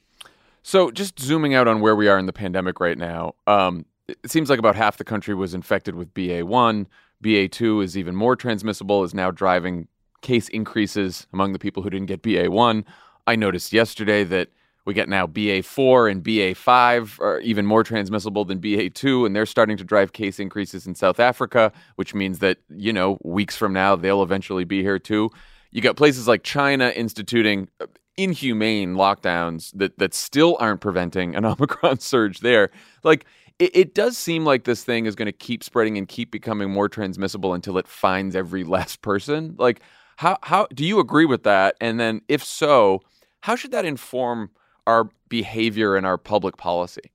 So, 0.62 0.92
just 0.92 1.20
zooming 1.20 1.54
out 1.54 1.68
on 1.68 1.82
where 1.82 1.96
we 1.96 2.08
are 2.08 2.20
in 2.20 2.26
the 2.26 2.34
pandemic 2.34 2.80
right 2.80 2.98
now, 2.98 3.34
um, 3.48 3.86
it 4.24 4.32
seems 4.32 4.50
like 4.50 4.60
about 4.60 4.76
half 4.76 4.98
the 4.98 5.04
country 5.04 5.36
was 5.36 5.54
infected 5.54 5.96
with 5.96 6.14
BA1. 6.14 6.86
BA2 7.24 7.84
is 7.84 7.98
even 7.98 8.16
more 8.16 8.36
transmissible, 8.36 9.04
is 9.04 9.14
now 9.14 9.32
driving 9.32 9.88
case 10.22 10.50
increases 10.50 11.28
among 11.34 11.54
the 11.54 11.60
people 11.60 11.84
who 11.84 11.90
didn't 11.90 12.08
get 12.08 12.22
BA1. 12.22 12.84
I 13.28 13.36
noticed 13.36 13.74
yesterday 13.74 14.24
that 14.26 14.50
we 14.86 14.94
get 14.94 15.10
now 15.10 15.28
BA4 15.28 16.12
and 16.12 16.24
BA5 16.24 17.20
are 17.20 17.40
even 17.42 17.66
more 17.66 17.84
transmissible 17.84 18.46
than 18.46 18.60
BA2, 18.60 19.26
and 19.26 19.36
they're 19.36 19.46
starting 19.46 19.78
to 19.78 19.84
drive 19.84 20.14
case 20.14 20.40
increases 20.40 20.88
in 20.88 20.96
South 20.96 21.20
Africa, 21.20 21.72
which 21.96 22.16
means 22.16 22.40
that, 22.40 22.58
you 22.70 22.92
know, 22.92 23.20
weeks 23.24 23.56
from 23.56 23.74
now, 23.74 23.96
they'll 23.96 24.24
eventually 24.24 24.64
be 24.64 24.82
here 24.82 24.98
too. 24.98 25.30
You 25.72 25.82
got 25.82 25.96
places 25.96 26.28
like 26.28 26.44
China 26.44 26.90
instituting 26.90 27.68
uh, 27.80 27.86
inhumane 28.18 28.96
lockdowns 28.96 29.72
that, 29.76 29.98
that 30.00 30.14
still 30.14 30.58
aren't 30.60 30.82
preventing 30.82 31.36
an 31.36 31.46
Omicron 31.46 32.00
surge 32.00 32.40
there. 32.40 32.72
Like, 33.04 33.26
it, 33.60 33.76
it 33.76 33.94
does 33.94 34.18
seem 34.18 34.46
like 34.46 34.64
this 34.64 34.84
thing 34.84 35.06
is 35.06 35.16
going 35.16 35.28
to 35.28 35.32
keep 35.32 35.64
spreading 35.64 35.98
and 35.98 36.08
keep 36.08 36.32
becoming 36.32 36.72
more 36.72 36.90
transmissible 36.90 37.54
until 37.54 37.78
it 37.78 37.88
finds 37.88 38.36
every 38.36 38.64
last 38.66 39.02
person. 39.02 39.56
Like, 39.58 39.82
how, 40.18 40.38
how 40.44 40.68
do 40.74 40.86
you 40.86 41.00
agree 41.00 41.26
with 41.26 41.44
that? 41.44 41.76
And 41.80 42.00
then, 42.00 42.22
if 42.28 42.44
so, 42.44 43.02
how 43.42 43.56
should 43.56 43.72
that 43.72 43.86
inform 43.86 44.52
our 44.88 45.10
behavior 45.30 45.96
and 45.96 46.06
our 46.06 46.18
public 46.18 46.58
policy? 46.58 47.12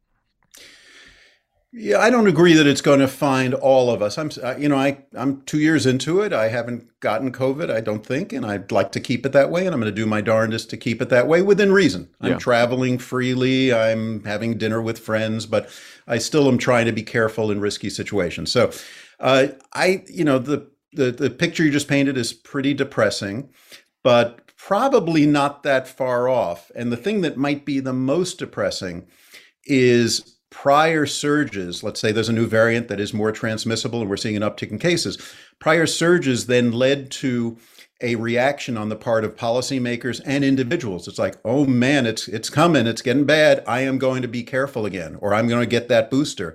Yeah, 1.77 1.99
I 1.99 2.09
don't 2.09 2.29
agree 2.29 2.55
that 2.55 2.69
it's 2.69 2.81
going 2.81 3.01
to 3.01 3.09
find 3.09 3.53
all 3.53 3.91
of 3.91 4.01
us. 4.01 4.17
I'm, 4.17 4.31
you 4.61 4.69
know, 4.69 4.77
I 4.77 4.99
I'm 5.17 5.43
two 5.43 5.59
years 5.59 5.87
into 5.87 6.21
it. 6.21 6.33
I 6.33 6.47
haven't 6.47 7.01
gotten 7.01 7.33
COVID, 7.33 7.69
I 7.69 7.81
don't 7.81 8.07
think, 8.07 8.33
and 8.33 8.47
I'd 8.47 8.71
like 8.71 8.93
to 8.93 9.01
keep 9.01 9.27
it 9.27 9.33
that 9.33 9.51
way. 9.51 9.67
And 9.67 9.75
I'm 9.75 9.81
going 9.81 9.93
to 9.93 10.01
do 10.01 10.07
my 10.07 10.21
darndest 10.21 10.71
to 10.71 10.77
keep 10.77 11.03
it 11.03 11.09
that 11.09 11.27
way 11.27 11.43
within 11.43 11.73
reason. 11.73 12.09
I'm 12.21 12.33
yeah. 12.33 12.39
traveling 12.39 12.99
freely. 12.99 13.75
I'm 13.75 14.23
having 14.23 14.57
dinner 14.57 14.81
with 14.81 15.01
friends, 15.01 15.47
but 15.47 15.69
I 16.07 16.19
still 16.19 16.47
am 16.47 16.59
trying 16.59 16.87
to 16.87 16.93
be 16.93 17.03
careful 17.03 17.51
in 17.51 17.61
risky 17.61 17.91
situations. 17.91 18.53
So, 18.53 18.71
uh, 19.19 19.49
I, 19.73 20.05
you 20.07 20.23
know, 20.23 20.39
the 20.39 20.71
the 20.93 21.11
the 21.11 21.29
picture 21.29 21.65
you 21.65 21.73
just 21.73 21.89
painted 21.89 22.17
is 22.17 22.33
pretty 22.33 22.73
depressing, 22.75 23.51
but 24.05 24.47
probably 24.57 25.27
not 25.27 25.65
that 25.65 25.89
far 25.89 26.29
off. 26.29 26.71
And 26.77 26.93
the 26.93 26.97
thing 26.97 27.23
that 27.23 27.37
might 27.37 27.65
be 27.65 27.81
the 27.81 27.93
most 27.93 28.39
depressing 28.39 29.09
is 29.65 30.34
prior 30.55 31.05
surges. 31.05 31.83
Let's 31.83 32.01
say 32.01 32.13
there's 32.13 32.29
a 32.29 32.33
new 32.33 32.47
variant 32.47 32.87
that 32.87 33.01
is 33.01 33.13
more 33.13 33.33
transmissible 33.33 34.01
and 34.01 34.09
we're 34.09 34.17
seeing 34.17 34.37
an 34.37 34.43
uptick 34.43 34.71
in 34.71 34.79
cases. 34.79 35.19
Prior 35.59 35.85
surges 35.85 36.47
then 36.47 36.71
led 36.71 37.11
to 37.11 37.59
a 38.01 38.15
reaction 38.15 38.77
on 38.77 38.89
the 38.89 38.97
part 38.97 39.25
of 39.25 39.35
policymakers 39.35 40.21
and 40.25 40.45
individuals. 40.45 41.09
It's 41.09 41.19
like, 41.19 41.37
oh 41.45 41.67
man, 41.67 42.07
it's 42.07 42.29
it's 42.29 42.51
coming, 42.51 42.87
it's 42.87 43.03
getting 43.03 43.25
bad. 43.25 43.65
I 43.67 43.81
am 43.81 43.99
going 43.99 44.23
to 44.23 44.29
be 44.29 44.45
careful 44.45 44.87
again, 44.87 45.19
or 45.21 45.35
I'm 45.35 45.49
going 45.49 45.61
to 45.61 45.67
get 45.67 45.89
that 45.89 46.09
booster. 46.09 46.55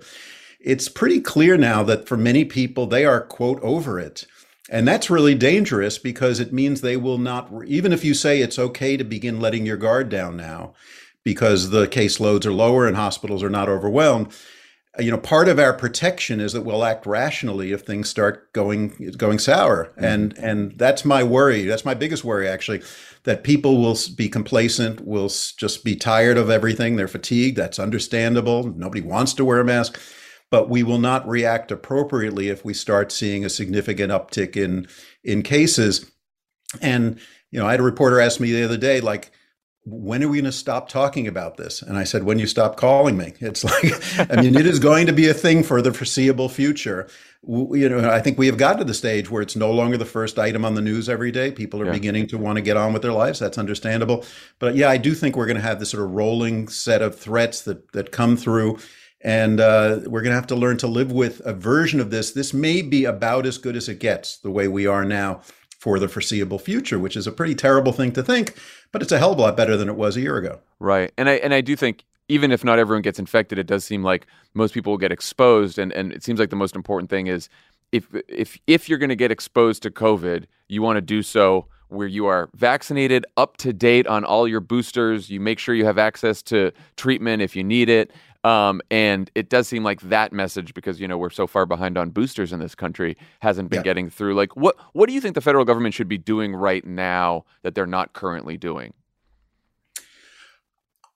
It's 0.61 0.87
pretty 0.87 1.19
clear 1.19 1.57
now 1.57 1.83
that 1.83 2.07
for 2.07 2.17
many 2.17 2.45
people, 2.45 2.87
they 2.87 3.05
are 3.05 3.21
quote 3.21 3.61
over 3.61 3.99
it. 3.99 4.25
And 4.71 4.87
that's 4.87 5.09
really 5.09 5.35
dangerous 5.35 5.97
because 5.97 6.39
it 6.39 6.53
means 6.53 6.79
they 6.79 6.97
will 6.97 7.17
not, 7.17 7.51
even 7.65 7.91
if 7.91 8.05
you 8.05 8.13
say 8.13 8.39
it's 8.39 8.59
okay 8.59 8.95
to 8.95 9.03
begin 9.03 9.41
letting 9.41 9.65
your 9.65 9.77
guard 9.77 10.09
down 10.09 10.37
now 10.37 10.73
because 11.23 11.69
the 11.69 11.87
caseloads 11.87 12.45
are 12.45 12.53
lower 12.53 12.87
and 12.87 12.95
hospitals 12.95 13.43
are 13.43 13.49
not 13.49 13.69
overwhelmed. 13.69 14.33
You 14.97 15.11
know, 15.11 15.17
part 15.17 15.47
of 15.47 15.59
our 15.59 15.73
protection 15.73 16.41
is 16.41 16.53
that 16.53 16.63
we'll 16.63 16.83
act 16.83 17.05
rationally 17.05 17.71
if 17.71 17.81
things 17.81 18.09
start 18.09 18.51
going 18.53 19.13
going 19.17 19.39
sour, 19.39 19.85
mm-hmm. 19.85 20.03
and 20.03 20.37
and 20.37 20.77
that's 20.77 21.05
my 21.05 21.23
worry. 21.23 21.63
That's 21.63 21.85
my 21.85 21.93
biggest 21.93 22.23
worry, 22.23 22.47
actually, 22.47 22.81
that 23.23 23.43
people 23.43 23.77
will 23.77 23.97
be 24.15 24.27
complacent, 24.27 25.05
will 25.05 25.29
just 25.29 25.85
be 25.85 25.95
tired 25.95 26.37
of 26.37 26.49
everything. 26.49 26.95
They're 26.95 27.07
fatigued. 27.07 27.57
That's 27.57 27.79
understandable. 27.79 28.63
Nobody 28.63 29.01
wants 29.01 29.33
to 29.35 29.45
wear 29.45 29.59
a 29.59 29.65
mask 29.65 29.99
but 30.51 30.69
we 30.69 30.81
will 30.81 30.97
not 30.97 31.27
react 31.27 31.71
appropriately 31.71 32.49
if 32.49 32.65
we 32.65 32.73
start 32.73 33.11
seeing 33.11 33.45
a 33.45 33.49
significant 33.49 34.11
uptick 34.11 34.57
in 34.57 34.87
in 35.23 35.43
cases. 35.43 36.11
And 36.81 37.19
you 37.51 37.59
know, 37.59 37.67
I 37.67 37.71
had 37.71 37.79
a 37.79 37.83
reporter 37.83 38.19
ask 38.19 38.39
me 38.39 38.51
the 38.51 38.63
other 38.63 38.77
day, 38.77 39.01
like, 39.01 39.31
when 39.85 40.23
are 40.23 40.27
we 40.27 40.37
going 40.37 40.45
to 40.45 40.51
stop 40.51 40.89
talking 40.89 41.27
about 41.27 41.57
this? 41.57 41.81
And 41.81 41.97
I 41.97 42.03
said, 42.03 42.23
when 42.23 42.37
you 42.37 42.47
stop 42.47 42.77
calling 42.77 43.17
me. 43.17 43.33
It's 43.41 43.63
like, 43.63 44.29
I 44.29 44.41
mean, 44.41 44.55
it 44.55 44.67
is 44.67 44.79
going 44.79 45.07
to 45.07 45.13
be 45.13 45.27
a 45.27 45.33
thing 45.33 45.63
for 45.63 45.81
the 45.81 45.93
foreseeable 45.93 46.49
future. 46.49 47.09
You 47.47 47.89
know, 47.89 48.09
I 48.09 48.19
think 48.19 48.37
we 48.37 48.47
have 48.47 48.57
got 48.57 48.77
to 48.77 48.83
the 48.83 48.93
stage 48.93 49.31
where 49.31 49.41
it's 49.41 49.55
no 49.55 49.71
longer 49.71 49.97
the 49.97 50.05
first 50.05 50.37
item 50.37 50.65
on 50.65 50.75
the 50.75 50.81
news 50.81 51.07
every 51.07 51.31
day. 51.31 51.51
People 51.51 51.81
are 51.81 51.85
yeah. 51.85 51.93
beginning 51.93 52.27
to 52.27 52.37
want 52.37 52.57
to 52.57 52.61
get 52.61 52.77
on 52.77 52.93
with 52.93 53.01
their 53.01 53.13
lives. 53.13 53.39
That's 53.39 53.57
understandable. 53.57 54.25
But 54.59 54.75
yeah, 54.75 54.89
I 54.89 54.97
do 54.97 55.15
think 55.15 55.35
we're 55.35 55.45
going 55.45 55.55
to 55.55 55.63
have 55.63 55.79
this 55.79 55.91
sort 55.91 56.03
of 56.03 56.11
rolling 56.11 56.67
set 56.67 57.01
of 57.01 57.17
threats 57.17 57.61
that 57.61 57.91
that 57.93 58.11
come 58.11 58.37
through 58.37 58.77
and 59.21 59.59
uh, 59.59 59.99
we're 60.05 60.21
going 60.21 60.31
to 60.31 60.35
have 60.35 60.47
to 60.47 60.55
learn 60.55 60.77
to 60.77 60.87
live 60.87 61.11
with 61.11 61.41
a 61.45 61.53
version 61.53 61.99
of 61.99 62.09
this. 62.09 62.31
This 62.31 62.53
may 62.53 62.81
be 62.81 63.03
about 63.03 63.45
as 63.45 63.57
good 63.57 63.75
as 63.75 63.89
it 63.89 63.99
gets 63.99 64.37
the 64.37 64.51
way 64.51 64.67
we 64.67 64.87
are 64.87 65.03
now 65.03 65.41
for 65.79 65.97
the 65.97 66.07
foreseeable 66.09 66.59
future, 66.59 66.99
which 66.99 67.15
is 67.15 67.25
a 67.25 67.31
pretty 67.31 67.55
terrible 67.55 67.93
thing 67.93 68.11
to 68.11 68.21
think, 68.23 68.55
but 68.91 69.01
it's 69.01 69.11
a 69.11 69.19
hell 69.19 69.31
of 69.33 69.39
a 69.39 69.41
lot 69.41 69.57
better 69.57 69.77
than 69.77 69.89
it 69.89 69.95
was 69.95 70.17
a 70.17 70.21
year 70.21 70.37
ago. 70.37 70.59
Right. 70.79 71.11
And 71.17 71.29
I 71.29 71.33
and 71.33 71.53
I 71.53 71.61
do 71.61 71.75
think 71.75 72.05
even 72.27 72.51
if 72.51 72.63
not 72.63 72.79
everyone 72.79 73.01
gets 73.01 73.19
infected, 73.19 73.57
it 73.57 73.67
does 73.67 73.83
seem 73.83 74.03
like 74.03 74.27
most 74.53 74.73
people 74.73 74.93
will 74.93 74.97
get 74.97 75.11
exposed 75.11 75.79
and, 75.79 75.91
and 75.93 76.11
it 76.11 76.23
seems 76.23 76.39
like 76.39 76.49
the 76.51 76.55
most 76.55 76.75
important 76.75 77.09
thing 77.09 77.27
is 77.27 77.49
if 77.91 78.07
if 78.27 78.57
if 78.67 78.87
you're 78.87 78.99
going 78.99 79.09
to 79.09 79.15
get 79.15 79.31
exposed 79.31 79.83
to 79.83 79.91
COVID, 79.91 80.45
you 80.67 80.81
want 80.81 80.97
to 80.97 81.01
do 81.01 81.23
so 81.23 81.65
where 81.89 82.07
you 82.07 82.27
are 82.27 82.49
vaccinated, 82.55 83.25
up 83.35 83.57
to 83.57 83.73
date 83.73 84.05
on 84.05 84.23
all 84.23 84.47
your 84.47 84.59
boosters. 84.59 85.29
You 85.29 85.39
make 85.39 85.57
sure 85.57 85.73
you 85.73 85.85
have 85.85 85.97
access 85.97 86.43
to 86.43 86.71
treatment 86.97 87.41
if 87.41 87.55
you 87.55 87.63
need 87.63 87.89
it, 87.89 88.11
um, 88.43 88.81
and 88.89 89.29
it 89.35 89.49
does 89.49 89.67
seem 89.67 89.83
like 89.83 90.01
that 90.01 90.31
message, 90.31 90.73
because 90.73 90.99
you 90.99 91.07
know 91.07 91.17
we're 91.17 91.29
so 91.29 91.47
far 91.47 91.65
behind 91.65 91.97
on 91.97 92.09
boosters 92.09 92.53
in 92.53 92.59
this 92.59 92.75
country, 92.75 93.17
hasn't 93.41 93.69
been 93.69 93.79
yeah. 93.79 93.83
getting 93.83 94.09
through. 94.09 94.35
Like, 94.35 94.55
what 94.55 94.75
what 94.93 95.07
do 95.07 95.13
you 95.13 95.21
think 95.21 95.35
the 95.35 95.41
federal 95.41 95.65
government 95.65 95.93
should 95.93 96.07
be 96.07 96.17
doing 96.17 96.55
right 96.55 96.85
now 96.85 97.45
that 97.63 97.75
they're 97.75 97.85
not 97.85 98.13
currently 98.13 98.57
doing? 98.57 98.93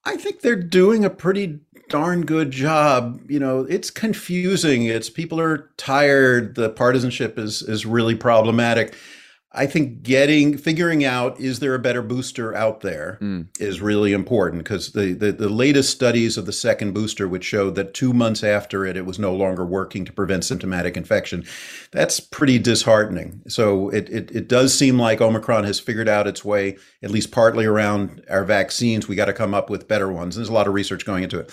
I 0.05 0.17
think 0.17 0.41
they're 0.41 0.55
doing 0.55 1.05
a 1.05 1.09
pretty 1.09 1.61
darn 1.87 2.25
good 2.25 2.51
job. 2.51 3.21
You 3.29 3.39
know, 3.39 3.61
it's 3.61 3.89
confusing. 3.89 4.83
It's 4.83 5.09
people 5.09 5.39
are 5.39 5.69
tired. 5.77 6.55
The 6.55 6.69
partisanship 6.69 7.39
is 7.39 7.61
is 7.61 7.85
really 7.85 8.15
problematic. 8.15 8.95
I 9.55 9.67
think 9.67 10.01
getting 10.01 10.57
figuring 10.57 11.05
out 11.05 11.39
is 11.39 11.59
there 11.59 11.75
a 11.75 11.79
better 11.79 12.01
booster 12.01 12.55
out 12.55 12.81
there 12.81 13.19
mm. 13.21 13.45
is 13.59 13.81
really 13.81 14.11
important 14.11 14.63
because 14.63 14.93
the, 14.93 15.13
the, 15.13 15.31
the 15.31 15.49
latest 15.49 15.91
studies 15.91 16.37
of 16.37 16.47
the 16.47 16.51
second 16.51 16.93
booster 16.93 17.27
which 17.27 17.43
showed 17.43 17.75
that 17.75 17.93
two 17.93 18.13
months 18.13 18.43
after 18.43 18.83
it 18.83 18.97
it 18.97 19.05
was 19.05 19.19
no 19.19 19.33
longer 19.35 19.63
working 19.63 20.05
to 20.05 20.11
prevent 20.11 20.43
symptomatic 20.43 20.97
infection 20.97 21.45
that's 21.91 22.19
pretty 22.19 22.57
disheartening. 22.57 23.41
So 23.47 23.89
it, 23.89 24.09
it, 24.09 24.31
it 24.31 24.47
does 24.47 24.75
seem 24.75 24.97
like 24.97 25.21
omicron 25.21 25.65
has 25.65 25.79
figured 25.79 26.09
out 26.09 26.25
its 26.25 26.43
way 26.43 26.77
at 27.03 27.11
least 27.11 27.31
partly 27.31 27.65
around 27.65 28.23
our 28.29 28.43
vaccines. 28.43 29.07
We 29.07 29.15
got 29.15 29.25
to 29.25 29.33
come 29.33 29.53
up 29.53 29.69
with 29.69 29.87
better 29.87 30.11
ones. 30.11 30.35
There's 30.35 30.49
a 30.49 30.53
lot 30.53 30.67
of 30.67 30.73
research 30.73 31.05
going 31.05 31.23
into 31.23 31.39
it 31.39 31.51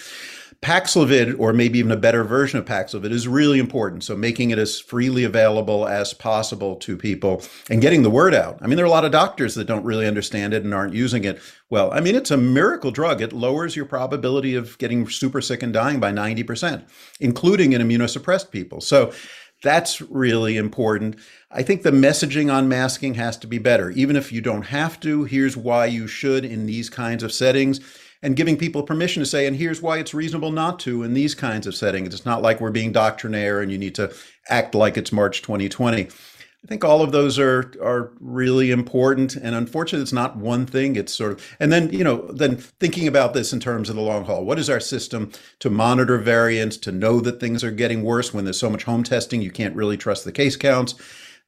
Paxlovid, 0.62 1.36
or 1.38 1.54
maybe 1.54 1.78
even 1.78 1.90
a 1.90 1.96
better 1.96 2.22
version 2.22 2.58
of 2.58 2.66
Paxlovid, 2.66 3.12
is 3.12 3.26
really 3.26 3.58
important. 3.58 4.04
So 4.04 4.14
making 4.14 4.50
it 4.50 4.58
as 4.58 4.78
freely 4.78 5.24
available 5.24 5.88
as 5.88 6.12
possible 6.12 6.76
to 6.76 6.98
people 6.98 7.42
and 7.70 7.80
getting 7.80 8.02
the 8.02 8.10
word 8.10 8.34
out. 8.34 8.58
I 8.60 8.66
mean, 8.66 8.76
there 8.76 8.84
are 8.84 8.88
a 8.88 8.90
lot 8.90 9.06
of 9.06 9.12
doctors 9.12 9.54
that 9.54 9.66
don't 9.66 9.84
really 9.84 10.06
understand 10.06 10.52
it 10.52 10.62
and 10.62 10.74
aren't 10.74 10.92
using 10.92 11.24
it 11.24 11.40
well. 11.70 11.90
I 11.92 12.00
mean, 12.00 12.14
it's 12.14 12.30
a 12.30 12.36
miracle 12.36 12.90
drug. 12.90 13.22
It 13.22 13.32
lowers 13.32 13.74
your 13.74 13.86
probability 13.86 14.54
of 14.54 14.76
getting 14.76 15.08
super 15.08 15.40
sick 15.40 15.62
and 15.62 15.72
dying 15.72 15.98
by 15.98 16.12
90%, 16.12 16.82
including 17.20 17.72
in 17.72 17.80
immunosuppressed 17.80 18.50
people. 18.50 18.82
So 18.82 19.14
that's 19.62 20.02
really 20.02 20.58
important. 20.58 21.16
I 21.50 21.62
think 21.62 21.82
the 21.82 21.90
messaging 21.90 22.52
on 22.52 22.68
masking 22.68 23.14
has 23.14 23.38
to 23.38 23.46
be 23.46 23.58
better. 23.58 23.90
Even 23.92 24.14
if 24.14 24.30
you 24.30 24.42
don't 24.42 24.62
have 24.62 25.00
to, 25.00 25.24
here's 25.24 25.56
why 25.56 25.86
you 25.86 26.06
should 26.06 26.44
in 26.44 26.66
these 26.66 26.90
kinds 26.90 27.22
of 27.22 27.32
settings 27.32 27.80
and 28.22 28.36
giving 28.36 28.56
people 28.56 28.82
permission 28.82 29.22
to 29.22 29.26
say, 29.26 29.46
and 29.46 29.56
here's 29.56 29.80
why 29.80 29.98
it's 29.98 30.12
reasonable 30.12 30.52
not 30.52 30.78
to 30.80 31.02
in 31.02 31.14
these 31.14 31.34
kinds 31.34 31.66
of 31.66 31.74
settings. 31.74 32.14
It's 32.14 32.26
not 32.26 32.42
like 32.42 32.60
we're 32.60 32.70
being 32.70 32.92
doctrinaire 32.92 33.60
and 33.60 33.72
you 33.72 33.78
need 33.78 33.94
to 33.94 34.14
act 34.48 34.74
like 34.74 34.96
it's 34.96 35.12
March 35.12 35.42
2020. 35.42 36.08
I 36.62 36.66
think 36.66 36.84
all 36.84 37.00
of 37.00 37.10
those 37.10 37.38
are 37.38 37.72
are 37.82 38.12
really 38.20 38.70
important, 38.70 39.34
and 39.34 39.54
unfortunately, 39.54 40.02
it's 40.02 40.12
not 40.12 40.36
one 40.36 40.66
thing. 40.66 40.94
It's 40.94 41.14
sort 41.14 41.32
of, 41.32 41.56
and 41.58 41.72
then 41.72 41.90
you 41.90 42.04
know, 42.04 42.30
then 42.32 42.56
thinking 42.56 43.08
about 43.08 43.32
this 43.32 43.54
in 43.54 43.60
terms 43.60 43.88
of 43.88 43.96
the 43.96 44.02
long 44.02 44.26
haul. 44.26 44.44
What 44.44 44.58
is 44.58 44.68
our 44.68 44.78
system 44.78 45.32
to 45.60 45.70
monitor 45.70 46.18
variants, 46.18 46.76
to 46.78 46.92
know 46.92 47.20
that 47.20 47.40
things 47.40 47.64
are 47.64 47.70
getting 47.70 48.02
worse 48.02 48.34
when 48.34 48.44
there's 48.44 48.58
so 48.58 48.68
much 48.68 48.84
home 48.84 49.02
testing? 49.02 49.40
You 49.40 49.50
can't 49.50 49.74
really 49.74 49.96
trust 49.96 50.26
the 50.26 50.32
case 50.32 50.56
counts. 50.56 50.94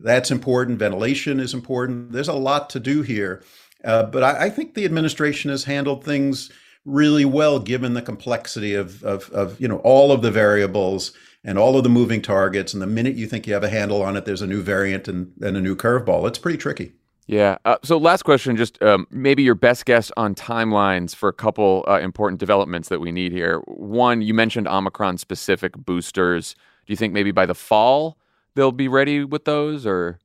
That's 0.01 0.31
important. 0.31 0.79
Ventilation 0.79 1.41
is 1.41 1.53
important. 1.53 2.13
There's 2.13 2.29
a 2.29 2.33
lot 2.33 2.71
to 2.71 2.81
do 2.81 3.03
here, 3.03 3.43
uh, 3.85 4.05
but 4.05 4.23
I, 4.23 4.47
I 4.47 4.51
think 4.51 4.73
the 4.73 4.87
administration 4.87 5.51
has 5.51 5.65
handled 5.65 6.05
things 6.05 6.51
really 6.85 7.25
well 7.25 7.59
given 7.59 7.95
the 7.95 8.03
complexity 8.03 8.75
of, 8.75 9.03
of, 9.05 9.31
of 9.31 9.61
you 9.61 9.69
know 9.69 9.79
all 9.79 10.13
of 10.13 10.23
the 10.23 10.31
variables 10.31 11.13
and 11.45 11.59
all 11.59 11.77
of 11.77 11.83
the 11.83 11.89
moving 11.89 12.23
targets. 12.23 12.73
And 12.73 12.83
the 12.83 12.87
minute 12.87 13.17
you 13.17 13.27
think 13.27 13.47
you 13.47 13.55
have 13.55 13.65
a 13.65 13.69
handle 13.69 14.03
on 14.03 14.17
it, 14.17 14.25
there's 14.25 14.43
a 14.43 14.47
new 14.47 14.63
variant 14.63 15.09
and, 15.09 15.33
and 15.41 15.57
a 15.57 15.61
new 15.61 15.75
curveball. 15.75 16.27
It's 16.29 16.39
pretty 16.39 16.59
tricky. 16.59 16.93
Yeah. 17.27 17.59
Uh, 17.65 17.77
so, 17.83 17.97
last 17.99 18.25
question, 18.25 18.57
just 18.57 18.83
um, 18.83 19.07
maybe 19.11 19.43
your 19.43 19.55
best 19.55 19.85
guess 19.87 20.11
on 20.17 20.35
timelines 20.35 21.15
for 21.15 21.29
a 21.29 21.33
couple 21.33 21.85
uh, 21.89 21.99
important 22.01 22.41
developments 22.41 22.89
that 22.89 23.01
we 23.01 23.13
need 23.13 23.33
here. 23.33 23.61
One, 23.67 24.23
you 24.23 24.35
mentioned 24.35 24.67
Omicron 24.67 25.19
specific 25.19 25.77
boosters. 25.77 26.55
Do 26.87 26.93
you 26.93 26.97
think 26.97 27.13
maybe 27.13 27.31
by 27.31 27.47
the 27.47 27.55
fall 27.55 28.19
they'll 28.55 28.73
be 28.73 28.89
ready 28.89 29.25
with 29.25 29.45
those, 29.45 29.87
or? 29.87 30.19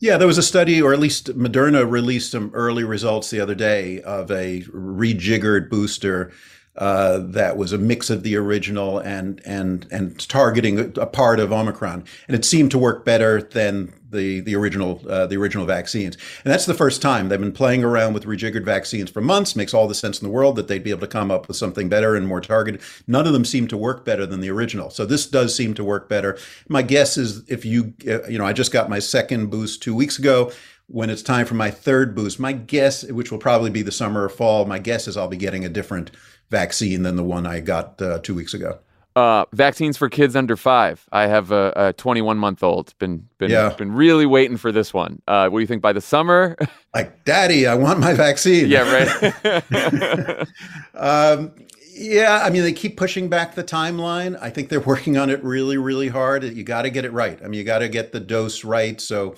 Yeah, 0.00 0.18
there 0.18 0.26
was 0.26 0.38
a 0.38 0.42
study, 0.42 0.82
or 0.82 0.92
at 0.92 0.98
least 0.98 1.38
Moderna 1.38 1.88
released 1.88 2.32
some 2.32 2.50
early 2.52 2.84
results 2.84 3.30
the 3.30 3.40
other 3.40 3.54
day 3.54 4.02
of 4.02 4.30
a 4.30 4.62
rejiggered 4.62 5.70
booster 5.70 6.32
uh, 6.76 7.18
that 7.18 7.56
was 7.56 7.72
a 7.72 7.78
mix 7.78 8.10
of 8.10 8.22
the 8.22 8.36
original 8.36 8.98
and 8.98 9.40
and 9.44 9.86
and 9.92 10.28
targeting 10.28 10.98
a 10.98 11.06
part 11.06 11.38
of 11.38 11.52
Omicron, 11.52 12.04
and 12.26 12.36
it 12.36 12.44
seemed 12.44 12.72
to 12.72 12.78
work 12.78 13.04
better 13.04 13.40
than 13.40 13.92
the 14.10 14.40
the 14.40 14.56
original 14.56 15.00
uh, 15.08 15.26
the 15.26 15.36
original 15.36 15.66
vaccines. 15.66 16.16
And 16.44 16.52
that's 16.52 16.66
the 16.66 16.74
first 16.74 17.00
time 17.00 17.28
they've 17.28 17.38
been 17.38 17.52
playing 17.52 17.84
around 17.84 18.14
with 18.14 18.24
rejiggered 18.24 18.64
vaccines 18.64 19.10
for 19.10 19.20
months. 19.20 19.54
Makes 19.54 19.72
all 19.72 19.86
the 19.86 19.94
sense 19.94 20.20
in 20.20 20.26
the 20.26 20.32
world 20.32 20.56
that 20.56 20.66
they'd 20.66 20.82
be 20.82 20.90
able 20.90 21.00
to 21.00 21.06
come 21.06 21.30
up 21.30 21.46
with 21.46 21.56
something 21.56 21.88
better 21.88 22.16
and 22.16 22.26
more 22.26 22.40
targeted. 22.40 22.80
None 23.06 23.26
of 23.26 23.32
them 23.32 23.44
seem 23.44 23.68
to 23.68 23.76
work 23.76 24.04
better 24.04 24.26
than 24.26 24.40
the 24.40 24.50
original. 24.50 24.90
So 24.90 25.06
this 25.06 25.26
does 25.26 25.54
seem 25.54 25.74
to 25.74 25.84
work 25.84 26.08
better. 26.08 26.38
My 26.68 26.82
guess 26.82 27.16
is 27.16 27.48
if 27.48 27.64
you 27.64 27.94
uh, 28.08 28.26
you 28.26 28.38
know 28.38 28.46
I 28.46 28.52
just 28.52 28.72
got 28.72 28.90
my 28.90 28.98
second 28.98 29.50
boost 29.50 29.80
two 29.80 29.94
weeks 29.94 30.18
ago 30.18 30.50
when 30.86 31.08
it's 31.08 31.22
time 31.22 31.46
for 31.46 31.54
my 31.54 31.70
third 31.70 32.14
boost, 32.14 32.38
my 32.38 32.52
guess, 32.52 33.04
which 33.04 33.32
will 33.32 33.38
probably 33.38 33.70
be 33.70 33.82
the 33.82 33.92
summer 33.92 34.24
or 34.24 34.28
fall, 34.28 34.66
my 34.66 34.78
guess 34.78 35.08
is 35.08 35.16
I'll 35.16 35.28
be 35.28 35.36
getting 35.36 35.64
a 35.64 35.68
different 35.68 36.10
vaccine 36.58 37.02
than 37.02 37.16
the 37.16 37.24
one 37.24 37.46
I 37.46 37.60
got 37.60 38.00
uh, 38.00 38.18
two 38.20 38.34
weeks 38.34 38.54
ago. 38.54 38.78
Uh, 39.16 39.44
vaccines 39.52 39.96
for 39.96 40.08
kids 40.08 40.34
under 40.34 40.56
five. 40.56 41.06
I 41.12 41.28
have 41.28 41.52
a, 41.52 41.72
a 41.76 41.92
21 41.92 42.36
month 42.36 42.62
old. 42.64 42.92
Been 42.98 43.28
been 43.38 43.50
Yeah. 43.50 43.72
been 43.78 43.92
really 43.92 44.26
waiting 44.26 44.56
for 44.56 44.72
this 44.72 44.92
one. 44.92 45.22
Uh, 45.28 45.48
what 45.48 45.58
do 45.58 45.62
you 45.62 45.66
think 45.68 45.82
by 45.82 45.92
the 45.92 46.00
summer? 46.00 46.56
Like, 46.94 47.24
Daddy, 47.24 47.66
I 47.66 47.74
want 47.74 47.98
my 47.98 48.14
vaccine. 48.14 48.68
yeah, 48.68 48.84
right. 48.96 50.46
Um, 50.94 51.52
yeah, 51.96 52.40
I 52.44 52.50
mean, 52.50 52.62
they 52.62 52.72
keep 52.72 52.96
pushing 52.96 53.28
back 53.28 53.54
the 53.54 53.64
timeline. 53.64 54.36
I 54.40 54.50
think 54.50 54.68
they're 54.68 54.80
working 54.80 55.16
on 55.16 55.30
it 55.30 55.42
really, 55.44 55.76
really 55.76 56.08
hard. 56.08 56.44
You 56.44 56.62
got 56.64 56.82
to 56.82 56.90
get 56.90 57.04
it 57.04 57.12
right. 57.12 57.38
I 57.42 57.48
mean, 57.48 57.58
you 57.58 57.64
got 57.64 57.80
to 57.80 57.88
get 57.88 58.12
the 58.12 58.20
dose 58.20 58.64
right 58.64 59.00
so 59.00 59.34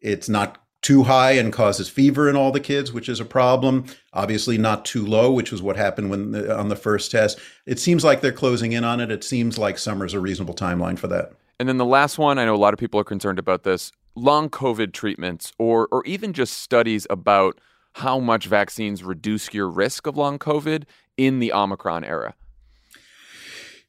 it's 0.00 0.28
not 0.28 0.58
too 0.86 1.02
high 1.02 1.32
and 1.32 1.52
causes 1.52 1.88
fever 1.88 2.30
in 2.30 2.36
all 2.36 2.52
the 2.52 2.60
kids, 2.60 2.92
which 2.92 3.08
is 3.08 3.18
a 3.18 3.24
problem. 3.24 3.86
Obviously, 4.12 4.56
not 4.56 4.84
too 4.84 5.04
low, 5.04 5.32
which 5.32 5.50
was 5.50 5.60
what 5.60 5.76
happened 5.76 6.10
when 6.10 6.30
the, 6.30 6.56
on 6.56 6.68
the 6.68 6.76
first 6.76 7.10
test. 7.10 7.40
It 7.66 7.80
seems 7.80 8.04
like 8.04 8.20
they're 8.20 8.30
closing 8.30 8.70
in 8.70 8.84
on 8.84 9.00
it. 9.00 9.10
It 9.10 9.24
seems 9.24 9.58
like 9.58 9.78
summer's 9.78 10.14
a 10.14 10.20
reasonable 10.20 10.54
timeline 10.54 10.96
for 10.96 11.08
that. 11.08 11.32
And 11.58 11.68
then 11.68 11.78
the 11.78 11.84
last 11.84 12.18
one, 12.18 12.38
I 12.38 12.44
know 12.44 12.54
a 12.54 12.56
lot 12.56 12.72
of 12.72 12.78
people 12.78 13.00
are 13.00 13.04
concerned 13.04 13.40
about 13.40 13.64
this 13.64 13.90
long 14.14 14.48
COVID 14.48 14.92
treatments 14.92 15.52
or, 15.58 15.88
or 15.90 16.06
even 16.06 16.32
just 16.32 16.58
studies 16.60 17.04
about 17.10 17.58
how 17.94 18.20
much 18.20 18.46
vaccines 18.46 19.02
reduce 19.02 19.52
your 19.52 19.68
risk 19.68 20.06
of 20.06 20.16
long 20.16 20.38
COVID 20.38 20.84
in 21.16 21.40
the 21.40 21.52
Omicron 21.52 22.04
era. 22.04 22.36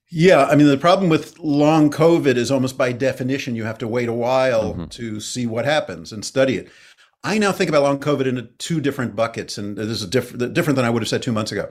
Yeah, 0.10 0.46
I 0.46 0.56
mean, 0.56 0.68
the 0.68 0.78
problem 0.78 1.10
with 1.10 1.38
long 1.40 1.92
COVID 1.92 2.38
is 2.38 2.50
almost 2.50 2.78
by 2.78 2.94
definition, 2.94 3.56
you 3.56 3.66
have 3.66 3.78
to 3.80 3.88
wait 3.88 4.08
a 4.08 4.14
while 4.14 4.72
mm-hmm. 4.72 4.86
to 4.86 5.20
see 5.20 5.46
what 5.46 5.66
happens 5.66 6.14
and 6.14 6.24
study 6.24 6.56
it. 6.56 6.70
I 7.28 7.38
now 7.40 7.52
think 7.52 7.70
about 7.70 7.84
long 7.84 8.00
COVID 8.00 8.26
in 8.26 8.50
two 8.58 8.80
different 8.80 9.14
buckets, 9.14 9.58
and 9.58 9.76
this 9.76 10.02
is 10.02 10.08
different, 10.08 10.54
different 10.54 10.78
than 10.78 10.86
I 10.86 10.90
would 10.90 11.02
have 11.02 11.10
said 11.10 11.22
two 11.22 11.34
months 11.34 11.52
ago. 11.52 11.70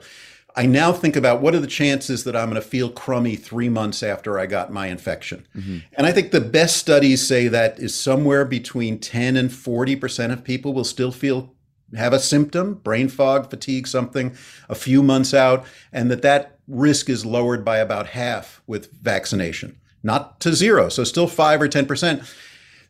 I 0.55 0.67
now 0.67 0.93
think 0.93 1.15
about 1.15 1.41
what 1.41 1.55
are 1.55 1.59
the 1.59 1.65
chances 1.65 2.23
that 2.25 2.35
I'm 2.35 2.49
going 2.49 2.61
to 2.61 2.67
feel 2.67 2.91
crummy 2.91 3.35
three 3.35 3.67
months 3.67 4.03
after 4.03 4.39
I 4.39 4.45
got 4.45 4.71
my 4.71 4.87
infection. 4.87 5.47
Mm-hmm. 5.55 5.77
And 5.93 6.05
I 6.05 6.11
think 6.11 6.31
the 6.31 6.41
best 6.41 6.77
studies 6.77 7.25
say 7.25 7.47
that 7.47 7.79
is 7.79 7.95
somewhere 7.95 8.45
between 8.45 8.99
10 8.99 9.35
and 9.35 9.49
40% 9.49 10.31
of 10.31 10.43
people 10.43 10.73
will 10.73 10.83
still 10.83 11.11
feel 11.11 11.55
have 11.95 12.13
a 12.13 12.19
symptom, 12.19 12.75
brain 12.75 13.07
fog, 13.07 13.49
fatigue, 13.49 13.87
something, 13.87 14.35
a 14.69 14.75
few 14.75 15.01
months 15.01 15.33
out, 15.33 15.65
and 15.91 16.11
that 16.11 16.21
that 16.21 16.59
risk 16.67 17.09
is 17.09 17.25
lowered 17.25 17.63
by 17.63 17.77
about 17.77 18.07
half 18.07 18.61
with 18.67 18.91
vaccination, 18.91 19.79
not 20.03 20.39
to 20.41 20.53
zero, 20.53 20.89
so 20.89 21.03
still 21.03 21.27
five 21.27 21.61
or 21.61 21.67
10%. 21.67 22.27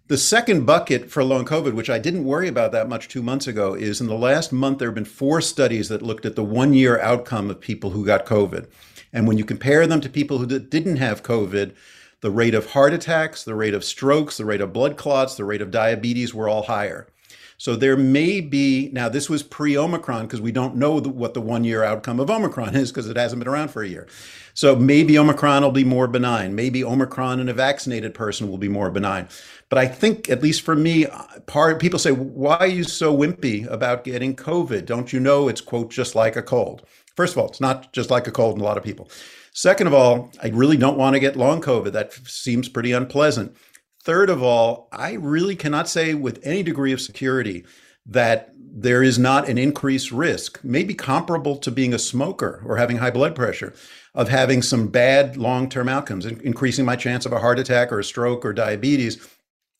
The 0.07 0.17
second 0.17 0.65
bucket 0.65 1.11
for 1.11 1.21
long 1.21 1.43
COVID, 1.43 1.73
which 1.73 1.89
I 1.89 1.99
didn't 1.99 2.23
worry 2.23 2.47
about 2.47 2.71
that 2.71 2.87
much 2.87 3.09
two 3.09 3.21
months 3.21 3.45
ago, 3.45 3.73
is 3.73 3.99
in 3.99 4.07
the 4.07 4.15
last 4.15 4.53
month, 4.53 4.79
there 4.79 4.87
have 4.87 4.95
been 4.95 5.03
four 5.03 5.41
studies 5.41 5.89
that 5.89 6.01
looked 6.01 6.25
at 6.25 6.37
the 6.37 6.45
one 6.45 6.73
year 6.73 6.97
outcome 7.01 7.49
of 7.49 7.59
people 7.59 7.89
who 7.89 8.05
got 8.05 8.25
COVID. 8.25 8.67
And 9.11 9.27
when 9.27 9.37
you 9.37 9.43
compare 9.43 9.85
them 9.85 9.99
to 9.99 10.07
people 10.07 10.37
who 10.37 10.45
did- 10.45 10.69
didn't 10.69 10.95
have 10.95 11.23
COVID, 11.23 11.73
the 12.21 12.31
rate 12.31 12.55
of 12.55 12.67
heart 12.67 12.93
attacks, 12.93 13.43
the 13.43 13.53
rate 13.53 13.73
of 13.73 13.83
strokes, 13.83 14.37
the 14.37 14.45
rate 14.45 14.61
of 14.61 14.71
blood 14.71 14.95
clots, 14.95 15.35
the 15.35 15.43
rate 15.43 15.61
of 15.61 15.71
diabetes 15.71 16.33
were 16.33 16.47
all 16.47 16.63
higher. 16.63 17.07
So 17.59 17.75
there 17.75 17.97
may 17.97 18.39
be, 18.39 18.89
now 18.93 19.09
this 19.09 19.29
was 19.29 19.41
pre 19.41 19.75
Omicron 19.75 20.27
because 20.27 20.39
we 20.39 20.51
don't 20.51 20.75
know 20.75 20.99
the, 20.99 21.09
what 21.09 21.33
the 21.33 21.41
one 21.41 21.63
year 21.63 21.83
outcome 21.83 22.19
of 22.19 22.29
Omicron 22.29 22.75
is 22.75 22.91
because 22.91 23.09
it 23.09 23.17
hasn't 23.17 23.39
been 23.39 23.47
around 23.47 23.69
for 23.69 23.81
a 23.81 23.87
year. 23.87 24.07
So 24.53 24.75
maybe 24.75 25.17
Omicron 25.17 25.63
will 25.63 25.71
be 25.71 25.83
more 25.83 26.07
benign. 26.07 26.53
Maybe 26.55 26.83
Omicron 26.83 27.39
in 27.39 27.49
a 27.49 27.53
vaccinated 27.53 28.13
person 28.13 28.49
will 28.49 28.59
be 28.59 28.69
more 28.69 28.91
benign. 28.91 29.27
But 29.69 29.79
I 29.79 29.87
think, 29.87 30.29
at 30.29 30.43
least 30.43 30.61
for 30.61 30.75
me, 30.75 31.07
uh, 31.07 31.23
part 31.47 31.79
people 31.79 31.99
say, 31.99 32.11
why 32.11 32.57
are 32.57 32.67
you 32.67 32.83
so 32.83 33.15
wimpy 33.15 33.67
about 33.69 34.03
getting 34.03 34.35
COVID? 34.35 34.85
Don't 34.85 35.11
you 35.11 35.19
know 35.19 35.47
it's, 35.47 35.61
quote, 35.61 35.89
just 35.89 36.15
like 36.15 36.35
a 36.35 36.43
cold? 36.43 36.83
First 37.15 37.33
of 37.33 37.39
all, 37.39 37.49
it's 37.49 37.61
not 37.61 37.91
just 37.91 38.11
like 38.11 38.27
a 38.27 38.31
cold 38.31 38.55
in 38.55 38.61
a 38.61 38.63
lot 38.63 38.77
of 38.77 38.83
people. 38.83 39.09
Second 39.51 39.87
of 39.87 39.93
all, 39.95 40.31
I 40.43 40.49
really 40.49 40.77
don't 40.77 40.97
want 40.97 41.15
to 41.15 41.19
get 41.19 41.35
long 41.35 41.61
COVID. 41.61 41.91
That 41.91 42.13
seems 42.13 42.69
pretty 42.69 42.91
unpleasant. 42.91 43.55
Third 44.07 44.29
of 44.29 44.41
all, 44.41 44.87
I 44.93 45.15
really 45.15 45.57
cannot 45.57 45.89
say 45.89 46.13
with 46.13 46.39
any 46.41 46.63
degree 46.63 46.93
of 46.93 47.01
security 47.01 47.65
that 48.05 48.53
there 48.55 49.03
is 49.03 49.19
not 49.19 49.49
an 49.49 49.57
increased 49.57 50.13
risk, 50.13 50.61
maybe 50.63 50.93
comparable 50.93 51.57
to 51.57 51.69
being 51.69 51.93
a 51.93 51.99
smoker 51.99 52.63
or 52.65 52.77
having 52.77 52.99
high 52.99 53.11
blood 53.11 53.35
pressure, 53.35 53.73
of 54.15 54.29
having 54.29 54.61
some 54.61 54.87
bad 54.87 55.35
long 55.35 55.67
term 55.67 55.89
outcomes, 55.89 56.25
in- 56.25 56.39
increasing 56.39 56.85
my 56.85 56.95
chance 56.95 57.25
of 57.25 57.33
a 57.33 57.39
heart 57.39 57.59
attack 57.59 57.91
or 57.91 57.99
a 57.99 58.03
stroke 58.05 58.45
or 58.45 58.53
diabetes. 58.53 59.17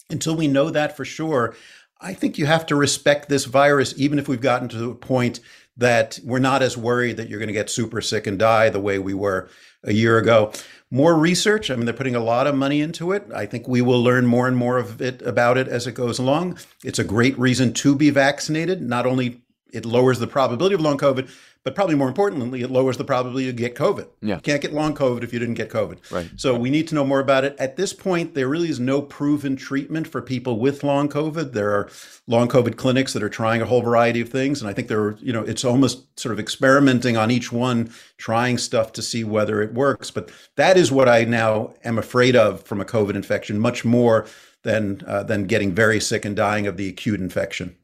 Until 0.09 0.36
we 0.36 0.49
know 0.49 0.71
that 0.71 0.97
for 0.97 1.05
sure, 1.05 1.55
I 2.01 2.13
think 2.13 2.38
you 2.38 2.47
have 2.47 2.65
to 2.65 2.75
respect 2.75 3.30
this 3.30 3.45
virus, 3.45 3.93
even 3.95 4.19
if 4.19 4.28
we've 4.28 4.41
gotten 4.41 4.67
to 4.67 4.91
a 4.91 4.95
point 4.95 5.39
that 5.78 6.19
we're 6.21 6.39
not 6.39 6.61
as 6.61 6.75
worried 6.75 7.15
that 7.15 7.30
you're 7.30 7.39
going 7.39 7.47
to 7.47 7.53
get 7.53 7.69
super 7.69 8.01
sick 8.01 8.28
and 8.28 8.38
die 8.38 8.69
the 8.69 8.82
way 8.82 8.99
we 8.99 9.13
were 9.13 9.49
a 9.86 9.93
year 9.93 10.17
ago. 10.17 10.51
More 10.90 11.18
research. 11.18 11.70
I 11.70 11.76
mean, 11.76 11.86
they're 11.86 11.94
putting 11.94 12.16
a 12.16 12.24
lot 12.24 12.48
of 12.48 12.56
money 12.56 12.80
into 12.80 13.12
it. 13.12 13.28
I 13.36 13.46
think 13.46 13.68
we 13.68 13.82
will 13.82 14.02
learn 14.02 14.26
more 14.26 14.48
and 14.48 14.56
more 14.56 14.78
of 14.78 15.02
it 15.02 15.22
about 15.22 15.58
it 15.58 15.68
as 15.68 15.86
it 15.86 15.94
goes 15.94 16.18
along. 16.18 16.60
It's 16.84 17.00
a 17.00 17.04
great 17.04 17.38
reason 17.38 17.74
to 17.74 17.94
be 17.94 18.10
vaccinated. 18.10 18.82
Not 18.82 19.06
only 19.06 19.42
it 19.74 19.86
lowers 19.86 20.20
the 20.20 20.28
probability 20.28 20.76
of 20.76 20.82
long 20.82 20.98
COVID, 20.98 21.30
but 21.68 21.76
probably 21.76 21.95
more 21.95 22.07
importantly, 22.07 22.61
it 22.61 22.72
lowers 22.72 22.95
the 22.95 23.03
probability 23.03 23.43
you 23.43 23.51
get 23.51 23.76
COVID. 23.76 24.07
Yeah. 24.22 24.36
You 24.36 24.41
can't 24.41 24.61
get 24.61 24.72
long 24.72 24.95
COVID 24.95 25.22
if 25.22 25.34
you 25.34 25.39
didn't 25.39 25.55
get 25.55 25.70
COVID. 25.70 26.09
Right. 26.09 26.30
So 26.38 26.57
we 26.57 26.70
need 26.70 26.88
to 26.88 26.95
know 26.95 27.03
more 27.03 27.20
about 27.20 27.43
it. 27.43 27.57
At 27.59 27.76
this 27.76 27.91
point, 27.91 28.36
there 28.36 28.47
really 28.47 28.70
is 28.70 28.80
no 28.80 29.01
proven 29.01 29.57
treatment 29.57 30.07
for 30.07 30.22
people 30.22 30.61
with 30.61 30.82
long 30.82 31.09
COVID. 31.09 31.51
There 31.51 31.72
are 31.72 31.89
long 32.26 32.47
COVID 32.47 32.78
clinics 32.78 33.11
that 33.11 33.22
are 33.22 33.28
trying 33.28 33.61
a 33.61 33.65
whole 33.65 33.82
variety 33.82 34.22
of 34.22 34.30
things, 34.30 34.61
and 34.61 34.70
I 34.70 34.74
think 34.74 34.88
they're, 34.88 35.18
you 35.18 35.34
know, 35.34 35.41
it's 35.41 35.65
almost 35.65 36.18
sort 36.18 36.32
of 36.32 36.39
experimenting 36.39 37.18
on 37.18 37.32
each 37.32 37.51
one, 37.51 37.91
trying 38.15 38.57
stuff 38.57 38.93
to 38.93 39.01
see 39.01 39.26
whether 39.26 39.61
it 39.61 39.74
works. 39.74 40.09
But 40.09 40.32
that 40.55 40.78
is 40.78 40.89
what 40.89 41.09
I 41.09 41.26
now 41.26 41.74
am 41.84 41.97
afraid 41.97 42.38
of 42.38 42.63
from 42.63 42.80
a 42.80 42.86
COVID 42.86 43.15
infection, 43.15 43.59
much 43.59 43.84
more 43.84 44.26
than 44.63 45.01
uh, 45.05 45.24
than 45.24 45.47
getting 45.47 45.74
very 45.74 45.99
sick 45.99 46.24
and 46.24 46.34
dying 46.34 46.65
of 46.65 46.78
the 46.78 46.88
acute 46.88 47.20
infection. 47.20 47.76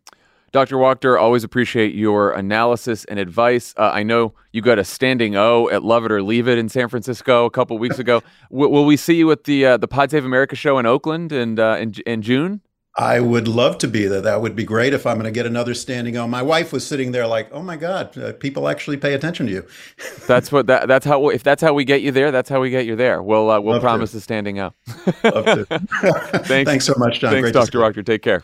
Dr. 0.54 0.78
Wachter, 0.78 1.20
always 1.20 1.44
appreciate 1.44 1.96
your 1.96 2.32
analysis 2.32 3.06
and 3.06 3.18
advice. 3.18 3.74
Uh, 3.76 3.90
I 3.92 4.04
know 4.04 4.34
you 4.52 4.62
got 4.62 4.78
a 4.78 4.84
standing 4.84 5.36
O 5.36 5.68
at 5.70 5.84
Love 5.84 6.06
It 6.06 6.12
or 6.12 6.22
Leave 6.22 6.48
It 6.48 6.60
in 6.60 6.70
San 6.70 6.90
Francisco 6.90 7.46
a 7.46 7.50
couple 7.50 7.76
weeks 7.80 7.98
ago. 7.98 8.22
w- 8.52 8.70
will 8.70 8.86
we 8.86 8.96
see 8.96 9.16
you 9.16 9.32
at 9.32 9.46
the 9.46 9.66
uh, 9.66 9.78
the 9.78 9.88
Pod 9.88 10.12
Save 10.12 10.26
America 10.26 10.56
show 10.56 10.78
in 10.78 10.86
Oakland 10.86 11.32
and 11.32 11.60
uh, 11.60 11.78
in, 11.80 11.96
in 12.06 12.22
June? 12.22 12.62
I 12.96 13.20
would 13.20 13.48
love 13.48 13.80
to 13.80 13.88
be 13.88 14.06
there. 14.06 14.22
That 14.22 14.44
would 14.44 14.56
be 14.56 14.64
great 14.64 14.94
if 14.94 15.08
I'm 15.08 15.16
going 15.16 15.26
to 15.26 15.32
get 15.32 15.48
another 15.48 15.74
standing 15.74 16.16
O. 16.18 16.28
My 16.28 16.44
wife 16.44 16.72
was 16.72 16.86
sitting 16.86 17.12
there 17.14 17.26
like, 17.26 17.50
"Oh 17.52 17.64
my 17.64 17.76
God, 17.76 18.16
uh, 18.16 18.34
people 18.34 18.68
actually 18.70 18.98
pay 18.98 19.16
attention 19.16 19.48
to 19.48 19.52
you." 19.52 19.66
That's 20.28 20.52
what 20.52 20.68
that, 20.68 20.88
that's 20.88 21.04
how 21.04 21.30
if 21.30 21.42
that's 21.42 21.64
how 21.64 21.74
we 21.74 21.84
get 21.84 22.04
you 22.04 22.12
there, 22.12 22.30
that's 22.30 22.50
how 22.50 22.62
we 22.62 22.70
get 22.70 22.86
you 22.86 22.96
there. 22.96 23.24
We'll 23.24 23.50
uh, 23.50 23.60
we'll 23.60 23.74
Love 23.74 23.82
to. 23.82 23.86
promise 23.88 24.12
the 24.12 24.22
standing 24.22 24.60
O. 24.60 24.72
Love 25.24 25.46
to. 25.46 25.66
Thanks. 26.46 26.70
Thanks 26.70 26.86
so 26.86 26.94
much, 26.98 27.20
John. 27.22 27.32
Thanks, 27.32 27.52
Great 27.52 27.54
Dr. 27.56 27.80
Wachter. 27.80 28.06
Take 28.06 28.22
care. 28.22 28.44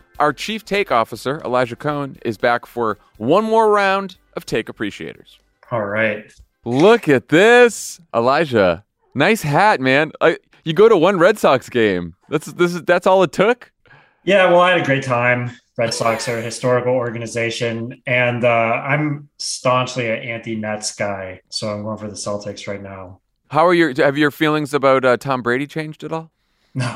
our 0.21 0.31
chief 0.31 0.63
take 0.63 0.91
officer, 0.91 1.41
Elijah 1.43 1.75
Cone, 1.75 2.17
is 2.23 2.37
back 2.37 2.67
for 2.67 2.99
one 3.17 3.43
more 3.43 3.71
round 3.71 4.17
of 4.37 4.45
take 4.45 4.69
appreciators. 4.69 5.39
All 5.71 5.83
right. 5.83 6.31
Look 6.63 7.09
at 7.09 7.29
this, 7.29 7.99
Elijah. 8.15 8.85
Nice 9.15 9.41
hat, 9.41 9.81
man. 9.81 10.11
I, 10.21 10.37
you 10.63 10.73
go 10.73 10.87
to 10.87 10.95
one 10.95 11.17
Red 11.17 11.39
Sox 11.39 11.69
game. 11.69 12.15
That's 12.29 12.45
this 12.53 12.75
is 12.75 12.83
that's 12.83 13.07
all 13.07 13.23
it 13.23 13.31
took. 13.31 13.71
Yeah, 14.23 14.47
well, 14.51 14.59
I 14.59 14.71
had 14.71 14.81
a 14.81 14.85
great 14.85 15.03
time. 15.03 15.51
Red 15.75 15.91
Sox 15.91 16.29
are 16.29 16.37
a 16.37 16.41
historical 16.41 16.93
organization, 16.93 18.03
and 18.05 18.43
uh, 18.43 18.47
I'm 18.47 19.29
staunchly 19.37 20.07
an 20.11 20.19
anti-Mets 20.19 20.93
guy, 20.95 21.41
so 21.49 21.73
I'm 21.73 21.81
going 21.81 21.97
for 21.97 22.07
the 22.07 22.13
Celtics 22.13 22.67
right 22.67 22.81
now. 22.81 23.21
How 23.49 23.65
are 23.65 23.73
your 23.73 23.91
have 23.97 24.17
your 24.17 24.29
feelings 24.29 24.75
about 24.75 25.03
uh, 25.03 25.17
Tom 25.17 25.41
Brady 25.41 25.65
changed 25.65 26.03
at 26.03 26.11
all? 26.11 26.31
No, 26.73 26.95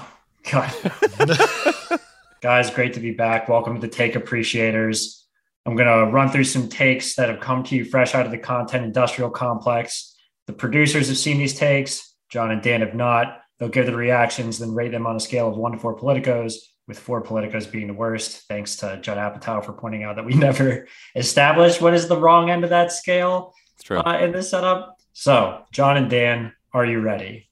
God. 0.49 0.71
Guys, 2.41 2.69
great 2.69 2.93
to 2.93 2.99
be 2.99 3.11
back. 3.11 3.47
Welcome 3.47 3.75
to 3.75 3.81
the 3.81 3.87
Take 3.87 4.15
Appreciators. 4.15 5.25
I'm 5.65 5.75
going 5.75 5.87
to 5.87 6.11
run 6.11 6.29
through 6.29 6.43
some 6.43 6.67
takes 6.67 7.15
that 7.15 7.29
have 7.29 7.39
come 7.39 7.63
to 7.63 7.75
you 7.75 7.85
fresh 7.85 8.13
out 8.13 8.25
of 8.25 8.31
the 8.31 8.37
content 8.37 8.83
industrial 8.83 9.29
complex. 9.29 10.15
The 10.45 10.53
producers 10.53 11.07
have 11.07 11.17
seen 11.17 11.39
these 11.39 11.57
takes, 11.57 12.13
John 12.29 12.51
and 12.51 12.61
Dan 12.61 12.81
have 12.81 12.93
not. 12.93 13.41
They'll 13.57 13.69
give 13.69 13.85
the 13.85 13.95
reactions, 13.95 14.59
then 14.59 14.75
rate 14.75 14.91
them 14.91 15.07
on 15.07 15.15
a 15.15 15.19
scale 15.19 15.47
of 15.47 15.57
one 15.57 15.71
to 15.71 15.77
four 15.77 15.97
politicos, 15.97 16.55
with 16.87 16.99
four 16.99 17.23
politicos 17.23 17.71
being 17.71 17.87
the 17.87 17.93
worst. 17.93 18.43
Thanks 18.47 18.75
to 18.77 18.99
Judd 19.01 19.17
Apatow 19.17 19.65
for 19.65 19.73
pointing 19.73 20.03
out 20.03 20.17
that 20.17 20.25
we 20.25 20.33
never 20.35 20.87
established 21.15 21.81
what 21.81 21.93
is 21.93 22.07
the 22.07 22.19
wrong 22.19 22.49
end 22.49 22.63
of 22.63 22.69
that 22.69 22.91
scale 22.91 23.53
uh, 23.89 24.19
in 24.21 24.33
this 24.33 24.51
setup. 24.51 24.97
So, 25.13 25.63
John 25.71 25.97
and 25.97 26.09
Dan, 26.09 26.53
are 26.73 26.85
you 26.85 26.99
ready? 26.99 27.49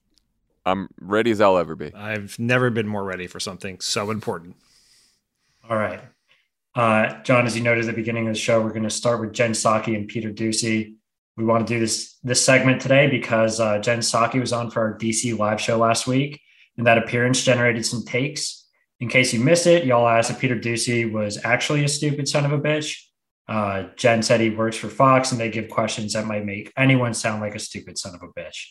I'm 0.66 0.88
ready 1.00 1.30
as 1.30 1.40
I'll 1.40 1.58
ever 1.58 1.74
be. 1.74 1.92
I've 1.94 2.38
never 2.38 2.70
been 2.70 2.86
more 2.86 3.04
ready 3.04 3.26
for 3.26 3.40
something 3.40 3.80
so 3.80 4.10
important. 4.10 4.56
All 5.68 5.78
right. 5.78 6.00
Uh, 6.74 7.22
John, 7.22 7.46
as 7.46 7.56
you 7.56 7.62
noted 7.62 7.84
at 7.84 7.86
the 7.86 7.92
beginning 7.92 8.26
of 8.26 8.34
the 8.34 8.38
show, 8.38 8.60
we're 8.60 8.70
going 8.70 8.82
to 8.82 8.90
start 8.90 9.20
with 9.20 9.32
Jen 9.32 9.52
Psaki 9.52 9.96
and 9.96 10.06
Peter 10.06 10.30
Doocy. 10.30 10.96
We 11.36 11.44
want 11.44 11.66
to 11.66 11.74
do 11.74 11.80
this 11.80 12.18
this 12.22 12.44
segment 12.44 12.82
today 12.82 13.08
because 13.08 13.60
uh, 13.60 13.78
Jen 13.78 14.00
Psaki 14.00 14.40
was 14.40 14.52
on 14.52 14.70
for 14.70 14.80
our 14.80 14.98
DC 14.98 15.38
live 15.38 15.60
show 15.60 15.78
last 15.78 16.06
week, 16.06 16.40
and 16.76 16.86
that 16.86 16.98
appearance 16.98 17.42
generated 17.42 17.86
some 17.86 18.04
takes. 18.04 18.66
In 19.00 19.08
case 19.08 19.32
you 19.32 19.40
missed 19.40 19.66
it, 19.66 19.86
y'all 19.86 20.06
asked 20.06 20.30
if 20.30 20.38
Peter 20.38 20.56
Doocy 20.56 21.10
was 21.10 21.42
actually 21.44 21.84
a 21.84 21.88
stupid 21.88 22.28
son 22.28 22.44
of 22.44 22.52
a 22.52 22.58
bitch. 22.58 23.00
Uh, 23.48 23.84
Jen 23.96 24.22
said 24.22 24.40
he 24.40 24.50
works 24.50 24.76
for 24.76 24.88
Fox, 24.88 25.32
and 25.32 25.40
they 25.40 25.50
give 25.50 25.68
questions 25.68 26.12
that 26.12 26.26
might 26.26 26.44
make 26.44 26.72
anyone 26.76 27.14
sound 27.14 27.40
like 27.40 27.54
a 27.54 27.58
stupid 27.58 27.96
son 27.96 28.14
of 28.14 28.22
a 28.22 28.28
bitch. 28.38 28.66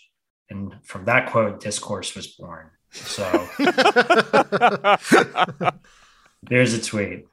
And 0.50 0.76
from 0.84 1.06
that 1.06 1.32
quote, 1.32 1.60
discourse 1.60 2.16
was 2.16 2.28
born. 2.28 2.70
So 2.92 3.48
there's 6.50 6.74
a 6.74 6.82
tweet. 6.82 7.26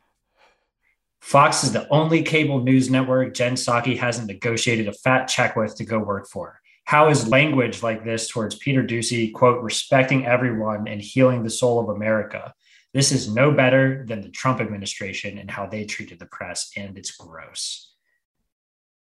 Fox 1.21 1.65
is 1.65 1.73
the 1.73 1.89
only 1.91 2.23
cable 2.23 2.61
news 2.63 2.91
network 2.91 3.35
Jen 3.35 3.55
Psaki 3.55 3.97
hasn't 3.97 4.27
negotiated 4.27 4.89
a 4.89 4.93
fat 4.93 5.27
check 5.27 5.55
with 5.55 5.77
to 5.77 5.85
go 5.85 5.99
work 5.99 6.29
for. 6.29 6.61
How 6.85 7.09
is 7.09 7.29
language 7.29 7.83
like 7.83 8.05
this 8.05 8.29
towards 8.29 8.57
Peter 8.57 8.83
Doocy, 8.83 9.33
quote, 9.33 9.63
respecting 9.63 10.27
everyone 10.27 10.89
and 10.89 11.01
healing 11.01 11.43
the 11.43 11.51
soul 11.51 11.79
of 11.79 11.95
America? 11.95 12.53
This 12.93 13.13
is 13.13 13.33
no 13.33 13.53
better 13.53 14.05
than 14.09 14.23
the 14.23 14.31
Trump 14.31 14.61
administration 14.61 15.39
and 15.39 15.51
how 15.51 15.67
they 15.67 15.85
treated 15.85 16.19
the 16.19 16.27
press, 16.27 16.73
and 16.77 16.99
it's 16.99 17.13
gross. 17.13 17.95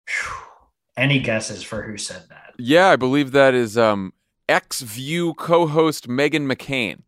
Whew. 0.09 0.37
Any 0.97 1.21
guesses 1.21 1.63
for 1.63 1.83
who 1.83 1.97
said 1.99 2.25
that? 2.31 2.55
Yeah, 2.59 2.89
I 2.89 2.97
believe 2.97 3.33
that 3.33 3.55
is 3.55 3.77
um, 3.77 4.15
X 4.49 4.81
View 4.81 5.35
co 5.35 5.67
host 5.67 6.09
Meghan 6.09 6.51
McCain. 6.51 7.03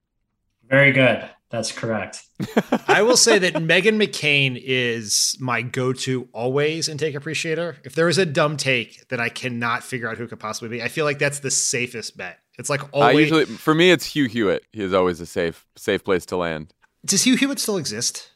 Very 0.68 0.92
good. 0.92 1.28
That's 1.50 1.72
correct. 1.72 2.24
I 2.88 3.02
will 3.02 3.16
say 3.16 3.38
that 3.38 3.54
Meghan 3.54 4.02
McCain 4.02 4.60
is 4.62 5.36
my 5.40 5.62
go-to 5.62 6.28
always 6.32 6.88
in 6.88 6.98
Take 6.98 7.14
Appreciator. 7.14 7.78
If 7.84 7.94
there 7.94 8.08
is 8.08 8.18
a 8.18 8.26
dumb 8.26 8.58
take 8.58 9.08
that 9.08 9.18
I 9.18 9.30
cannot 9.30 9.82
figure 9.82 10.10
out 10.10 10.18
who 10.18 10.26
could 10.26 10.40
possibly 10.40 10.68
be, 10.68 10.82
I 10.82 10.88
feel 10.88 11.06
like 11.06 11.18
that's 11.18 11.40
the 11.40 11.50
safest 11.50 12.16
bet. 12.18 12.38
It's 12.58 12.68
like 12.68 12.82
always. 12.92 13.14
Uh, 13.14 13.18
usually, 13.18 13.44
for 13.46 13.74
me, 13.74 13.90
it's 13.90 14.04
Hugh 14.04 14.26
Hewitt. 14.26 14.64
He 14.72 14.82
is 14.82 14.92
always 14.92 15.20
a 15.20 15.26
safe, 15.26 15.66
safe 15.76 16.04
place 16.04 16.26
to 16.26 16.36
land. 16.36 16.74
Does 17.04 17.24
Hugh 17.24 17.36
Hewitt 17.36 17.60
still 17.60 17.76
exist? 17.78 18.30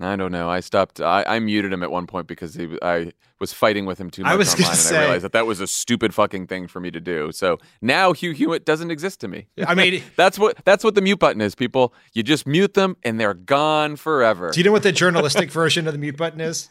I 0.00 0.16
don't 0.16 0.32
know. 0.32 0.50
I 0.50 0.60
stopped. 0.60 1.00
I, 1.00 1.24
I 1.26 1.38
muted 1.38 1.72
him 1.72 1.82
at 1.82 1.90
one 1.90 2.06
point 2.06 2.26
because 2.26 2.54
he, 2.54 2.76
I 2.82 3.12
was 3.42 3.52
fighting 3.52 3.84
with 3.86 3.98
him 4.00 4.08
too 4.08 4.22
much 4.22 4.30
I 4.32 4.36
was 4.36 4.54
online, 4.54 4.70
and 4.70 4.78
say- 4.78 4.96
I 4.96 5.00
realized 5.00 5.24
that 5.24 5.32
that 5.32 5.46
was 5.46 5.60
a 5.60 5.66
stupid 5.66 6.14
fucking 6.14 6.46
thing 6.46 6.68
for 6.68 6.78
me 6.80 6.90
to 6.92 7.00
do. 7.00 7.32
So 7.32 7.58
now 7.82 8.12
Hugh 8.12 8.30
Hewitt 8.30 8.64
doesn't 8.64 8.90
exist 8.90 9.20
to 9.20 9.28
me. 9.28 9.48
I 9.66 9.74
mean, 9.74 10.02
that's 10.16 10.38
what 10.38 10.64
that's 10.64 10.84
what 10.84 10.94
the 10.94 11.02
mute 11.02 11.18
button 11.18 11.40
is. 11.42 11.54
People, 11.54 11.92
you 12.14 12.22
just 12.22 12.46
mute 12.46 12.74
them 12.74 12.96
and 13.02 13.18
they're 13.20 13.34
gone 13.34 13.96
forever. 13.96 14.50
do 14.52 14.60
you 14.60 14.64
know 14.64 14.72
what 14.72 14.84
the 14.84 14.92
journalistic 14.92 15.50
version 15.60 15.86
of 15.88 15.92
the 15.92 15.98
mute 15.98 16.16
button 16.16 16.40
is? 16.40 16.70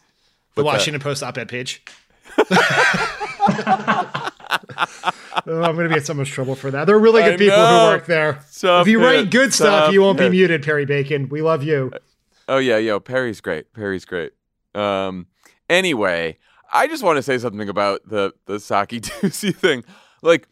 The 0.54 0.64
What's 0.64 0.72
that? 0.72 0.78
Washington 0.78 1.00
Post 1.00 1.22
op-ed 1.22 1.48
page. 1.48 1.84
Oh, 5.46 5.62
I'm 5.62 5.74
going 5.74 5.88
to 5.88 5.94
be 5.94 5.96
in 5.98 6.04
so 6.04 6.14
much 6.14 6.30
trouble 6.30 6.54
for 6.54 6.70
that. 6.70 6.84
There 6.84 6.94
are 6.94 7.00
really 7.00 7.22
good 7.22 7.34
I 7.34 7.36
people 7.36 7.56
know. 7.56 7.86
who 7.86 7.96
work 7.96 8.06
there. 8.06 8.34
Tough 8.60 8.82
if 8.82 8.88
you 8.88 9.02
write 9.02 9.20
it, 9.20 9.30
good 9.30 9.52
stuff, 9.52 9.86
tough 9.86 9.92
you 9.92 10.02
won't 10.02 10.18
be 10.18 10.28
muted, 10.28 10.62
Perry 10.62 10.84
Bacon. 10.84 11.28
We 11.28 11.42
love 11.42 11.62
you. 11.62 11.90
Oh 12.48 12.58
yeah, 12.58 12.76
yo, 12.76 13.00
Perry's 13.00 13.40
great. 13.40 13.72
Perry's 13.72 14.04
great. 14.04 14.32
Um, 14.74 15.26
anyway, 15.70 16.38
I 16.72 16.88
just 16.88 17.02
want 17.02 17.16
to 17.16 17.22
say 17.22 17.38
something 17.38 17.68
about 17.68 18.08
the 18.08 18.32
the 18.46 18.54
Psaki 18.54 19.00
Doocy 19.00 19.54
thing. 19.54 19.84
Like, 20.22 20.48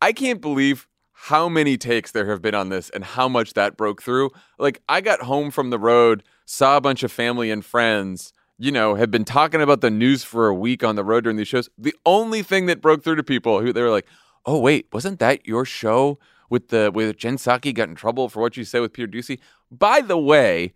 I 0.00 0.12
can't 0.12 0.40
believe 0.40 0.88
how 1.12 1.48
many 1.48 1.76
takes 1.76 2.12
there 2.12 2.30
have 2.30 2.40
been 2.40 2.54
on 2.54 2.70
this 2.70 2.88
and 2.90 3.04
how 3.04 3.28
much 3.28 3.52
that 3.52 3.76
broke 3.76 4.02
through. 4.02 4.30
Like, 4.58 4.80
I 4.88 5.02
got 5.02 5.22
home 5.22 5.50
from 5.50 5.68
the 5.68 5.78
road, 5.78 6.22
saw 6.46 6.78
a 6.78 6.80
bunch 6.80 7.02
of 7.02 7.12
family 7.12 7.50
and 7.50 7.64
friends. 7.64 8.32
You 8.56 8.72
know, 8.72 8.94
had 8.94 9.10
been 9.10 9.24
talking 9.24 9.62
about 9.62 9.80
the 9.80 9.90
news 9.90 10.22
for 10.22 10.46
a 10.46 10.54
week 10.54 10.84
on 10.84 10.94
the 10.94 11.04
road 11.04 11.24
during 11.24 11.38
these 11.38 11.48
shows. 11.48 11.70
The 11.78 11.94
only 12.04 12.42
thing 12.42 12.66
that 12.66 12.82
broke 12.82 13.02
through 13.02 13.16
to 13.16 13.22
people 13.22 13.60
who 13.60 13.72
they 13.72 13.80
were 13.82 13.90
like, 13.90 14.06
"Oh 14.44 14.58
wait, 14.58 14.86
wasn't 14.92 15.18
that 15.20 15.46
your 15.46 15.64
show 15.64 16.18
with 16.50 16.68
the 16.68 16.90
with 16.92 17.16
Jen 17.16 17.36
Psaki 17.36 17.74
got 17.74 17.88
in 17.88 17.94
trouble 17.94 18.28
for 18.28 18.40
what 18.40 18.56
you 18.58 18.64
said 18.64 18.80
with 18.80 18.92
Peter 18.92 19.08
Doocy?" 19.08 19.38
By 19.70 20.02
the 20.02 20.18
way, 20.18 20.74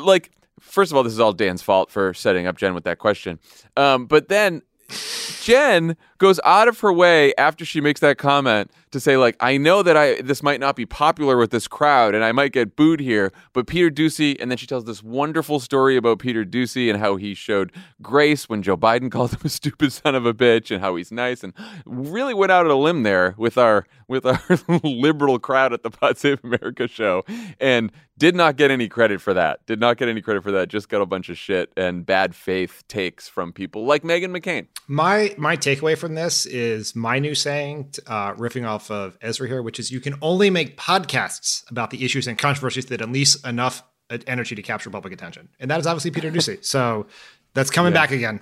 like 0.00 0.32
first 0.60 0.92
of 0.92 0.96
all, 0.96 1.02
this 1.02 1.12
is 1.12 1.20
all 1.20 1.32
Dan's 1.32 1.62
fault 1.62 1.90
for 1.90 2.14
setting 2.14 2.46
up 2.46 2.56
Jen 2.56 2.74
with 2.74 2.84
that 2.84 2.98
question. 2.98 3.38
Um, 3.76 4.06
but 4.06 4.28
then 4.28 4.62
Jen 5.42 5.96
goes 6.18 6.40
out 6.44 6.68
of 6.68 6.80
her 6.80 6.92
way 6.92 7.34
after 7.36 7.64
she 7.64 7.80
makes 7.80 8.00
that 8.00 8.18
comment 8.18 8.70
to 8.92 9.00
say, 9.00 9.16
like, 9.16 9.36
I 9.40 9.56
know 9.56 9.82
that 9.82 9.96
I 9.96 10.20
this 10.22 10.42
might 10.42 10.60
not 10.60 10.76
be 10.76 10.86
popular 10.86 11.36
with 11.36 11.50
this 11.50 11.68
crowd 11.68 12.14
and 12.14 12.24
I 12.24 12.32
might 12.32 12.52
get 12.52 12.76
booed 12.76 13.00
here, 13.00 13.32
but 13.52 13.66
Peter 13.66 13.90
Doocy, 13.90 14.36
and 14.40 14.50
then 14.50 14.58
she 14.58 14.66
tells 14.66 14.84
this 14.84 15.02
wonderful 15.02 15.60
story 15.60 15.96
about 15.96 16.18
Peter 16.18 16.44
Doocy 16.44 16.90
and 16.90 16.98
how 16.98 17.16
he 17.16 17.34
showed 17.34 17.72
grace 18.00 18.48
when 18.48 18.62
Joe 18.62 18.76
Biden 18.76 19.10
called 19.16 19.32
him 19.32 19.40
a 19.44 19.48
stupid 19.48 19.92
son 19.92 20.14
of 20.14 20.26
a 20.26 20.34
bitch 20.34 20.70
and 20.70 20.80
how 20.80 20.96
he's 20.96 21.12
nice 21.12 21.42
and 21.44 21.52
really 21.84 22.34
went 22.34 22.52
out 22.52 22.64
on 22.64 22.70
a 22.70 22.76
limb 22.76 23.02
there 23.02 23.34
with 23.36 23.58
our 23.58 23.86
with 24.08 24.24
our 24.24 24.40
liberal 24.82 25.38
crowd 25.38 25.72
at 25.72 25.82
the 25.82 25.90
Pod 25.90 26.16
Save 26.16 26.42
America 26.44 26.88
show 26.88 27.24
and 27.60 27.92
did 28.18 28.34
not 28.34 28.56
get 28.56 28.70
any 28.70 28.88
credit 28.88 29.20
for 29.20 29.34
that. 29.34 29.64
Did 29.66 29.78
not 29.78 29.98
get 29.98 30.08
any 30.08 30.22
credit 30.22 30.42
for 30.42 30.52
that. 30.52 30.68
Just 30.68 30.88
got 30.88 31.02
a 31.02 31.06
bunch 31.06 31.28
of 31.28 31.36
shit 31.36 31.70
and 31.76 32.06
bad 32.06 32.34
faith 32.34 32.82
takes 32.88 33.28
from 33.28 33.52
people 33.52 33.84
like 33.84 34.02
Meghan 34.02 34.36
McCain. 34.36 34.68
My 34.86 35.34
my 35.36 35.56
takeaway 35.56 35.98
from 35.98 36.05
this 36.14 36.46
is 36.46 36.94
my 36.94 37.18
new 37.18 37.34
saying, 37.34 37.92
uh, 38.06 38.32
riffing 38.34 38.66
off 38.66 38.90
of 38.90 39.18
Ezra 39.20 39.48
here, 39.48 39.62
which 39.62 39.78
is 39.78 39.90
you 39.90 40.00
can 40.00 40.14
only 40.22 40.50
make 40.50 40.76
podcasts 40.76 41.68
about 41.70 41.90
the 41.90 42.04
issues 42.04 42.26
and 42.26 42.38
controversies 42.38 42.86
that 42.86 43.00
unleash 43.00 43.42
enough 43.44 43.82
uh, 44.10 44.18
energy 44.26 44.54
to 44.54 44.62
capture 44.62 44.88
public 44.90 45.12
attention, 45.12 45.48
and 45.58 45.70
that 45.70 45.80
is 45.80 45.86
obviously 45.86 46.10
Peter 46.10 46.30
Doocy. 46.30 46.58
So 46.64 47.06
that's 47.54 47.70
coming 47.70 47.92
Yeah. 47.92 48.00
back 48.00 48.10
again. 48.12 48.40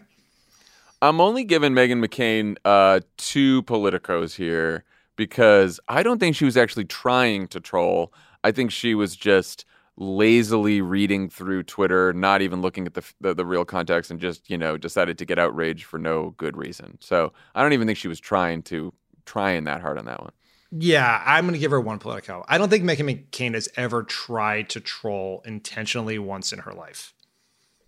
I'm 1.03 1.21
only 1.21 1.45
giving 1.45 1.73
Meghan 1.73 2.05
McCain 2.05 2.57
uh, 2.65 3.01
two 3.17 3.63
politicos 3.65 4.35
here 4.37 4.85
because 5.17 5.79
I 5.89 6.03
don't 6.03 6.19
think 6.19 6.35
she 6.35 6.45
was 6.45 6.57
actually 6.57 6.85
trying 6.87 7.47
to 7.49 7.61
troll. 7.61 8.13
I 8.43 8.51
think 8.53 8.71
she 8.73 8.95
was 8.95 9.15
just 9.17 9.65
lazily 9.97 10.81
reading 10.81 11.29
through 11.29 11.63
Twitter, 11.63 12.13
not 12.13 12.43
even 12.43 12.61
looking 12.61 12.87
at 12.87 12.95
the, 12.95 13.05
the 13.21 13.35
the 13.35 13.47
real 13.47 13.65
context, 13.65 14.11
and 14.11 14.21
just 14.21 14.49
you 14.51 14.59
know 14.59 14.77
decided 14.77 15.19
to 15.19 15.25
get 15.25 15.39
outraged 15.39 15.85
for 15.85 15.99
no 15.99 16.31
good 16.37 16.57
reason. 16.57 16.99
So 17.01 17.33
I 17.55 17.63
don't 17.63 17.73
even 17.73 17.87
think 17.87 17.99
she 17.99 18.09
was 18.09 18.21
trying 18.21 18.63
to 18.65 18.93
trying 19.25 19.65
that 19.65 19.81
hard 19.81 19.99
on 19.99 20.05
that 20.07 20.21
one. 20.21 20.33
Yeah, 20.77 21.23
I'm 21.25 21.45
going 21.45 21.53
to 21.55 21.61
give 21.61 21.71
her 21.71 21.81
one 21.81 22.01
Politico. 22.01 22.45
I 22.49 22.59
don't 22.59 22.69
think 22.69 22.83
Meghan 22.83 23.09
McCain 23.31 23.55
has 23.55 23.69
ever 23.77 24.03
tried 24.03 24.71
to 24.71 24.81
troll 24.81 25.41
intentionally 25.47 26.19
once 26.19 26.53
in 26.53 26.59
her 26.61 26.73
life. 26.73 27.15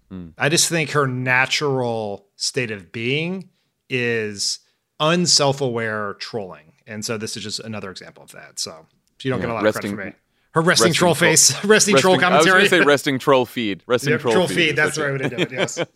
Hmm. 0.09 0.29
I 0.39 0.49
just 0.49 0.69
think 0.69 0.91
her 0.91 1.09
natural 1.09 2.29
state 2.37 2.71
of 2.71 2.93
being 2.93 3.49
is 3.91 4.61
unself-aware 5.01 6.15
trolling, 6.21 6.75
and 6.87 7.05
so 7.05 7.19
this 7.19 7.37
is 7.37 7.43
just 7.43 7.59
another 7.61 7.91
example 7.91 8.23
of 8.23 8.31
that. 8.33 8.61
So 8.61 8.87
you 9.23 9.31
don't 9.31 9.41
Yeah, 9.41 9.47
get 9.47 9.51
a 9.51 9.55
lot 9.55 9.63
resting- 9.65 9.91
of 9.93 9.97
credit 9.97 10.13
for 10.13 10.17
me. 10.19 10.23
Her 10.57 10.63
resting, 10.63 10.93
troll 10.95 11.15
troll- 11.15 11.31
face, 11.31 11.65
resting, 11.65 11.97
troll 11.97 12.15
I 12.15 12.17
was 12.17 12.23
commentary. 12.25 12.53
going 12.53 12.65
to 12.65 12.69
say 12.71 12.81
resting 12.81 13.19
troll 13.19 13.45
feed. 13.47 13.83
Resting 13.87 14.13
Yep, 14.13 14.21
troll, 14.23 14.35
troll 14.35 14.49
feed. 14.49 14.55
feed. 14.55 14.77
That's 14.77 14.97
the 14.97 15.03
what 15.03 15.11
right 15.13 15.23
way 15.23 15.29
to 15.29 15.37
do 15.37 15.43
it. 15.43 15.53
Yes. 15.53 15.79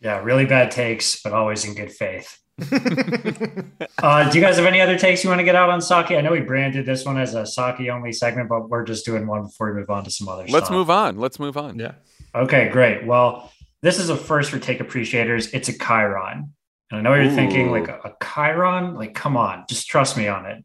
Yeah, 0.00 0.22
really 0.22 0.44
bad 0.44 0.70
takes, 0.70 1.22
but 1.22 1.32
always 1.32 1.64
in 1.64 1.74
good 1.74 1.90
faith. 1.90 2.38
uh, 2.60 4.30
do 4.30 4.38
you 4.38 4.44
guys 4.44 4.56
have 4.56 4.66
any 4.66 4.80
other 4.82 4.98
takes 4.98 5.24
you 5.24 5.30
want 5.30 5.40
to 5.40 5.44
get 5.44 5.54
out 5.56 5.70
on 5.70 5.80
Psaki? 5.80 6.16
I 6.18 6.20
know 6.20 6.32
we 6.32 6.40
branded 6.40 6.84
this 6.84 7.04
one 7.06 7.16
as 7.18 7.34
a 7.34 7.42
Psaki 7.42 7.88
only 7.90 8.12
segment, 8.12 8.50
but 8.50 8.68
we're 8.68 8.84
just 8.84 9.06
doing 9.06 9.26
one 9.26 9.44
before 9.44 9.72
we 9.72 9.80
move 9.80 9.88
on 9.88 10.04
to 10.04 10.10
some 10.10 10.28
other 10.28 10.42
Let's 10.48 10.66
stuff. 10.66 10.70
move 10.76 10.90
on. 10.90 11.18
Let's 11.18 11.38
move 11.40 11.56
on. 11.56 11.78
Yeah. 11.78 11.92
Okay, 12.34 12.68
great. 12.68 13.06
Well, 13.06 13.50
this 13.80 13.98
is 13.98 14.10
a 14.10 14.16
first 14.16 14.50
for 14.50 14.58
take 14.58 14.80
appreciators. 14.80 15.48
It's 15.54 15.70
a 15.70 15.78
Chiron. 15.78 16.52
And 16.90 16.98
I 17.00 17.02
know 17.02 17.14
you're 17.14 17.32
thinking 17.34 17.70
like 17.70 17.88
a, 17.88 17.98
a 18.04 18.12
Chiron, 18.22 18.94
like 18.96 19.14
come 19.14 19.38
on, 19.38 19.64
just 19.66 19.88
trust 19.88 20.18
me 20.18 20.28
on 20.28 20.44
it. 20.44 20.62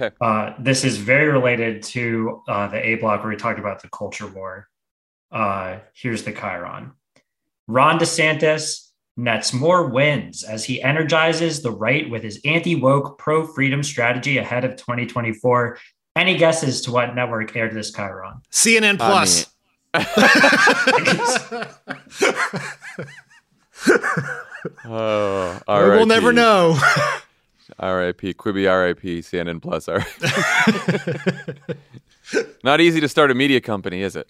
Okay. 0.00 0.14
Uh, 0.20 0.54
this 0.58 0.84
is 0.84 0.96
very 0.96 1.30
related 1.30 1.82
to 1.82 2.42
uh, 2.48 2.66
the 2.68 2.84
A 2.84 2.96
block 2.96 3.22
where 3.22 3.30
we 3.30 3.36
talked 3.36 3.60
about 3.60 3.80
the 3.80 3.88
culture 3.88 4.26
war. 4.26 4.68
Uh, 5.30 5.78
here's 5.94 6.24
the 6.24 6.32
Chiron. 6.32 6.92
Ron 7.68 7.98
DeSantis 7.98 8.88
nets 9.16 9.52
more 9.52 9.88
wins 9.88 10.42
as 10.42 10.64
he 10.64 10.82
energizes 10.82 11.62
the 11.62 11.70
right 11.70 12.10
with 12.10 12.24
his 12.24 12.40
anti 12.44 12.74
woke, 12.74 13.18
pro 13.18 13.46
freedom 13.46 13.82
strategy 13.82 14.38
ahead 14.38 14.64
of 14.64 14.76
2024. 14.76 15.78
Any 16.16 16.36
guesses 16.36 16.80
to 16.82 16.92
what 16.92 17.14
network 17.14 17.56
aired 17.56 17.74
this 17.74 17.92
Chiron? 17.92 18.42
CNN 18.50 18.98
Plus. 18.98 19.46
Oh, 24.86 25.60
Or 25.68 25.90
we'll 25.90 26.06
never 26.06 26.32
know. 26.32 26.78
R.I.P. 27.78 28.34
Quibi 28.34 28.70
R.I.P. 28.70 29.20
CNN 29.20 29.60
Plus. 29.60 29.88
R. 29.88 30.04
Not 32.64 32.80
easy 32.80 33.00
to 33.00 33.08
start 33.08 33.30
a 33.30 33.34
media 33.34 33.60
company, 33.60 34.02
is 34.02 34.16
it? 34.16 34.28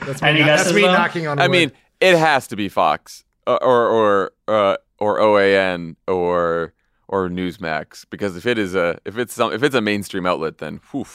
That's 0.00 0.20
me, 0.22 0.28
Any 0.28 0.42
that's 0.42 0.72
me 0.72 0.82
though? 0.82 0.92
knocking 0.92 1.26
on 1.26 1.38
I 1.38 1.48
wood. 1.48 1.52
mean, 1.52 1.72
it 2.00 2.16
has 2.18 2.46
to 2.48 2.56
be 2.56 2.68
Fox 2.68 3.24
uh, 3.46 3.58
or 3.62 3.88
or 3.88 4.32
uh, 4.48 4.76
or 4.98 5.18
OAN 5.18 5.96
or 6.06 6.74
or 7.08 7.28
Newsmax 7.28 8.04
because 8.10 8.36
if 8.36 8.44
it 8.46 8.58
is 8.58 8.74
a 8.74 8.98
if 9.04 9.16
it's 9.16 9.32
some 9.34 9.52
if 9.52 9.62
it's 9.62 9.74
a 9.74 9.80
mainstream 9.80 10.26
outlet, 10.26 10.58
then 10.58 10.80
whew. 10.90 11.06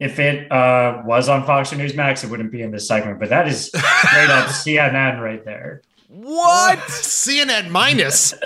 If 0.00 0.18
it 0.18 0.50
uh, 0.50 1.02
was 1.04 1.28
on 1.28 1.44
Fox 1.46 1.72
or 1.72 1.76
Newsmax, 1.76 2.24
it 2.24 2.30
wouldn't 2.30 2.50
be 2.50 2.62
in 2.62 2.72
this 2.72 2.88
segment, 2.88 3.20
but 3.20 3.28
that 3.28 3.46
is 3.46 3.66
straight 3.66 4.30
up 4.30 4.46
CNN 4.48 5.20
right 5.20 5.44
there. 5.44 5.82
What? 6.12 6.78
CNN 6.88 7.70
minus. 7.70 8.34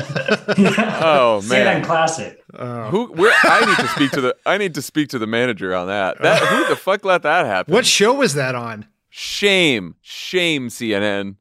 Oh 0.58 1.42
man. 1.48 1.50
CNN 1.50 1.64
man. 1.64 1.84
classic. 1.84 2.42
Oh. 2.54 2.84
Who? 2.90 3.06
Where? 3.12 3.34
I 3.42 3.66
need 3.66 3.76
to 3.76 3.88
speak 3.88 4.10
to 4.12 4.20
the. 4.20 4.36
I 4.46 4.56
need 4.56 4.74
to 4.74 4.82
speak 4.82 5.08
to 5.10 5.18
the 5.18 5.26
manager 5.26 5.74
on 5.74 5.88
that. 5.88 6.20
That 6.22 6.40
who 6.42 6.68
the 6.68 6.76
fuck 6.76 7.04
let 7.04 7.22
that 7.22 7.44
happen? 7.46 7.74
what 7.74 7.84
show 7.84 8.14
was 8.14 8.34
that 8.34 8.54
on? 8.54 8.86
Shame, 9.10 9.96
shame, 10.00 10.68
CNN. 10.68 11.36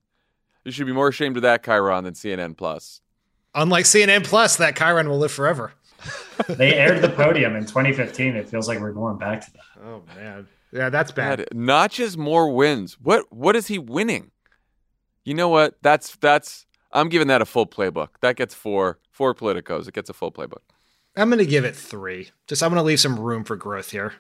You 0.64 0.72
should 0.72 0.88
be 0.88 0.94
more 0.94 1.10
ashamed 1.10 1.36
of 1.38 1.44
that 1.44 1.64
Chiron 1.64 2.04
than 2.04 2.14
CNN 2.16 2.58
Plus. 2.58 3.02
Unlike 3.54 3.86
CNN 3.86 4.24
Plus, 4.26 4.58
that 4.58 4.76
Chiron 4.76 5.08
will 5.08 5.20
live 5.20 5.32
forever. 5.32 5.74
They 6.48 6.74
aired 6.74 7.02
the 7.02 7.10
podium 7.10 7.56
in 7.56 7.66
2015. 7.66 8.36
It 8.36 8.50
feels 8.50 8.68
like 8.68 8.80
we're 8.80 8.92
going 8.92 9.18
back 9.18 9.46
to 9.46 9.54
that. 9.54 9.84
Oh 9.86 10.04
man, 10.16 10.48
yeah, 10.72 10.90
that's 10.90 11.12
bad. 11.12 11.40
God, 11.40 11.48
notches 11.54 12.18
more 12.18 12.50
wins. 12.54 12.98
What? 13.00 13.32
What 13.32 13.56
is 13.56 13.68
he 13.68 13.78
winning? 13.80 14.32
You 15.26 15.34
know 15.34 15.50
what? 15.50 15.76
That's 15.82 16.16
that's. 16.16 16.66
I'm 16.92 17.10
giving 17.10 17.28
that 17.28 17.42
a 17.42 17.46
full 17.46 17.68
playbook. 17.68 18.10
That 18.22 18.38
gets 18.38 18.54
four 18.54 19.00
four 19.12 19.36
politicos. 19.36 19.88
It 19.88 19.94
gets 19.94 20.10
a 20.10 20.14
full 20.14 20.32
playbook. 20.32 20.62
I'm 21.18 21.30
gonna 21.30 21.44
give 21.46 21.66
it 21.66 21.76
three. 21.76 22.30
Just 22.48 22.64
I'm 22.64 22.70
gonna 22.70 22.84
leave 22.84 23.00
some 23.02 23.20
room 23.20 23.44
for 23.44 23.56
growth 23.58 23.92
here. 23.92 24.14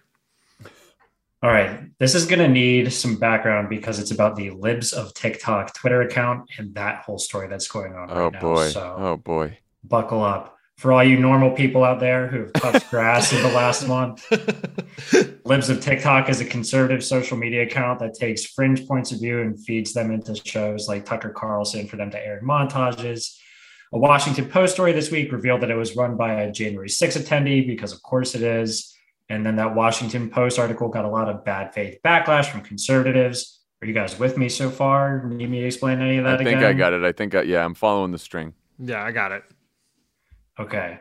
All 1.43 1.51
right. 1.51 1.79
This 1.99 2.15
is 2.15 2.25
going 2.25 2.39
to 2.39 2.47
need 2.47 2.91
some 2.91 3.17
background 3.17 3.69
because 3.69 3.99
it's 3.99 4.09
about 4.09 4.35
the 4.35 4.49
Libs 4.49 4.93
of 4.93 5.13
TikTok 5.13 5.75
Twitter 5.75 6.01
account 6.01 6.49
and 6.57 6.73
that 6.73 7.03
whole 7.03 7.19
story 7.19 7.47
that's 7.47 7.67
going 7.67 7.93
on 7.93 8.09
Oh 8.09 8.23
right 8.23 8.33
now. 8.33 8.39
boy. 8.39 8.69
So 8.69 8.95
Oh 8.97 9.17
boy. 9.17 9.59
buckle 9.83 10.23
up. 10.23 10.54
For 10.77 10.91
all 10.91 11.03
you 11.03 11.17
normal 11.17 11.51
people 11.51 11.85
out 11.85 12.01
there 12.01 12.27
who 12.27 12.39
have 12.39 12.53
touched 12.53 12.89
grass 12.91 13.31
in 13.31 13.41
the 13.41 13.51
last 13.51 13.87
month, 13.87 14.29
Libs 15.45 15.69
of 15.69 15.79
TikTok 15.79 16.29
is 16.29 16.41
a 16.41 16.45
conservative 16.45 17.03
social 17.03 17.37
media 17.37 17.63
account 17.63 17.99
that 17.99 18.13
takes 18.13 18.45
fringe 18.45 18.85
points 18.85 19.13
of 19.13 19.19
view 19.19 19.41
and 19.41 19.59
feeds 19.63 19.93
them 19.93 20.11
into 20.11 20.35
shows 20.35 20.89
like 20.89 21.05
Tucker 21.05 21.29
Carlson 21.29 21.87
for 21.87 21.95
them 21.95 22.11
to 22.11 22.19
air 22.19 22.39
in 22.39 22.45
montages. 22.45 23.37
A 23.93 23.97
Washington 23.97 24.49
Post 24.49 24.73
story 24.73 24.91
this 24.91 25.11
week 25.11 25.31
revealed 25.31 25.61
that 25.61 25.71
it 25.71 25.75
was 25.75 25.95
run 25.95 26.17
by 26.17 26.41
a 26.41 26.51
January 26.51 26.89
6 26.89 27.17
attendee 27.17 27.65
because, 27.65 27.93
of 27.93 28.01
course, 28.03 28.35
it 28.35 28.41
is. 28.41 28.93
And 29.29 29.45
then 29.45 29.55
that 29.55 29.73
Washington 29.75 30.29
Post 30.29 30.59
article 30.59 30.89
got 30.89 31.05
a 31.05 31.09
lot 31.09 31.29
of 31.29 31.45
bad 31.45 31.73
faith 31.73 31.99
backlash 32.03 32.47
from 32.47 32.61
conservatives. 32.61 33.61
Are 33.81 33.87
you 33.87 33.93
guys 33.93 34.19
with 34.19 34.37
me 34.37 34.49
so 34.49 34.69
far? 34.69 35.23
Need 35.25 35.49
me 35.49 35.61
to 35.61 35.65
explain 35.67 36.01
any 36.01 36.17
of 36.17 36.25
that 36.25 36.35
I 36.35 36.37
think 36.43 36.49
again? 36.49 36.63
I 36.63 36.73
got 36.73 36.91
it. 36.91 37.03
I 37.03 37.11
think 37.11 37.33
I, 37.33 37.43
yeah. 37.43 37.63
I'm 37.63 37.75
following 37.75 38.11
the 38.11 38.19
string. 38.19 38.53
Yeah, 38.77 39.03
I 39.03 39.11
got 39.11 39.31
it. 39.31 39.43
Okay. 40.59 40.99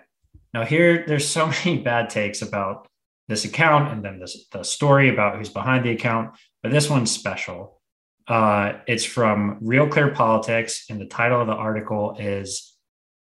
Now 0.52 0.64
here, 0.64 1.04
there's 1.06 1.28
so 1.28 1.46
many 1.64 1.78
bad 1.78 2.10
takes 2.10 2.42
about 2.42 2.88
this 3.28 3.44
account, 3.44 3.92
and 3.92 4.04
then 4.04 4.18
this 4.18 4.46
the 4.52 4.62
story 4.62 5.08
about 5.08 5.36
who's 5.36 5.48
behind 5.48 5.84
the 5.84 5.90
account. 5.90 6.36
But 6.62 6.72
this 6.72 6.88
one's 6.90 7.10
special. 7.10 7.80
Uh, 8.26 8.74
it's 8.86 9.04
from 9.04 9.58
Real 9.60 9.86
Clear 9.88 10.10
Politics, 10.10 10.86
and 10.88 11.00
the 11.00 11.06
title 11.06 11.40
of 11.40 11.46
the 11.46 11.54
article 11.54 12.16
is 12.18 12.76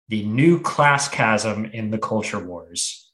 "The 0.09 0.23
New 0.25 0.59
Class 0.59 1.09
Chasm 1.09 1.65
in 1.65 1.91
the 1.91 1.97
Culture 1.97 2.43
Wars." 2.43 3.11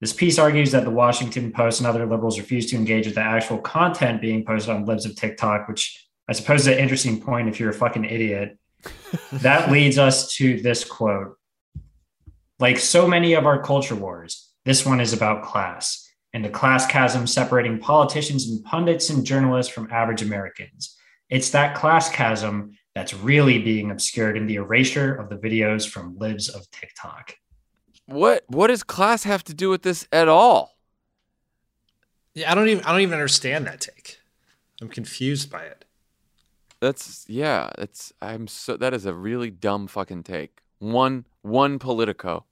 This 0.00 0.12
piece 0.12 0.38
argues 0.38 0.72
that 0.72 0.84
the 0.84 0.90
Washington 0.90 1.50
Post 1.50 1.80
and 1.80 1.86
other 1.86 2.04
liberals 2.04 2.38
refuse 2.38 2.66
to 2.70 2.76
engage 2.76 3.06
with 3.06 3.14
the 3.14 3.22
actual 3.22 3.58
content 3.58 4.20
being 4.20 4.44
posted 4.44 4.74
on 4.74 4.84
Libs 4.84 5.06
of 5.06 5.16
TikTok, 5.16 5.66
which 5.68 6.06
I 6.28 6.32
suppose 6.32 6.62
is 6.62 6.66
an 6.66 6.78
interesting 6.78 7.20
point 7.20 7.48
if 7.48 7.58
you're 7.58 7.70
a 7.70 7.74
fucking 7.74 8.04
idiot. 8.04 8.58
that 9.32 9.70
leads 9.70 9.96
us 9.96 10.34
to 10.34 10.60
this 10.60 10.84
quote 10.84 11.38
like 12.58 12.78
so 12.78 13.06
many 13.06 13.34
of 13.34 13.46
our 13.46 13.62
culture 13.62 13.94
wars, 13.94 14.50
this 14.64 14.86
one 14.86 15.00
is 15.00 15.12
about 15.12 15.42
class 15.42 16.08
and 16.32 16.44
the 16.44 16.50
class 16.50 16.86
chasm 16.86 17.26
separating 17.26 17.78
politicians 17.78 18.48
and 18.48 18.62
pundits 18.64 19.08
and 19.08 19.24
journalists 19.24 19.72
from 19.72 19.88
average 19.90 20.22
Americans. 20.22 20.96
It's 21.30 21.50
that 21.50 21.74
class 21.76 22.10
chasm 22.10 22.76
that's 22.94 23.14
really 23.14 23.58
being 23.58 23.90
obscured 23.90 24.36
in 24.36 24.46
the 24.46 24.56
erasure 24.56 25.14
of 25.14 25.28
the 25.28 25.36
videos 25.36 25.88
from 25.88 26.18
libs 26.18 26.48
of 26.48 26.68
TikTok. 26.70 27.36
What? 28.06 28.44
What 28.48 28.66
does 28.66 28.82
class 28.82 29.22
have 29.24 29.44
to 29.44 29.54
do 29.54 29.70
with 29.70 29.82
this 29.82 30.06
at 30.12 30.28
all? 30.28 30.76
Yeah, 32.34 32.50
I 32.50 32.54
don't 32.54 32.68
even 32.68 32.84
I 32.84 32.90
don't 32.90 33.00
even 33.00 33.14
understand 33.14 33.66
that 33.66 33.80
take. 33.80 34.18
I'm 34.80 34.88
confused 34.88 35.50
by 35.50 35.62
it. 35.62 35.84
That's 36.80 37.24
yeah. 37.28 37.70
that's 37.78 38.12
I'm 38.20 38.48
so 38.48 38.76
that 38.76 38.92
is 38.92 39.06
a 39.06 39.14
really 39.14 39.50
dumb 39.50 39.86
fucking 39.86 40.24
take. 40.24 40.60
One 40.84 41.24
one 41.42 41.78
Politico. 41.78 42.44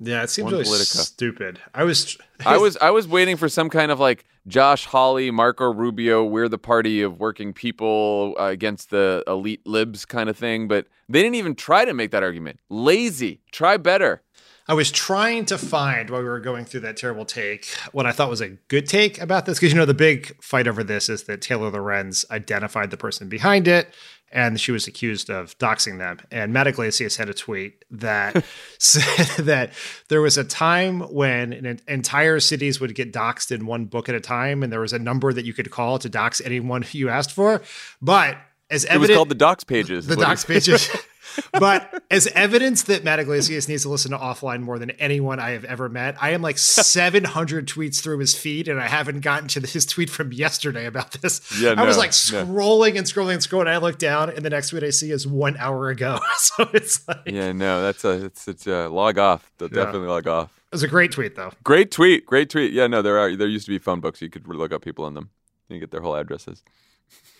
Yeah, 0.00 0.22
it 0.22 0.30
seems 0.30 0.44
One 0.44 0.52
really 0.52 0.64
Politica. 0.64 0.98
stupid. 0.98 1.58
I 1.74 1.82
was 1.84 2.16
I 2.46 2.56
was 2.56 2.76
I 2.76 2.90
was 2.90 3.08
waiting 3.08 3.36
for 3.36 3.48
some 3.48 3.68
kind 3.68 3.90
of 3.90 3.98
like 3.98 4.24
Josh 4.46 4.86
Hawley, 4.86 5.30
Marco 5.30 5.72
Rubio, 5.72 6.24
we're 6.24 6.48
the 6.48 6.58
party 6.58 7.02
of 7.02 7.18
working 7.18 7.52
people 7.52 8.34
uh, 8.38 8.44
against 8.44 8.90
the 8.90 9.22
elite 9.26 9.66
libs 9.66 10.04
kind 10.06 10.30
of 10.30 10.36
thing, 10.36 10.68
but 10.68 10.86
they 11.08 11.20
didn't 11.20 11.34
even 11.34 11.54
try 11.54 11.84
to 11.84 11.92
make 11.92 12.12
that 12.12 12.22
argument. 12.22 12.60
Lazy. 12.70 13.40
Try 13.52 13.76
better. 13.76 14.22
I 14.70 14.74
was 14.74 14.90
trying 14.90 15.46
to 15.46 15.56
find 15.56 16.10
while 16.10 16.20
we 16.20 16.28
were 16.28 16.40
going 16.40 16.66
through 16.66 16.80
that 16.80 16.98
terrible 16.98 17.24
take 17.24 17.66
what 17.92 18.04
I 18.04 18.12
thought 18.12 18.28
was 18.28 18.42
a 18.42 18.50
good 18.68 18.86
take 18.86 19.18
about 19.18 19.46
this 19.46 19.58
because 19.58 19.72
you 19.72 19.78
know 19.78 19.86
the 19.86 19.94
big 19.94 20.40
fight 20.42 20.68
over 20.68 20.84
this 20.84 21.08
is 21.08 21.24
that 21.24 21.40
Taylor 21.40 21.70
Lorenz 21.70 22.26
identified 22.30 22.90
the 22.90 22.98
person 22.98 23.28
behind 23.30 23.66
it 23.66 23.92
and 24.30 24.60
she 24.60 24.72
was 24.72 24.86
accused 24.86 25.30
of 25.30 25.56
doxing 25.58 25.98
them. 25.98 26.20
And 26.30 26.52
Matt 26.52 26.66
Yglesias 26.66 27.16
had 27.16 27.28
a 27.28 27.34
tweet 27.34 27.84
that 27.90 28.44
said 28.78 29.44
that 29.44 29.72
there 30.08 30.20
was 30.20 30.36
a 30.36 30.44
time 30.44 31.00
when 31.00 31.78
entire 31.88 32.40
cities 32.40 32.80
would 32.80 32.94
get 32.94 33.12
doxed 33.12 33.50
in 33.50 33.66
one 33.66 33.86
book 33.86 34.08
at 34.08 34.14
a 34.14 34.20
time, 34.20 34.62
and 34.62 34.72
there 34.72 34.80
was 34.80 34.92
a 34.92 34.98
number 34.98 35.32
that 35.32 35.44
you 35.44 35.52
could 35.52 35.70
call 35.70 35.98
to 35.98 36.08
dox 36.08 36.40
anyone 36.40 36.84
you 36.92 37.08
asked 37.08 37.32
for. 37.32 37.62
But 38.02 38.36
as 38.70 38.84
It 38.84 38.98
was 38.98 39.10
called 39.10 39.30
the 39.30 39.34
docs 39.34 39.64
pages. 39.64 40.06
the 40.06 40.16
docs 40.16 40.44
pages. 40.44 40.90
but 41.52 42.02
as 42.10 42.26
evidence 42.28 42.82
that 42.84 43.04
Matt 43.04 43.18
Yglesias 43.20 43.68
needs 43.68 43.82
to 43.82 43.88
listen 43.88 44.10
to 44.10 44.18
offline 44.18 44.62
more 44.62 44.78
than 44.78 44.90
anyone 44.92 45.40
I 45.40 45.50
have 45.50 45.64
ever 45.64 45.88
met, 45.88 46.16
I 46.20 46.30
am 46.30 46.42
like 46.42 46.58
700 46.58 47.66
tweets 47.66 48.02
through 48.02 48.18
his 48.18 48.34
feed, 48.34 48.68
and 48.68 48.80
I 48.80 48.88
haven't 48.88 49.20
gotten 49.20 49.48
to 49.48 49.60
his 49.60 49.86
tweet 49.86 50.10
from 50.10 50.32
yesterday 50.32 50.86
about 50.86 51.12
this. 51.12 51.40
Yeah, 51.60 51.74
I 51.76 51.84
was 51.84 51.96
no, 51.96 52.00
like 52.00 52.10
no. 52.10 52.44
scrolling 52.46 52.96
and 52.96 53.06
scrolling 53.06 53.34
and 53.34 53.42
scrolling. 53.42 53.60
And 53.62 53.70
I 53.70 53.78
look 53.78 53.98
down, 53.98 54.30
and 54.30 54.44
the 54.44 54.50
next 54.50 54.70
tweet 54.70 54.82
I 54.82 54.90
see 54.90 55.10
is 55.10 55.26
one 55.26 55.56
hour 55.58 55.88
ago. 55.88 56.18
so 56.36 56.68
it's 56.72 57.06
like 57.08 57.22
Yeah, 57.26 57.52
no, 57.52 57.82
that's 57.82 58.04
a 58.04 58.24
it's 58.24 58.48
it's 58.48 58.66
a 58.66 58.88
log 58.88 59.18
off. 59.18 59.50
They'll 59.58 59.68
Yeah. 59.68 59.84
Definitely 59.84 60.08
log 60.08 60.26
off. 60.26 60.54
It 60.70 60.74
was 60.74 60.82
a 60.82 60.88
great 60.88 61.12
tweet 61.12 61.34
though. 61.36 61.52
Great 61.64 61.90
tweet, 61.90 62.26
great 62.26 62.50
tweet. 62.50 62.72
Yeah, 62.72 62.86
no, 62.86 63.00
there 63.02 63.18
are 63.18 63.34
there 63.36 63.48
used 63.48 63.66
to 63.66 63.72
be 63.72 63.78
phone 63.78 64.00
books. 64.00 64.20
You 64.20 64.28
could 64.30 64.46
look 64.46 64.72
up 64.72 64.82
people 64.82 65.06
in 65.06 65.14
them. 65.14 65.30
And 65.68 65.76
you 65.76 65.80
get 65.80 65.90
their 65.90 66.00
whole 66.00 66.16
addresses. 66.16 66.62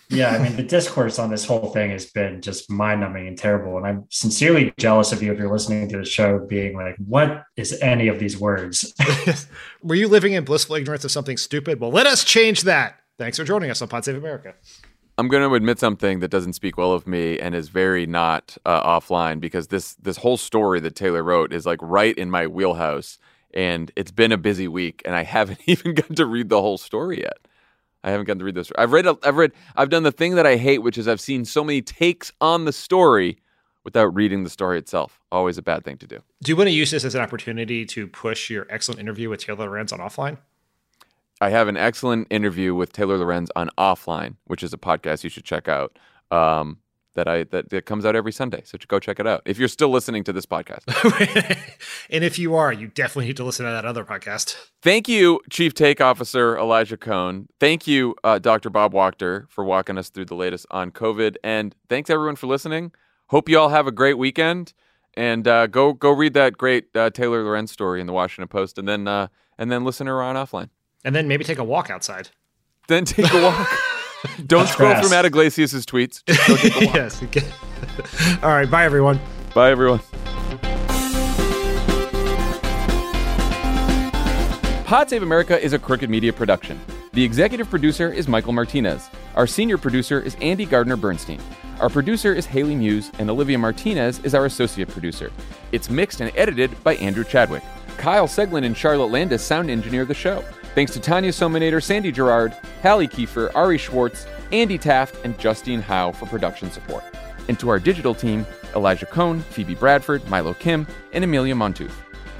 Yeah, 0.09 0.29
I 0.29 0.39
mean, 0.39 0.55
the 0.55 0.63
discourse 0.63 1.19
on 1.19 1.29
this 1.29 1.45
whole 1.45 1.69
thing 1.71 1.91
has 1.91 2.07
been 2.07 2.41
just 2.41 2.69
mind 2.69 3.01
numbing 3.01 3.27
and 3.27 3.37
terrible. 3.37 3.77
And 3.77 3.85
I'm 3.85 4.05
sincerely 4.09 4.73
jealous 4.79 5.11
of 5.11 5.21
you 5.21 5.31
if 5.31 5.37
you're 5.37 5.51
listening 5.51 5.87
to 5.89 5.97
the 5.97 6.05
show, 6.05 6.39
being 6.39 6.75
like, 6.75 6.95
what 6.97 7.43
is 7.55 7.79
any 7.81 8.07
of 8.07 8.17
these 8.17 8.39
words? 8.39 8.91
Were 9.83 9.95
you 9.95 10.07
living 10.07 10.33
in 10.33 10.45
blissful 10.45 10.75
ignorance 10.75 11.05
of 11.05 11.11
something 11.11 11.37
stupid? 11.37 11.79
Well, 11.79 11.91
let 11.91 12.07
us 12.07 12.23
change 12.23 12.63
that. 12.63 12.99
Thanks 13.19 13.37
for 13.37 13.43
joining 13.43 13.69
us 13.69 13.83
on 13.83 13.87
Pod 13.87 14.03
Save 14.03 14.15
America. 14.15 14.55
I'm 15.19 15.27
going 15.27 15.47
to 15.47 15.53
admit 15.53 15.77
something 15.77 16.21
that 16.21 16.29
doesn't 16.29 16.53
speak 16.53 16.77
well 16.77 16.93
of 16.93 17.05
me 17.05 17.37
and 17.37 17.53
is 17.53 17.69
very 17.69 18.07
not 18.07 18.57
uh, 18.65 18.99
offline 18.99 19.39
because 19.39 19.67
this 19.67 19.95
this 19.95 20.15
whole 20.15 20.37
story 20.37 20.79
that 20.79 20.95
Taylor 20.95 21.21
wrote 21.21 21.51
is 21.51 21.65
like 21.65 21.79
right 21.81 22.17
in 22.17 22.31
my 22.31 22.47
wheelhouse, 22.47 23.19
and 23.53 23.91
it's 23.97 24.11
been 24.11 24.31
a 24.31 24.37
busy 24.37 24.69
week, 24.69 25.01
and 25.03 25.13
I 25.13 25.23
haven't 25.23 25.59
even 25.67 25.93
gotten 25.93 26.15
to 26.15 26.25
read 26.25 26.47
the 26.47 26.61
whole 26.61 26.77
story 26.77 27.19
yet. 27.19 27.37
I 28.03 28.11
haven't 28.11 28.25
gotten 28.27 28.39
to 28.39 28.45
read 28.45 28.55
this. 28.55 28.71
I've 28.77 28.91
read. 28.91 29.07
I've 29.23 29.35
read. 29.35 29.51
I've 29.75 29.89
done 29.89 30.03
the 30.03 30.11
thing 30.11 30.35
that 30.35 30.45
I 30.45 30.55
hate, 30.55 30.79
which 30.79 30.97
is 30.97 31.07
I've 31.07 31.21
seen 31.21 31.45
so 31.45 31.63
many 31.63 31.81
takes 31.81 32.31
on 32.39 32.65
the 32.65 32.71
story 32.71 33.39
without 33.83 34.13
reading 34.13 34.43
the 34.43 34.49
story 34.49 34.77
itself. 34.77 35.19
Always 35.31 35.57
a 35.57 35.61
bad 35.61 35.83
thing 35.83 35.97
to 35.97 36.07
do. 36.07 36.19
Do 36.43 36.51
you 36.51 36.55
want 36.55 36.67
to 36.67 36.73
use 36.73 36.91
this 36.91 37.03
as 37.03 37.15
an 37.15 37.21
opportunity 37.21 37.85
to 37.87 38.07
push 38.07 38.49
your 38.49 38.67
excellent 38.69 38.99
interview 38.99 39.29
with 39.29 39.43
Taylor 39.43 39.65
Lorenz 39.65 39.91
on 39.91 39.99
offline? 39.99 40.37
I 41.41 41.49
have 41.49 41.67
an 41.67 41.77
excellent 41.77 42.27
interview 42.29 42.75
with 42.75 42.91
Taylor 42.91 43.17
Lorenz 43.17 43.49
on 43.55 43.69
Offline, 43.77 44.35
which 44.45 44.61
is 44.61 44.73
a 44.73 44.77
podcast 44.77 45.23
you 45.23 45.29
should 45.29 45.45
check 45.45 45.69
out. 45.69 45.97
Um, 46.31 46.79
that 47.19 47.27
I 47.27 47.43
that, 47.45 47.69
that 47.69 47.85
comes 47.85 48.05
out 48.05 48.15
every 48.15 48.31
Sunday. 48.31 48.61
So 48.63 48.77
go 48.87 48.97
check 48.97 49.19
it 49.19 49.27
out 49.27 49.41
if 49.45 49.59
you're 49.59 49.67
still 49.67 49.89
listening 49.89 50.23
to 50.23 50.33
this 50.33 50.45
podcast. 50.45 50.87
and 52.09 52.23
if 52.23 52.39
you 52.39 52.55
are, 52.55 52.71
you 52.71 52.87
definitely 52.87 53.25
need 53.25 53.37
to 53.37 53.43
listen 53.43 53.65
to 53.65 53.71
that 53.71 53.83
other 53.83 54.05
podcast. 54.05 54.55
Thank 54.81 55.09
you, 55.09 55.41
Chief 55.49 55.73
Take 55.73 55.99
Officer 55.99 56.57
Elijah 56.57 56.95
Cone. 56.95 57.49
Thank 57.59 57.87
you, 57.87 58.15
uh, 58.23 58.39
Dr. 58.39 58.69
Bob 58.69 58.93
Wachter, 58.93 59.49
for 59.49 59.65
walking 59.65 59.97
us 59.97 60.09
through 60.09 60.25
the 60.25 60.35
latest 60.35 60.65
on 60.71 60.91
COVID. 60.91 61.35
And 61.43 61.75
thanks 61.89 62.09
everyone 62.09 62.37
for 62.37 62.47
listening. 62.47 62.93
Hope 63.27 63.49
you 63.49 63.59
all 63.59 63.69
have 63.69 63.85
a 63.85 63.91
great 63.91 64.17
weekend. 64.17 64.73
And 65.15 65.45
uh, 65.45 65.67
go 65.67 65.91
go 65.91 66.11
read 66.11 66.33
that 66.35 66.57
great 66.57 66.95
uh, 66.95 67.09
Taylor 67.09 67.43
Lorenz 67.43 67.71
story 67.71 67.99
in 67.99 68.07
the 68.07 68.13
Washington 68.13 68.47
Post, 68.47 68.77
and 68.77 68.87
then 68.87 69.07
uh, 69.07 69.27
and 69.57 69.69
then 69.69 69.83
listen 69.83 70.05
to 70.05 70.13
her 70.13 70.21
on 70.21 70.37
offline. 70.37 70.69
And 71.03 71.13
then 71.13 71.27
maybe 71.27 71.43
take 71.43 71.57
a 71.57 71.63
walk 71.63 71.89
outside. 71.89 72.29
Then 72.87 73.03
take 73.03 73.33
a 73.33 73.41
walk. 73.41 73.69
Don't 74.45 74.61
That's 74.61 74.71
scroll 74.71 74.95
through 74.99 75.09
Matt 75.09 75.25
Yglesias' 75.25 75.85
tweets. 75.85 76.23
Just 76.25 76.47
go 76.47 76.55
take 76.57 76.75
a 76.75 76.85
walk. 76.85 76.95
yes. 76.95 77.23
okay. 77.23 77.47
All 78.43 78.49
right. 78.49 78.69
Bye, 78.69 78.85
everyone. 78.85 79.19
Bye, 79.53 79.71
everyone. 79.71 79.99
Pod 84.85 85.07
Save 85.09 85.21
America 85.21 85.63
is 85.63 85.73
a 85.73 85.79
Crooked 85.79 86.09
Media 86.09 86.33
production. 86.33 86.79
The 87.13 87.23
executive 87.23 87.69
producer 87.69 88.11
is 88.11 88.27
Michael 88.27 88.53
Martinez. 88.53 89.09
Our 89.35 89.45
senior 89.45 89.77
producer 89.77 90.19
is 90.19 90.35
Andy 90.41 90.65
Gardner 90.65 90.97
Bernstein. 90.97 91.39
Our 91.79 91.89
producer 91.89 92.33
is 92.33 92.45
Haley 92.45 92.75
Muse, 92.75 93.11
and 93.19 93.29
Olivia 93.29 93.57
Martinez 93.57 94.19
is 94.23 94.33
our 94.33 94.45
associate 94.45 94.89
producer. 94.89 95.31
It's 95.71 95.89
mixed 95.89 96.21
and 96.21 96.31
edited 96.35 96.83
by 96.83 96.95
Andrew 96.95 97.23
Chadwick. 97.23 97.63
Kyle 97.97 98.27
Seglin 98.27 98.65
and 98.65 98.75
Charlotte 98.75 99.11
Landis 99.11 99.43
sound 99.43 99.69
engineer 99.69 100.05
the 100.05 100.13
show. 100.13 100.43
Thanks 100.75 100.93
to 100.93 100.99
Tanya 100.99 101.31
Somanader, 101.31 101.83
Sandy 101.83 102.11
Girard, 102.11 102.55
Hallie 102.81 103.07
Kiefer, 103.07 103.53
Ari 103.55 103.77
Schwartz, 103.77 104.25
Andy 104.51 104.77
Taft, 104.77 105.15
and 105.23 105.37
Justine 105.37 105.81
Howe 105.81 106.11
for 106.11 106.25
production 106.25 106.71
support. 106.71 107.03
And 107.47 107.59
to 107.59 107.69
our 107.69 107.79
digital 107.79 108.13
team, 108.13 108.45
Elijah 108.75 109.07
Cone, 109.07 109.41
Phoebe 109.41 109.75
Bradford, 109.75 110.27
Milo 110.29 110.53
Kim, 110.53 110.85
and 111.13 111.23
Amelia 111.23 111.55
Montooth. 111.55 111.91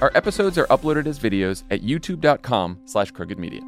Our 0.01 0.11
episodes 0.15 0.57
are 0.57 0.67
uploaded 0.67 1.07
as 1.07 1.19
videos 1.19 1.63
at 1.71 1.81
youtube.com 1.81 2.79
slash 2.85 3.11
crooked 3.11 3.37
media. 3.37 3.61